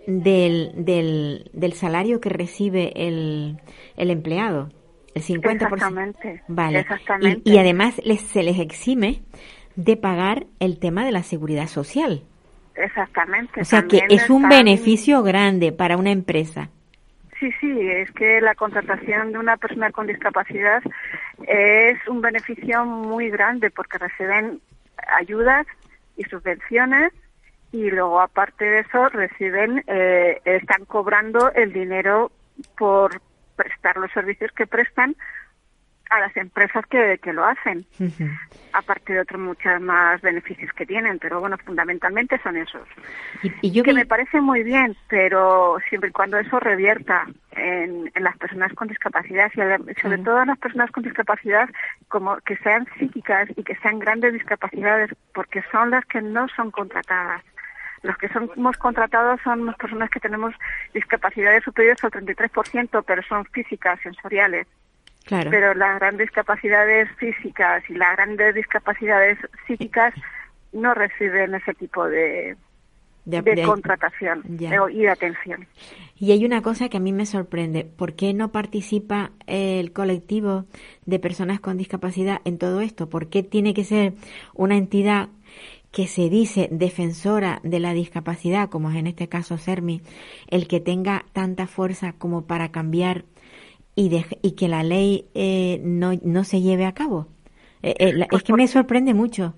del, 0.07 0.72
del, 0.84 1.51
del 1.53 1.72
salario 1.72 2.20
que 2.20 2.28
recibe 2.30 2.92
el, 2.96 3.59
el 3.96 4.11
empleado. 4.11 4.70
El 5.14 5.22
50%. 5.22 5.53
Exactamente. 5.53 6.42
Vale. 6.48 6.80
Exactamente. 6.80 7.42
Y, 7.44 7.55
y 7.55 7.59
además 7.59 8.01
les, 8.05 8.20
se 8.20 8.42
les 8.42 8.59
exime 8.59 9.22
de 9.76 9.96
pagar 9.96 10.46
el 10.61 10.78
tema 10.78 11.05
de 11.05 11.12
la 11.12 11.22
seguridad 11.22 11.66
social. 11.66 12.22
Exactamente. 12.76 13.61
O 13.61 13.64
sea 13.64 13.82
que 13.82 14.03
es 14.09 14.30
un 14.30 14.44
están- 14.44 14.64
beneficio 14.64 15.22
grande 15.22 15.72
para 15.72 15.96
una 15.96 16.11
empresa. 16.12 16.70
Sí, 17.38 17.51
sí, 17.61 17.70
es 17.80 18.11
que 18.12 18.40
la 18.42 18.55
contratación 18.55 19.32
de 19.32 19.38
una 19.38 19.57
persona 19.57 19.90
con 19.90 20.07
discapacidad 20.07 20.82
es 21.46 21.96
un 22.07 22.20
beneficio 22.20 22.84
muy 22.84 23.30
grande 23.30 23.70
porque 23.70 23.96
reciben 23.96 24.61
ayudas 25.18 25.66
y 26.18 26.24
subvenciones 26.24 27.12
y 27.72 27.90
luego 27.90 28.20
aparte 28.20 28.64
de 28.64 28.78
eso 28.80 29.08
reciben, 29.10 29.82
eh, 29.86 30.40
están 30.44 30.84
cobrando 30.86 31.52
el 31.52 31.72
dinero 31.72 32.32
por 32.76 33.20
prestar 33.56 33.96
los 33.96 34.10
servicios 34.12 34.50
que 34.52 34.66
prestan 34.66 35.14
a 36.10 36.18
las 36.18 36.36
empresas 36.36 36.84
que, 36.86 37.18
que 37.22 37.32
lo 37.32 37.44
hacen, 37.44 37.86
Ujú. 38.00 38.28
aparte 38.72 39.12
de 39.12 39.20
otros 39.20 39.40
muchos 39.40 39.80
más 39.80 40.20
beneficios 40.22 40.72
que 40.72 40.84
tienen, 40.84 41.20
pero 41.20 41.38
bueno, 41.38 41.56
fundamentalmente 41.64 42.40
son 42.42 42.56
esos 42.56 42.82
Y, 43.44 43.52
y 43.60 43.70
yo 43.70 43.84
que 43.84 43.92
vi- 43.92 43.98
me 43.98 44.06
parece 44.06 44.40
muy 44.40 44.64
bien, 44.64 44.96
pero 45.08 45.78
siempre 45.88 46.10
y 46.10 46.12
cuando 46.12 46.36
eso 46.38 46.58
revierta 46.58 47.28
en, 47.52 48.10
en 48.12 48.24
las 48.24 48.36
personas 48.38 48.72
con 48.72 48.88
discapacidad 48.88 49.52
y 49.54 49.60
sobre 49.60 49.94
Claro. 49.94 50.22
todo 50.24 50.42
en 50.42 50.48
las 50.48 50.58
personas 50.58 50.90
con 50.90 51.04
discapacidad 51.04 51.68
como 52.08 52.36
que 52.38 52.56
sean 52.56 52.88
psíquicas 52.98 53.48
y 53.54 53.62
que 53.62 53.76
sean 53.76 54.00
grandes 54.00 54.32
discapacidades 54.32 55.10
porque 55.32 55.62
son 55.70 55.90
las 55.90 56.04
que 56.06 56.20
no 56.22 56.48
son 56.48 56.72
contratadas. 56.72 57.44
Los 58.03 58.16
que 58.16 58.28
somos 58.28 58.76
contratados 58.78 59.40
son 59.44 59.66
las 59.66 59.76
personas 59.76 60.09
que 60.11 60.20
tenemos 60.20 60.55
discapacidades 60.94 61.62
superiores 61.64 62.03
al 62.03 62.11
33%, 62.11 63.05
pero 63.07 63.22
son 63.22 63.44
físicas, 63.46 64.01
sensoriales. 64.03 64.66
claro. 65.26 65.51
Pero 65.51 65.74
las 65.74 65.98
grandes 66.01 66.26
discapacidades 66.28 67.09
físicas 67.18 67.82
y 67.90 67.94
las 67.94 68.16
grandes 68.16 68.55
discapacidades 68.55 69.38
psíquicas 69.66 70.14
no 70.72 70.94
reciben 70.94 71.55
ese 71.55 71.74
tipo 71.74 72.07
de, 72.07 72.57
De- 73.26 73.42
de 73.42 73.55
de- 73.55 73.62
contratación 73.64 74.42
Ya. 74.57 74.70
eh, 74.74 74.92
y 74.92 75.01
de 75.01 75.11
atención. 75.11 75.66
Y 76.16 76.32
hay 76.32 76.44
una 76.46 76.62
cosa 76.62 76.88
que 76.88 76.96
a 76.96 77.01
mí 77.01 77.12
me 77.12 77.26
sorprende. 77.26 77.84
¿Por 77.84 78.14
qué 78.14 78.32
no 78.32 78.51
participa 78.51 79.30
el 79.46 79.92
colectivo 79.92 80.64
de 81.07 81.18
personas 81.18 81.61
con 81.61 81.76
discapacidad 81.76 82.40
en 82.44 82.57
todo 82.59 82.80
esto? 82.80 83.09
¿Por 83.11 83.28
qué 83.28 83.42
tiene 83.42 83.74
que 83.74 83.84
ser 83.84 84.14
una 84.55 84.76
entidad 84.76 85.28
que 85.93 86.07
se 86.07 86.28
dice 86.30 86.68
defensora 86.70 87.61
de 87.64 87.80
la 87.80 87.93
discapacidad, 87.95 88.68
como 88.70 88.91
es 88.91 88.97
en 88.97 89.07
este 89.09 89.28
caso 89.28 89.59
CERMI, 89.59 90.03
el 90.49 90.68
que 90.68 90.80
tenga 90.80 91.24
tanta 91.32 91.66
fuerza 91.66 92.12
como 92.14 92.47
para 92.47 92.70
cambiar 92.70 93.24
y, 93.97 94.11
dej- 94.11 94.38
y 94.43 94.53
que 94.53 94.68
la 94.68 94.82
ley 94.84 95.26
eh, 95.34 95.80
no, 95.84 96.12
no 96.22 96.45
se 96.45 96.61
lleve 96.62 96.86
a 96.86 96.95
cabo? 96.95 97.28
Eh, 97.82 97.95
eh, 97.99 98.12
la- 98.14 98.28
Pues 98.28 98.43
es 98.43 98.45
que 98.45 98.53
me 98.55 98.68
sorprende 98.68 99.14
mucho. 99.14 99.55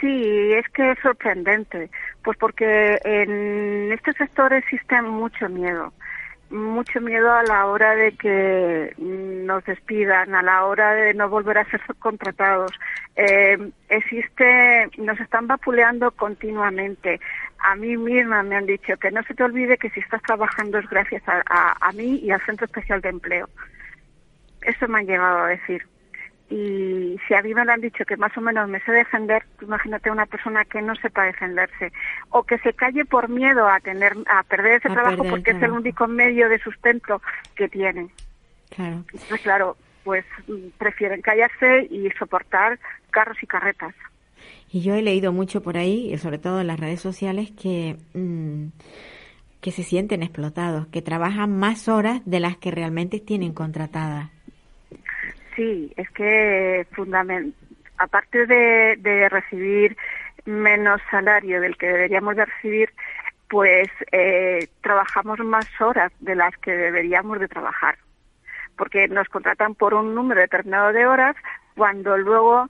Sí, 0.00 0.52
es 0.54 0.68
que 0.70 0.92
es 0.92 0.98
sorprendente, 1.00 1.90
pues 2.22 2.36
porque 2.38 2.98
en 3.04 3.92
este 3.92 4.12
sector 4.14 4.52
existe 4.52 5.00
mucho 5.02 5.48
miedo, 5.48 5.92
mucho 6.50 7.00
miedo 7.00 7.32
a 7.32 7.42
la 7.42 7.66
hora 7.66 7.94
de 7.94 8.12
que 8.12 8.94
nos 8.98 9.64
despidan, 9.64 10.34
a 10.34 10.42
la 10.42 10.64
hora 10.64 10.92
de 10.94 11.14
no 11.14 11.28
volver 11.28 11.58
a 11.58 11.64
ser 11.70 11.80
contratados. 11.98 12.72
Eh, 13.16 13.58
existe, 13.88 14.88
nos 14.98 15.18
están 15.20 15.46
vapuleando 15.46 16.10
continuamente. 16.12 17.20
A 17.60 17.74
mí 17.74 17.96
misma 17.96 18.42
me 18.42 18.56
han 18.56 18.66
dicho 18.66 18.96
que 18.96 19.10
no 19.10 19.22
se 19.24 19.34
te 19.34 19.42
olvide 19.42 19.76
que 19.78 19.90
si 19.90 20.00
estás 20.00 20.22
trabajando 20.22 20.78
es 20.78 20.88
gracias 20.88 21.22
a, 21.28 21.42
a- 21.48 21.76
a 21.80 21.92
mí 21.92 22.20
y 22.22 22.30
al 22.30 22.40
Centro 22.46 22.66
Especial 22.66 23.00
de 23.00 23.08
Empleo. 23.10 23.48
Eso 24.62 24.88
me 24.88 24.98
han 25.00 25.06
llegado 25.06 25.38
a 25.38 25.48
decir. 25.48 25.86
Y 26.50 27.18
si 27.26 27.34
a 27.34 27.42
mí 27.42 27.52
me 27.52 27.64
lo 27.64 27.72
han 27.72 27.80
dicho 27.80 28.04
que 28.06 28.16
más 28.16 28.34
o 28.36 28.40
menos 28.40 28.68
me 28.68 28.80
sé 28.80 28.92
defender, 28.92 29.44
tú 29.58 29.66
imagínate 29.66 30.10
una 30.10 30.24
persona 30.24 30.64
que 30.64 30.80
no 30.80 30.94
sepa 30.96 31.24
defenderse 31.24 31.92
o 32.30 32.42
que 32.42 32.58
se 32.58 32.72
calle 32.72 33.04
por 33.04 33.28
miedo 33.28 33.68
a 33.68 33.80
tener 33.80 34.14
a 34.26 34.42
perder 34.44 34.78
ese 34.78 34.88
A 34.88 34.94
trabajo 34.94 35.16
perder 35.18 35.30
porque 35.30 35.50
es 35.50 35.62
el 35.62 35.72
único 35.72 36.06
medio 36.06 36.48
de 36.48 36.58
sustento 36.58 37.20
que 37.54 37.68
tiene. 37.68 38.08
Claro. 38.70 39.04
Pues 39.28 39.40
claro, 39.42 39.76
pues 40.04 40.24
mm, 40.46 40.68
prefieren 40.78 41.20
callarse 41.20 41.86
y 41.90 42.08
soportar 42.18 42.78
carros 43.10 43.36
y 43.42 43.46
carretas. 43.46 43.94
Y 44.70 44.80
yo 44.80 44.94
he 44.94 45.02
leído 45.02 45.32
mucho 45.32 45.62
por 45.62 45.76
ahí, 45.76 46.12
y 46.12 46.18
sobre 46.18 46.38
todo 46.38 46.60
en 46.60 46.66
las 46.66 46.80
redes 46.80 47.00
sociales, 47.00 47.50
que, 47.50 47.96
mm, 48.14 48.68
que 49.60 49.70
se 49.70 49.82
sienten 49.82 50.22
explotados, 50.22 50.86
que 50.88 51.02
trabajan 51.02 51.58
más 51.58 51.88
horas 51.88 52.22
de 52.24 52.40
las 52.40 52.56
que 52.56 52.70
realmente 52.70 53.20
tienen 53.20 53.52
contratadas. 53.52 54.30
Sí, 55.58 55.92
es 55.96 56.08
que 56.10 56.86
aparte 57.98 58.46
de, 58.46 58.94
de 59.00 59.28
recibir 59.28 59.96
menos 60.44 61.00
salario 61.10 61.60
del 61.60 61.76
que 61.76 61.88
deberíamos 61.88 62.36
de 62.36 62.44
recibir, 62.44 62.94
pues 63.50 63.88
eh, 64.12 64.68
trabajamos 64.82 65.40
más 65.40 65.66
horas 65.80 66.12
de 66.20 66.36
las 66.36 66.56
que 66.58 66.70
deberíamos 66.70 67.40
de 67.40 67.48
trabajar, 67.48 67.98
porque 68.76 69.08
nos 69.08 69.28
contratan 69.28 69.74
por 69.74 69.94
un 69.94 70.14
número 70.14 70.40
determinado 70.40 70.92
de 70.92 71.06
horas 71.08 71.34
cuando 71.74 72.16
luego 72.16 72.68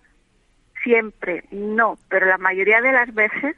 siempre, 0.82 1.45
no, 1.51 1.99
pero 2.09 2.24
la 2.24 2.39
mayoría 2.39 2.80
de 2.80 2.93
las 2.93 3.12
veces 3.12 3.55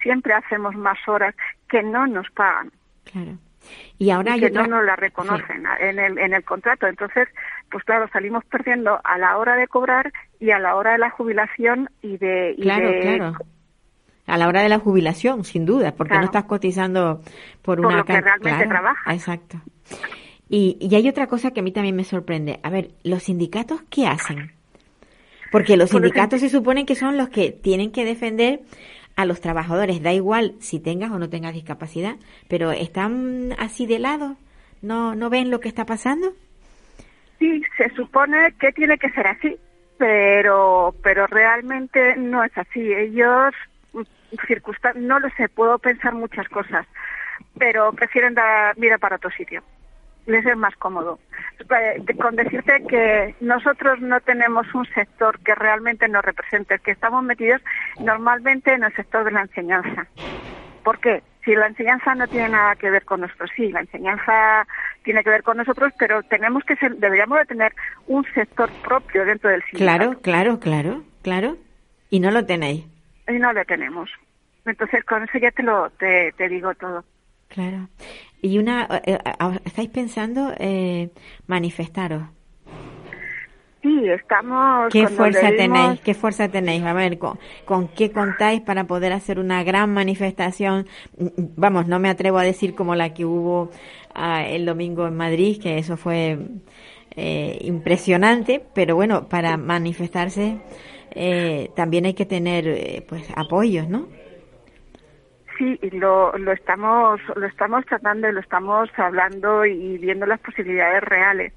siempre 0.00 0.32
hacemos 0.32 0.74
más 0.74 1.06
horas 1.06 1.34
que 1.68 1.82
no 1.82 2.06
nos 2.06 2.30
pagan 2.30 2.72
Claro. 3.04 3.36
Y 3.98 4.10
ahora 4.10 4.36
y 4.38 4.40
que 4.40 4.46
otra- 4.46 4.62
no 4.62 4.76
nos 4.78 4.84
la 4.86 4.96
reconocen 4.96 5.66
en, 5.80 5.98
el, 5.98 6.18
en 6.18 6.32
el 6.32 6.44
contrato. 6.44 6.86
Entonces, 6.86 7.28
pues 7.70 7.84
claro, 7.84 8.08
salimos 8.12 8.44
perdiendo 8.46 9.00
a 9.04 9.18
la 9.18 9.36
hora 9.38 9.56
de 9.56 9.66
cobrar 9.68 10.12
y 10.38 10.50
a 10.50 10.58
la 10.58 10.74
hora 10.76 10.92
de 10.92 10.98
la 10.98 11.10
jubilación 11.10 11.88
y 12.02 12.16
de... 12.18 12.54
y 12.56 12.62
Claro, 12.62 12.90
de- 12.90 13.00
claro. 13.00 13.32
A 14.26 14.36
la 14.36 14.46
hora 14.48 14.62
de 14.62 14.68
la 14.68 14.78
jubilación, 14.78 15.44
sin 15.44 15.66
duda, 15.66 15.92
porque 15.92 16.10
Claro. 16.10 16.22
no 16.22 16.26
estás 16.26 16.44
cotizando 16.44 17.20
por, 17.62 17.78
Por 17.78 17.86
una 17.86 17.96
lo 17.98 18.04
que 18.04 18.20
realmente 18.20 18.48
claro, 18.48 18.68
trabajas. 18.68 19.14
Exacto. 19.14 19.60
Y, 20.48 20.76
y 20.80 20.94
hay 20.94 21.08
otra 21.08 21.26
cosa 21.26 21.50
que 21.52 21.60
a 21.60 21.62
mí 21.62 21.72
también 21.72 21.96
me 21.96 22.04
sorprende. 22.04 22.60
A 22.62 22.70
ver, 22.70 22.90
¿los 23.02 23.24
sindicatos 23.24 23.82
qué 23.90 24.06
hacen? 24.06 24.52
Porque 25.50 25.76
los 25.76 25.90
Pues 25.90 26.00
sindicatos 26.02 26.40
se 26.40 26.48
suponen 26.48 26.86
que 26.86 26.94
son 26.94 27.16
los 27.16 27.28
que 27.28 27.50
tienen 27.50 27.90
que 27.90 28.04
defender 28.04 28.60
a 29.16 29.24
los 29.24 29.40
trabajadores, 29.40 30.00
da 30.02 30.12
igual 30.12 30.54
si 30.60 30.78
tengas 30.78 31.10
o 31.10 31.18
no 31.18 31.28
tengas 31.28 31.52
discapacidad, 31.54 32.14
pero 32.48 32.70
están 32.70 33.52
así 33.58 33.84
de 33.86 33.98
lado, 33.98 34.36
no, 34.80 35.14
no 35.16 35.28
ven 35.28 35.50
lo 35.50 35.58
que 35.60 35.68
está 35.68 35.84
pasando. 35.86 36.32
Sí, 37.40 37.62
se 37.76 37.88
supone 37.94 38.52
que 38.60 38.70
tiene 38.70 38.98
que 38.98 39.10
ser 39.10 39.26
así, 39.26 39.58
pero, 39.98 40.94
pero 41.02 41.26
realmente 41.26 42.14
no 42.16 42.44
es 42.44 42.56
así. 42.56 42.92
Ellos, 42.94 43.52
mm, 43.92 44.02
circunstan- 44.46 44.94
no 44.96 45.18
lo 45.18 45.28
sé, 45.30 45.48
puedo 45.48 45.78
pensar 45.78 46.14
muchas 46.14 46.48
cosas, 46.48 46.86
pero 47.58 47.92
prefieren 47.92 48.34
dar 48.34 48.76
vida 48.76 48.98
para 48.98 49.16
otro 49.16 49.30
sitio. 49.30 49.62
Les 50.26 50.44
es 50.46 50.56
más 50.56 50.76
cómodo. 50.76 51.18
Eh, 51.58 52.14
Con 52.20 52.36
decirte 52.36 52.84
que 52.86 53.34
nosotros 53.40 54.00
no 54.00 54.20
tenemos 54.20 54.72
un 54.74 54.84
sector 54.94 55.40
que 55.40 55.54
realmente 55.54 56.06
nos 56.08 56.22
represente, 56.24 56.78
que 56.78 56.90
estamos 56.92 57.24
metidos 57.24 57.62
normalmente 58.00 58.72
en 58.74 58.84
el 58.84 58.94
sector 58.94 59.24
de 59.24 59.32
la 59.32 59.40
enseñanza. 59.42 60.06
¿Por 60.82 60.98
qué? 60.98 61.22
Si 61.44 61.54
la 61.54 61.66
enseñanza 61.66 62.14
no 62.14 62.26
tiene 62.28 62.50
nada 62.50 62.76
que 62.76 62.90
ver 62.90 63.04
con 63.04 63.22
nosotros, 63.22 63.50
sí, 63.56 63.70
la 63.72 63.80
enseñanza 63.80 64.66
tiene 65.02 65.24
que 65.24 65.30
ver 65.30 65.42
con 65.42 65.56
nosotros, 65.56 65.92
pero 65.98 66.22
tenemos 66.24 66.64
que 66.64 66.76
ser, 66.76 66.96
deberíamos 66.96 67.38
de 67.38 67.46
tener 67.46 67.72
un 68.06 68.24
sector 68.34 68.70
propio 68.82 69.24
dentro 69.24 69.48
del 69.48 69.62
sindicato. 69.62 70.18
Claro, 70.20 70.20
claro, 70.20 70.60
claro, 70.60 71.04
claro. 71.22 71.56
Y 72.10 72.20
no 72.20 72.30
lo 72.30 72.44
tenéis. 72.44 72.84
Y 73.26 73.38
no 73.38 73.52
lo 73.52 73.64
tenemos. 73.64 74.10
Entonces, 74.66 75.04
con 75.04 75.22
eso 75.22 75.38
ya 75.38 75.50
te 75.50 75.62
lo 75.62 75.88
te, 75.90 76.32
te 76.36 76.48
digo 76.48 76.74
todo. 76.74 77.04
Claro. 77.48 77.88
Y 78.42 78.58
una, 78.58 78.86
eh, 79.04 79.18
eh, 79.24 79.60
¿estáis 79.64 79.90
pensando 79.90 80.52
eh, 80.58 81.10
manifestaros? 81.46 82.22
Sí, 83.82 84.08
estamos. 84.10 84.92
¿Qué 84.92 85.06
fuerza 85.08 85.48
tenéis? 85.56 86.00
¿Qué 86.02 86.12
fuerza 86.14 86.48
tenéis? 86.48 86.84
A 86.84 86.92
ver, 86.92 87.18
¿con, 87.18 87.38
¿con, 87.64 87.88
qué 87.88 88.12
contáis 88.12 88.60
para 88.60 88.84
poder 88.84 89.12
hacer 89.12 89.38
una 89.38 89.64
gran 89.64 89.92
manifestación? 89.94 90.86
Vamos, 91.56 91.86
no 91.86 91.98
me 91.98 92.10
atrevo 92.10 92.38
a 92.38 92.42
decir 92.42 92.74
como 92.74 92.94
la 92.94 93.14
que 93.14 93.24
hubo 93.24 93.70
ah, 94.14 94.44
el 94.44 94.66
domingo 94.66 95.06
en 95.06 95.16
Madrid, 95.16 95.60
que 95.62 95.78
eso 95.78 95.96
fue 95.96 96.38
eh, 97.16 97.58
impresionante, 97.62 98.62
pero 98.74 98.96
bueno, 98.96 99.28
para 99.28 99.56
manifestarse 99.56 100.60
eh, 101.12 101.70
también 101.74 102.04
hay 102.04 102.14
que 102.14 102.26
tener 102.26 102.68
eh, 102.68 103.04
pues 103.08 103.28
apoyos, 103.34 103.88
¿no? 103.88 104.08
Sí, 105.58 105.78
lo, 105.92 106.36
lo 106.38 106.52
estamos 106.52 107.20
lo 107.34 107.46
estamos 107.46 107.84
tratando 107.86 108.28
y 108.28 108.32
lo 108.32 108.40
estamos 108.40 108.88
hablando 108.96 109.66
y 109.66 109.98
viendo 109.98 110.24
las 110.26 110.40
posibilidades 110.40 111.02
reales. 111.02 111.52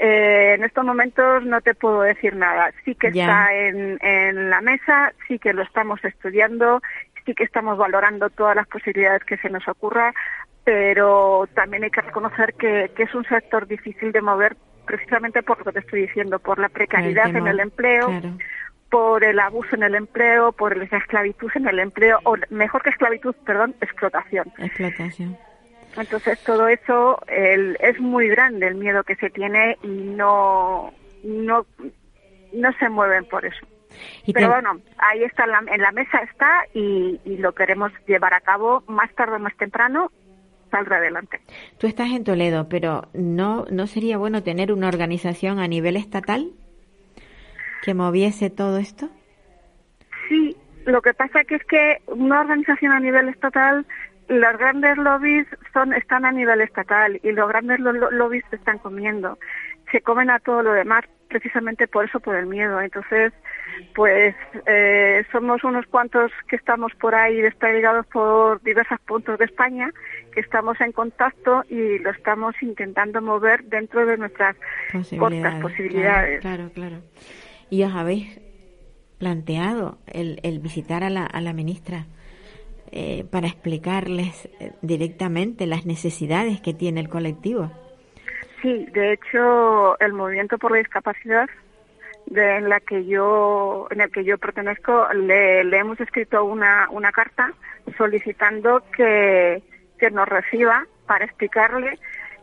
Eh, 0.00 0.54
en 0.54 0.64
estos 0.64 0.84
momentos 0.84 1.44
no 1.44 1.60
te 1.60 1.74
puedo 1.74 2.02
decir 2.02 2.36
nada. 2.36 2.72
Sí 2.84 2.94
que 2.94 3.08
está 3.08 3.52
en, 3.52 3.98
en 4.00 4.48
la 4.48 4.60
mesa, 4.60 5.12
sí 5.26 5.38
que 5.38 5.52
lo 5.52 5.62
estamos 5.62 6.02
estudiando, 6.04 6.80
sí 7.26 7.34
que 7.34 7.42
estamos 7.42 7.76
valorando 7.76 8.30
todas 8.30 8.54
las 8.54 8.68
posibilidades 8.68 9.24
que 9.24 9.36
se 9.38 9.50
nos 9.50 9.66
ocurra, 9.66 10.14
pero 10.62 11.48
también 11.54 11.82
hay 11.82 11.90
que 11.90 12.00
reconocer 12.00 12.54
que, 12.54 12.90
que 12.94 13.02
es 13.04 13.14
un 13.14 13.24
sector 13.24 13.66
difícil 13.66 14.12
de 14.12 14.22
mover 14.22 14.56
precisamente 14.86 15.42
por 15.42 15.58
lo 15.58 15.64
que 15.64 15.72
te 15.72 15.78
estoy 15.80 16.02
diciendo, 16.02 16.38
por 16.38 16.58
la 16.58 16.68
precariedad 16.68 17.34
en 17.34 17.46
el 17.46 17.60
empleo, 17.60 18.08
por 18.88 19.22
el 19.22 19.38
abuso 19.38 19.74
en 19.74 19.82
el 19.82 19.94
empleo, 19.94 20.52
por 20.52 20.76
la 20.76 20.84
esclavitud 20.84 21.50
en 21.54 21.68
el 21.68 21.78
empleo, 21.78 22.20
o 22.24 22.36
mejor 22.50 22.82
que 22.82 22.90
esclavitud, 22.90 23.34
perdón, 23.44 23.74
explotación. 23.80 24.50
Explotación. 24.58 25.36
Entonces 25.98 26.38
todo 26.44 26.68
eso 26.68 27.20
el, 27.26 27.76
es 27.80 28.00
muy 28.00 28.28
grande 28.28 28.68
el 28.68 28.76
miedo 28.76 29.02
que 29.04 29.16
se 29.16 29.30
tiene 29.30 29.76
y 29.82 29.88
no 29.88 30.92
no 31.24 31.66
no 32.52 32.72
se 32.78 32.88
mueven 32.88 33.24
por 33.26 33.44
eso. 33.44 33.66
Pero 34.32 34.48
bueno, 34.48 34.80
ahí 34.98 35.24
está 35.24 35.44
en 35.44 35.50
la, 35.50 35.64
en 35.74 35.80
la 35.80 35.92
mesa 35.92 36.18
está 36.18 36.64
y, 36.72 37.20
y, 37.24 37.38
lo 37.38 37.52
queremos 37.52 37.90
llevar 38.06 38.32
a 38.32 38.40
cabo 38.40 38.84
más 38.86 39.12
tarde 39.14 39.36
o 39.36 39.38
más 39.38 39.56
temprano 39.56 40.12
saldrá 40.70 40.98
adelante. 40.98 41.40
Tú 41.78 41.86
estás 41.86 42.10
en 42.10 42.24
Toledo, 42.24 42.68
pero 42.68 43.08
no 43.14 43.64
no 43.70 43.86
sería 43.86 44.18
bueno 44.18 44.42
tener 44.42 44.72
una 44.72 44.88
organización 44.88 45.58
a 45.58 45.66
nivel 45.66 45.96
estatal 45.96 46.52
que 47.82 47.94
moviese 47.94 48.50
todo 48.50 48.78
esto. 48.78 49.08
Sí, 50.28 50.56
lo 50.84 51.02
que 51.02 51.14
pasa 51.14 51.44
que 51.44 51.56
es 51.56 51.64
que 51.64 52.02
una 52.06 52.40
organización 52.40 52.92
a 52.92 53.00
nivel 53.00 53.28
estatal 53.28 53.86
los 54.28 54.58
grandes 54.58 54.96
lobbies 54.98 55.46
son 55.72 55.92
están 55.94 56.24
a 56.24 56.32
nivel 56.32 56.60
estatal 56.60 57.18
y 57.22 57.32
los 57.32 57.48
grandes 57.48 57.80
lobbies 57.80 58.44
se 58.50 58.56
están 58.56 58.78
comiendo. 58.78 59.38
Se 59.90 60.02
comen 60.02 60.28
a 60.30 60.38
todo 60.38 60.62
lo 60.62 60.72
demás 60.72 61.04
precisamente 61.28 61.86
por 61.86 62.04
eso, 62.06 62.20
por 62.20 62.36
el 62.36 62.46
miedo. 62.46 62.80
Entonces, 62.80 63.32
pues 63.94 64.34
eh, 64.66 65.24
somos 65.30 65.64
unos 65.64 65.86
cuantos 65.86 66.30
que 66.48 66.56
estamos 66.56 66.92
por 66.94 67.14
ahí 67.14 67.40
desplegados 67.40 68.06
por 68.06 68.62
diversos 68.62 69.00
puntos 69.00 69.38
de 69.38 69.46
España, 69.46 69.92
que 70.32 70.40
estamos 70.40 70.80
en 70.80 70.92
contacto 70.92 71.64
y 71.68 71.98
lo 71.98 72.10
estamos 72.10 72.54
intentando 72.62 73.22
mover 73.22 73.64
dentro 73.64 74.04
de 74.04 74.16
nuestras 74.18 74.56
cortas 75.18 75.60
posibilidades. 75.60 76.40
Claro, 76.40 76.70
claro, 76.74 77.02
¿Y 77.70 77.82
os 77.82 77.94
habéis 77.94 78.40
planteado 79.18 79.98
el, 80.06 80.40
el 80.42 80.58
visitar 80.58 81.04
a 81.04 81.10
la, 81.10 81.24
a 81.26 81.40
la 81.40 81.52
ministra? 81.52 82.06
Eh, 82.90 83.24
para 83.30 83.48
explicarles 83.48 84.48
eh, 84.60 84.72
directamente 84.80 85.66
las 85.66 85.84
necesidades 85.84 86.60
que 86.62 86.72
tiene 86.72 87.00
el 87.00 87.10
colectivo. 87.10 87.70
Sí, 88.62 88.86
de 88.92 89.12
hecho, 89.12 89.98
el 90.00 90.14
movimiento 90.14 90.56
por 90.56 90.72
la 90.72 90.78
discapacidad 90.78 91.48
de, 92.26 92.56
en 92.56 92.68
la 92.70 92.80
que 92.80 93.04
yo 93.04 93.88
en 93.90 94.00
el 94.00 94.10
que 94.10 94.24
yo 94.24 94.38
pertenezco 94.38 95.06
le, 95.12 95.60
hemos 95.60 96.00
escrito 96.00 96.44
una, 96.44 96.88
una 96.90 97.12
carta 97.12 97.52
solicitando 97.98 98.82
que, 98.96 99.62
que 99.98 100.10
nos 100.10 100.26
reciba 100.26 100.86
para 101.06 101.26
explicarle 101.26 101.98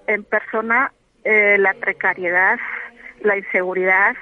en 0.05 0.23
persona 0.23 0.91
eh, 1.23 1.57
la 1.57 1.73
precariedad, 1.73 2.59
la 3.21 3.37
inseguridad, 3.37 4.15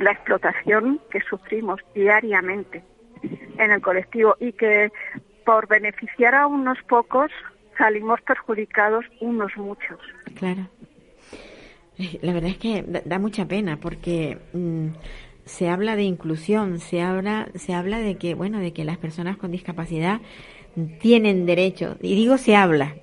la 0.00 0.10
explotación 0.10 1.00
que 1.10 1.20
sufrimos 1.20 1.80
diariamente 1.94 2.82
en 3.58 3.70
el 3.70 3.80
colectivo 3.80 4.36
y 4.40 4.52
que 4.52 4.90
por 5.48 5.66
beneficiar 5.66 6.34
a 6.34 6.46
unos 6.46 6.76
pocos 6.90 7.30
salimos 7.78 8.20
perjudicados 8.20 9.06
unos 9.18 9.50
muchos. 9.56 9.98
Claro. 10.34 10.68
Eh, 11.98 12.18
la 12.20 12.34
verdad 12.34 12.50
es 12.50 12.58
que 12.58 12.82
da, 12.82 13.18
mucha 13.18 13.48
pena 13.48 13.78
porque 13.78 14.36
mm, 14.52 14.88
se 15.46 15.70
habla 15.70 15.96
de 15.96 16.02
inclusión, 16.02 16.80
se 16.80 17.00
habla, 17.00 17.48
se 17.54 17.72
habla 17.72 17.98
de 17.98 18.18
que, 18.18 18.34
bueno, 18.34 18.58
de 18.58 18.74
que 18.74 18.84
las 18.84 18.98
personas 18.98 19.38
con 19.38 19.50
discapacidad 19.50 20.20
tienen 21.00 21.46
derecho. 21.46 21.96
Y 22.02 22.14
digo 22.14 22.36
se 22.36 22.54
habla, 22.54 22.96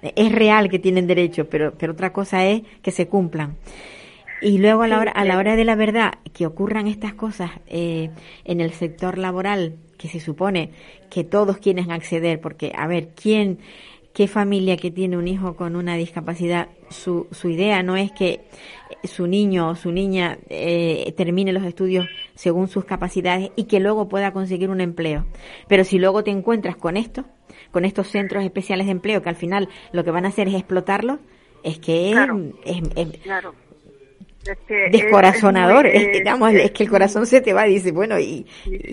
es 0.00 0.30
real 0.30 0.70
que 0.70 0.78
tienen 0.78 1.08
derecho, 1.08 1.50
pero, 1.50 1.74
pero 1.76 1.94
otra 1.94 2.12
cosa 2.12 2.46
es 2.46 2.62
que 2.82 2.92
se 2.92 3.08
cumplan. 3.08 3.56
Y 4.40 4.58
luego 4.58 4.82
a 4.82 4.86
la 4.86 5.00
hora, 5.00 5.10
a 5.10 5.24
la 5.24 5.38
hora 5.38 5.56
de 5.56 5.64
la 5.64 5.74
verdad 5.74 6.12
que 6.32 6.46
ocurran 6.46 6.86
estas 6.86 7.14
cosas 7.14 7.50
eh, 7.66 8.10
en 8.44 8.60
el 8.60 8.70
sector 8.70 9.18
laboral 9.18 9.74
que 10.00 10.08
se 10.08 10.18
supone 10.18 10.70
que 11.10 11.24
todos 11.24 11.58
quieren 11.58 11.90
acceder, 11.90 12.40
porque, 12.40 12.72
a 12.74 12.86
ver, 12.86 13.08
¿quién, 13.08 13.58
qué 14.14 14.28
familia 14.28 14.78
que 14.78 14.90
tiene 14.90 15.18
un 15.18 15.28
hijo 15.28 15.56
con 15.56 15.76
una 15.76 15.94
discapacidad, 15.96 16.68
su, 16.88 17.26
su 17.32 17.50
idea 17.50 17.82
no 17.82 17.98
es 17.98 18.10
que 18.10 18.40
su 19.04 19.26
niño 19.26 19.68
o 19.68 19.74
su 19.74 19.92
niña 19.92 20.38
eh, 20.48 21.12
termine 21.18 21.52
los 21.52 21.64
estudios 21.64 22.06
según 22.34 22.68
sus 22.68 22.86
capacidades 22.86 23.50
y 23.56 23.64
que 23.64 23.78
luego 23.78 24.08
pueda 24.08 24.32
conseguir 24.32 24.70
un 24.70 24.80
empleo. 24.80 25.26
Pero 25.68 25.84
si 25.84 25.98
luego 25.98 26.24
te 26.24 26.30
encuentras 26.30 26.76
con 26.76 26.96
esto, 26.96 27.26
con 27.70 27.84
estos 27.84 28.08
centros 28.08 28.42
especiales 28.42 28.86
de 28.86 28.92
empleo 28.92 29.20
que 29.20 29.28
al 29.28 29.36
final 29.36 29.68
lo 29.92 30.02
que 30.02 30.12
van 30.12 30.24
a 30.24 30.28
hacer 30.28 30.48
es 30.48 30.54
explotarlos, 30.54 31.18
es 31.62 31.78
que 31.78 32.12
es, 32.64 33.18
claro 33.22 33.54
descorazonador, 34.90 35.86
es, 35.86 36.04
que, 36.06 36.12
digamos, 36.18 36.52
es 36.54 36.70
que 36.70 36.84
el 36.84 36.90
corazón 36.90 37.26
se 37.26 37.40
te 37.40 37.52
va 37.52 37.68
y 37.68 37.74
dice, 37.74 37.92
bueno, 37.92 38.18
¿y, 38.18 38.46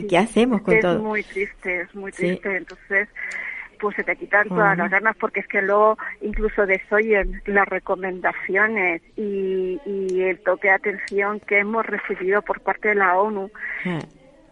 qué 0.10 0.18
hacemos 0.18 0.62
con 0.62 0.80
todo? 0.80 0.96
Es 0.96 1.02
muy 1.02 1.24
triste, 1.24 1.82
es 1.82 1.96
muy 1.96 2.12
triste, 2.12 2.58
entonces 2.58 3.10
pues 3.80 3.96
se 3.96 4.04
te 4.04 4.16
quitan 4.16 4.50
todas 4.50 4.76
las 4.76 4.90
ganas 4.90 5.16
porque 5.18 5.42
es 5.42 5.48
que 5.48 5.62
luego 5.62 6.00
incluso 6.22 6.66
desoyen 6.66 7.44
las 7.46 7.68
recomendaciones 7.68 9.04
y, 9.16 9.80
y 9.86 10.22
el 10.24 10.40
toque 10.40 10.70
de 10.70 10.74
atención 10.74 11.40
que 11.42 11.60
hemos 11.60 11.86
recibido 11.86 12.42
por 12.42 12.60
parte 12.62 12.88
de 12.90 12.96
la 12.96 13.20
ONU 13.20 13.52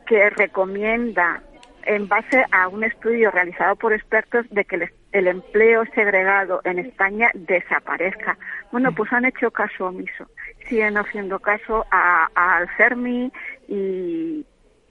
que 0.05 0.29
recomienda 0.29 1.41
en 1.85 2.07
base 2.07 2.43
a 2.51 2.67
un 2.67 2.83
estudio 2.83 3.31
realizado 3.31 3.75
por 3.75 3.93
expertos 3.93 4.45
de 4.49 4.65
que 4.65 4.89
el, 5.11 5.27
empleo 5.27 5.83
segregado 5.93 6.61
en 6.63 6.79
España 6.79 7.29
desaparezca. 7.33 8.37
Bueno, 8.71 8.91
pues 8.93 9.11
han 9.13 9.25
hecho 9.25 9.51
caso 9.51 9.87
omiso. 9.87 10.27
Siguen 10.67 10.97
haciendo 10.97 11.39
caso 11.39 11.85
al 11.91 12.67
CERMI 12.77 13.31
y, 13.67 14.45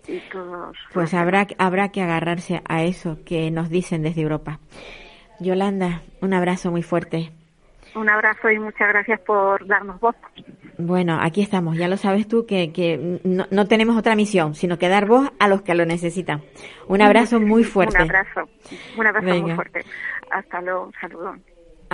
y 0.06 0.20
todos. 0.30 0.76
Pues 0.92 1.14
habrá, 1.14 1.46
habrá 1.58 1.88
que 1.90 2.02
agarrarse 2.02 2.62
a 2.68 2.84
eso 2.84 3.18
que 3.24 3.50
nos 3.50 3.70
dicen 3.70 4.02
desde 4.02 4.22
Europa. 4.22 4.60
Yolanda, 5.40 6.02
un 6.20 6.32
abrazo 6.32 6.70
muy 6.70 6.82
fuerte. 6.82 7.32
Un 7.94 8.08
abrazo 8.08 8.50
y 8.50 8.58
muchas 8.58 8.88
gracias 8.88 9.20
por 9.20 9.64
darnos 9.66 10.00
voz. 10.00 10.16
Bueno, 10.78 11.18
aquí 11.20 11.42
estamos. 11.42 11.76
Ya 11.76 11.86
lo 11.86 11.96
sabes 11.96 12.26
tú 12.26 12.44
que, 12.44 12.72
que 12.72 13.20
no, 13.24 13.66
tenemos 13.66 13.96
otra 13.96 14.16
misión, 14.16 14.54
sino 14.54 14.78
que 14.78 14.88
dar 14.88 15.06
voz 15.06 15.30
a 15.38 15.46
los 15.46 15.62
que 15.62 15.74
lo 15.74 15.86
necesitan. 15.86 16.42
Un 16.88 17.02
abrazo 17.02 17.38
muy 17.40 17.62
fuerte. 17.64 17.96
Un 17.96 18.02
abrazo. 18.02 18.48
Un 18.98 19.06
abrazo 19.06 19.40
muy 19.40 19.54
fuerte. 19.54 19.80
Hasta 20.30 20.60
luego. 20.60 20.90
Saludos. 21.00 21.38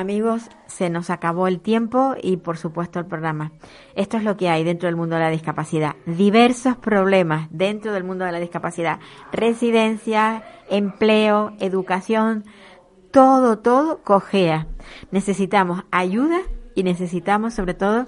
Amigos, 0.00 0.48
se 0.66 0.88
nos 0.88 1.10
acabó 1.10 1.46
el 1.46 1.60
tiempo 1.60 2.14
y 2.22 2.38
por 2.38 2.56
supuesto 2.56 2.98
el 2.98 3.04
programa. 3.04 3.52
Esto 3.94 4.16
es 4.16 4.24
lo 4.24 4.38
que 4.38 4.48
hay 4.48 4.64
dentro 4.64 4.86
del 4.86 4.96
mundo 4.96 5.16
de 5.16 5.20
la 5.20 5.28
discapacidad. 5.28 5.94
Diversos 6.06 6.78
problemas 6.78 7.48
dentro 7.50 7.92
del 7.92 8.02
mundo 8.02 8.24
de 8.24 8.32
la 8.32 8.40
discapacidad. 8.40 8.98
Residencia, 9.30 10.42
empleo, 10.70 11.52
educación, 11.60 12.46
todo, 13.10 13.58
todo 13.58 14.02
cojea. 14.02 14.68
Necesitamos 15.10 15.84
ayuda 15.90 16.38
y 16.74 16.82
necesitamos 16.82 17.52
sobre 17.52 17.74
todo 17.74 18.06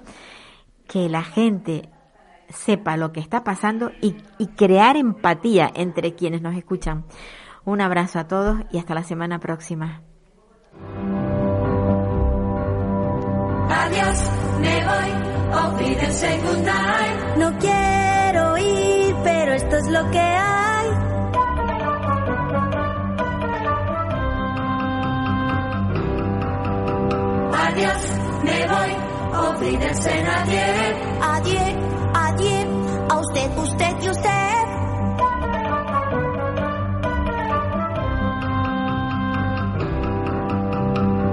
que 0.87 1.09
la 1.09 1.21
gente 1.21 1.89
sepa 2.49 2.97
lo 2.97 3.11
que 3.11 3.19
está 3.19 3.43
pasando 3.43 3.91
y, 4.01 4.15
y, 4.39 4.47
crear 4.47 4.97
empatía 4.97 5.71
entre 5.75 6.15
quienes 6.15 6.41
nos 6.41 6.55
escuchan. 6.55 7.05
Un 7.65 7.81
abrazo 7.81 8.17
a 8.17 8.27
todos 8.27 8.61
y 8.71 8.79
hasta 8.79 8.95
la 8.95 9.03
semana 9.03 9.37
próxima. 9.39 10.01
Adiós, 13.93 14.19
me 14.59 14.83
voy, 14.85 15.53
auf 15.53 15.79
Wiedersehen, 15.79 16.41
goodnight. 16.41 17.37
No 17.37 17.59
quiero 17.59 18.57
ir, 18.57 19.15
pero 19.23 19.53
esto 19.53 19.75
es 19.77 19.87
lo 19.87 20.09
que 20.09 20.19
hay. 20.19 20.87
Adiós, 27.67 28.01
me 28.43 28.67
voy, 28.67 28.91
auf 29.33 29.61
Wiedersehen, 29.61 30.27
adiós. 30.27 30.95
Adiós, 31.21 31.73
adiós, 32.15 32.65
a 33.09 33.19
usted, 33.19 33.57
usted 33.59 33.95
y 34.01 34.09
usted. 34.09 34.67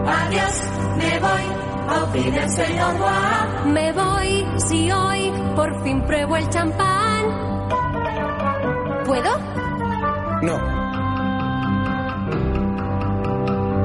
Adiós, 0.07 0.63
me 0.99 1.19
voy, 1.21 1.60
Me 3.66 3.93
voy, 3.93 4.47
si 4.68 4.91
hoy 4.93 5.32
por 5.57 5.82
fin 5.82 6.03
pruebo 6.03 6.36
el 6.36 6.49
champán. 6.49 7.24
¿Puedo? 9.05 9.38
No. 10.43 10.59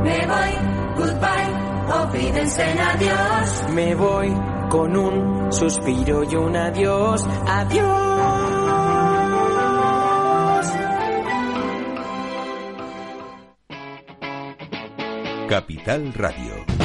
Me 0.03 0.25
voy, 0.27 0.51
goodbye, 0.97 1.91
auf 1.91 2.13
Wiedersehen, 2.13 2.79
adiós. 2.79 3.65
Me 3.73 3.95
voy 3.95 4.33
con 4.69 4.95
un 4.95 5.51
suspiro 5.51 6.23
y 6.23 6.35
un 6.35 6.55
adiós. 6.55 7.27
Adiós. 7.47 8.15
Capital 15.47 16.13
Radio. 16.13 16.84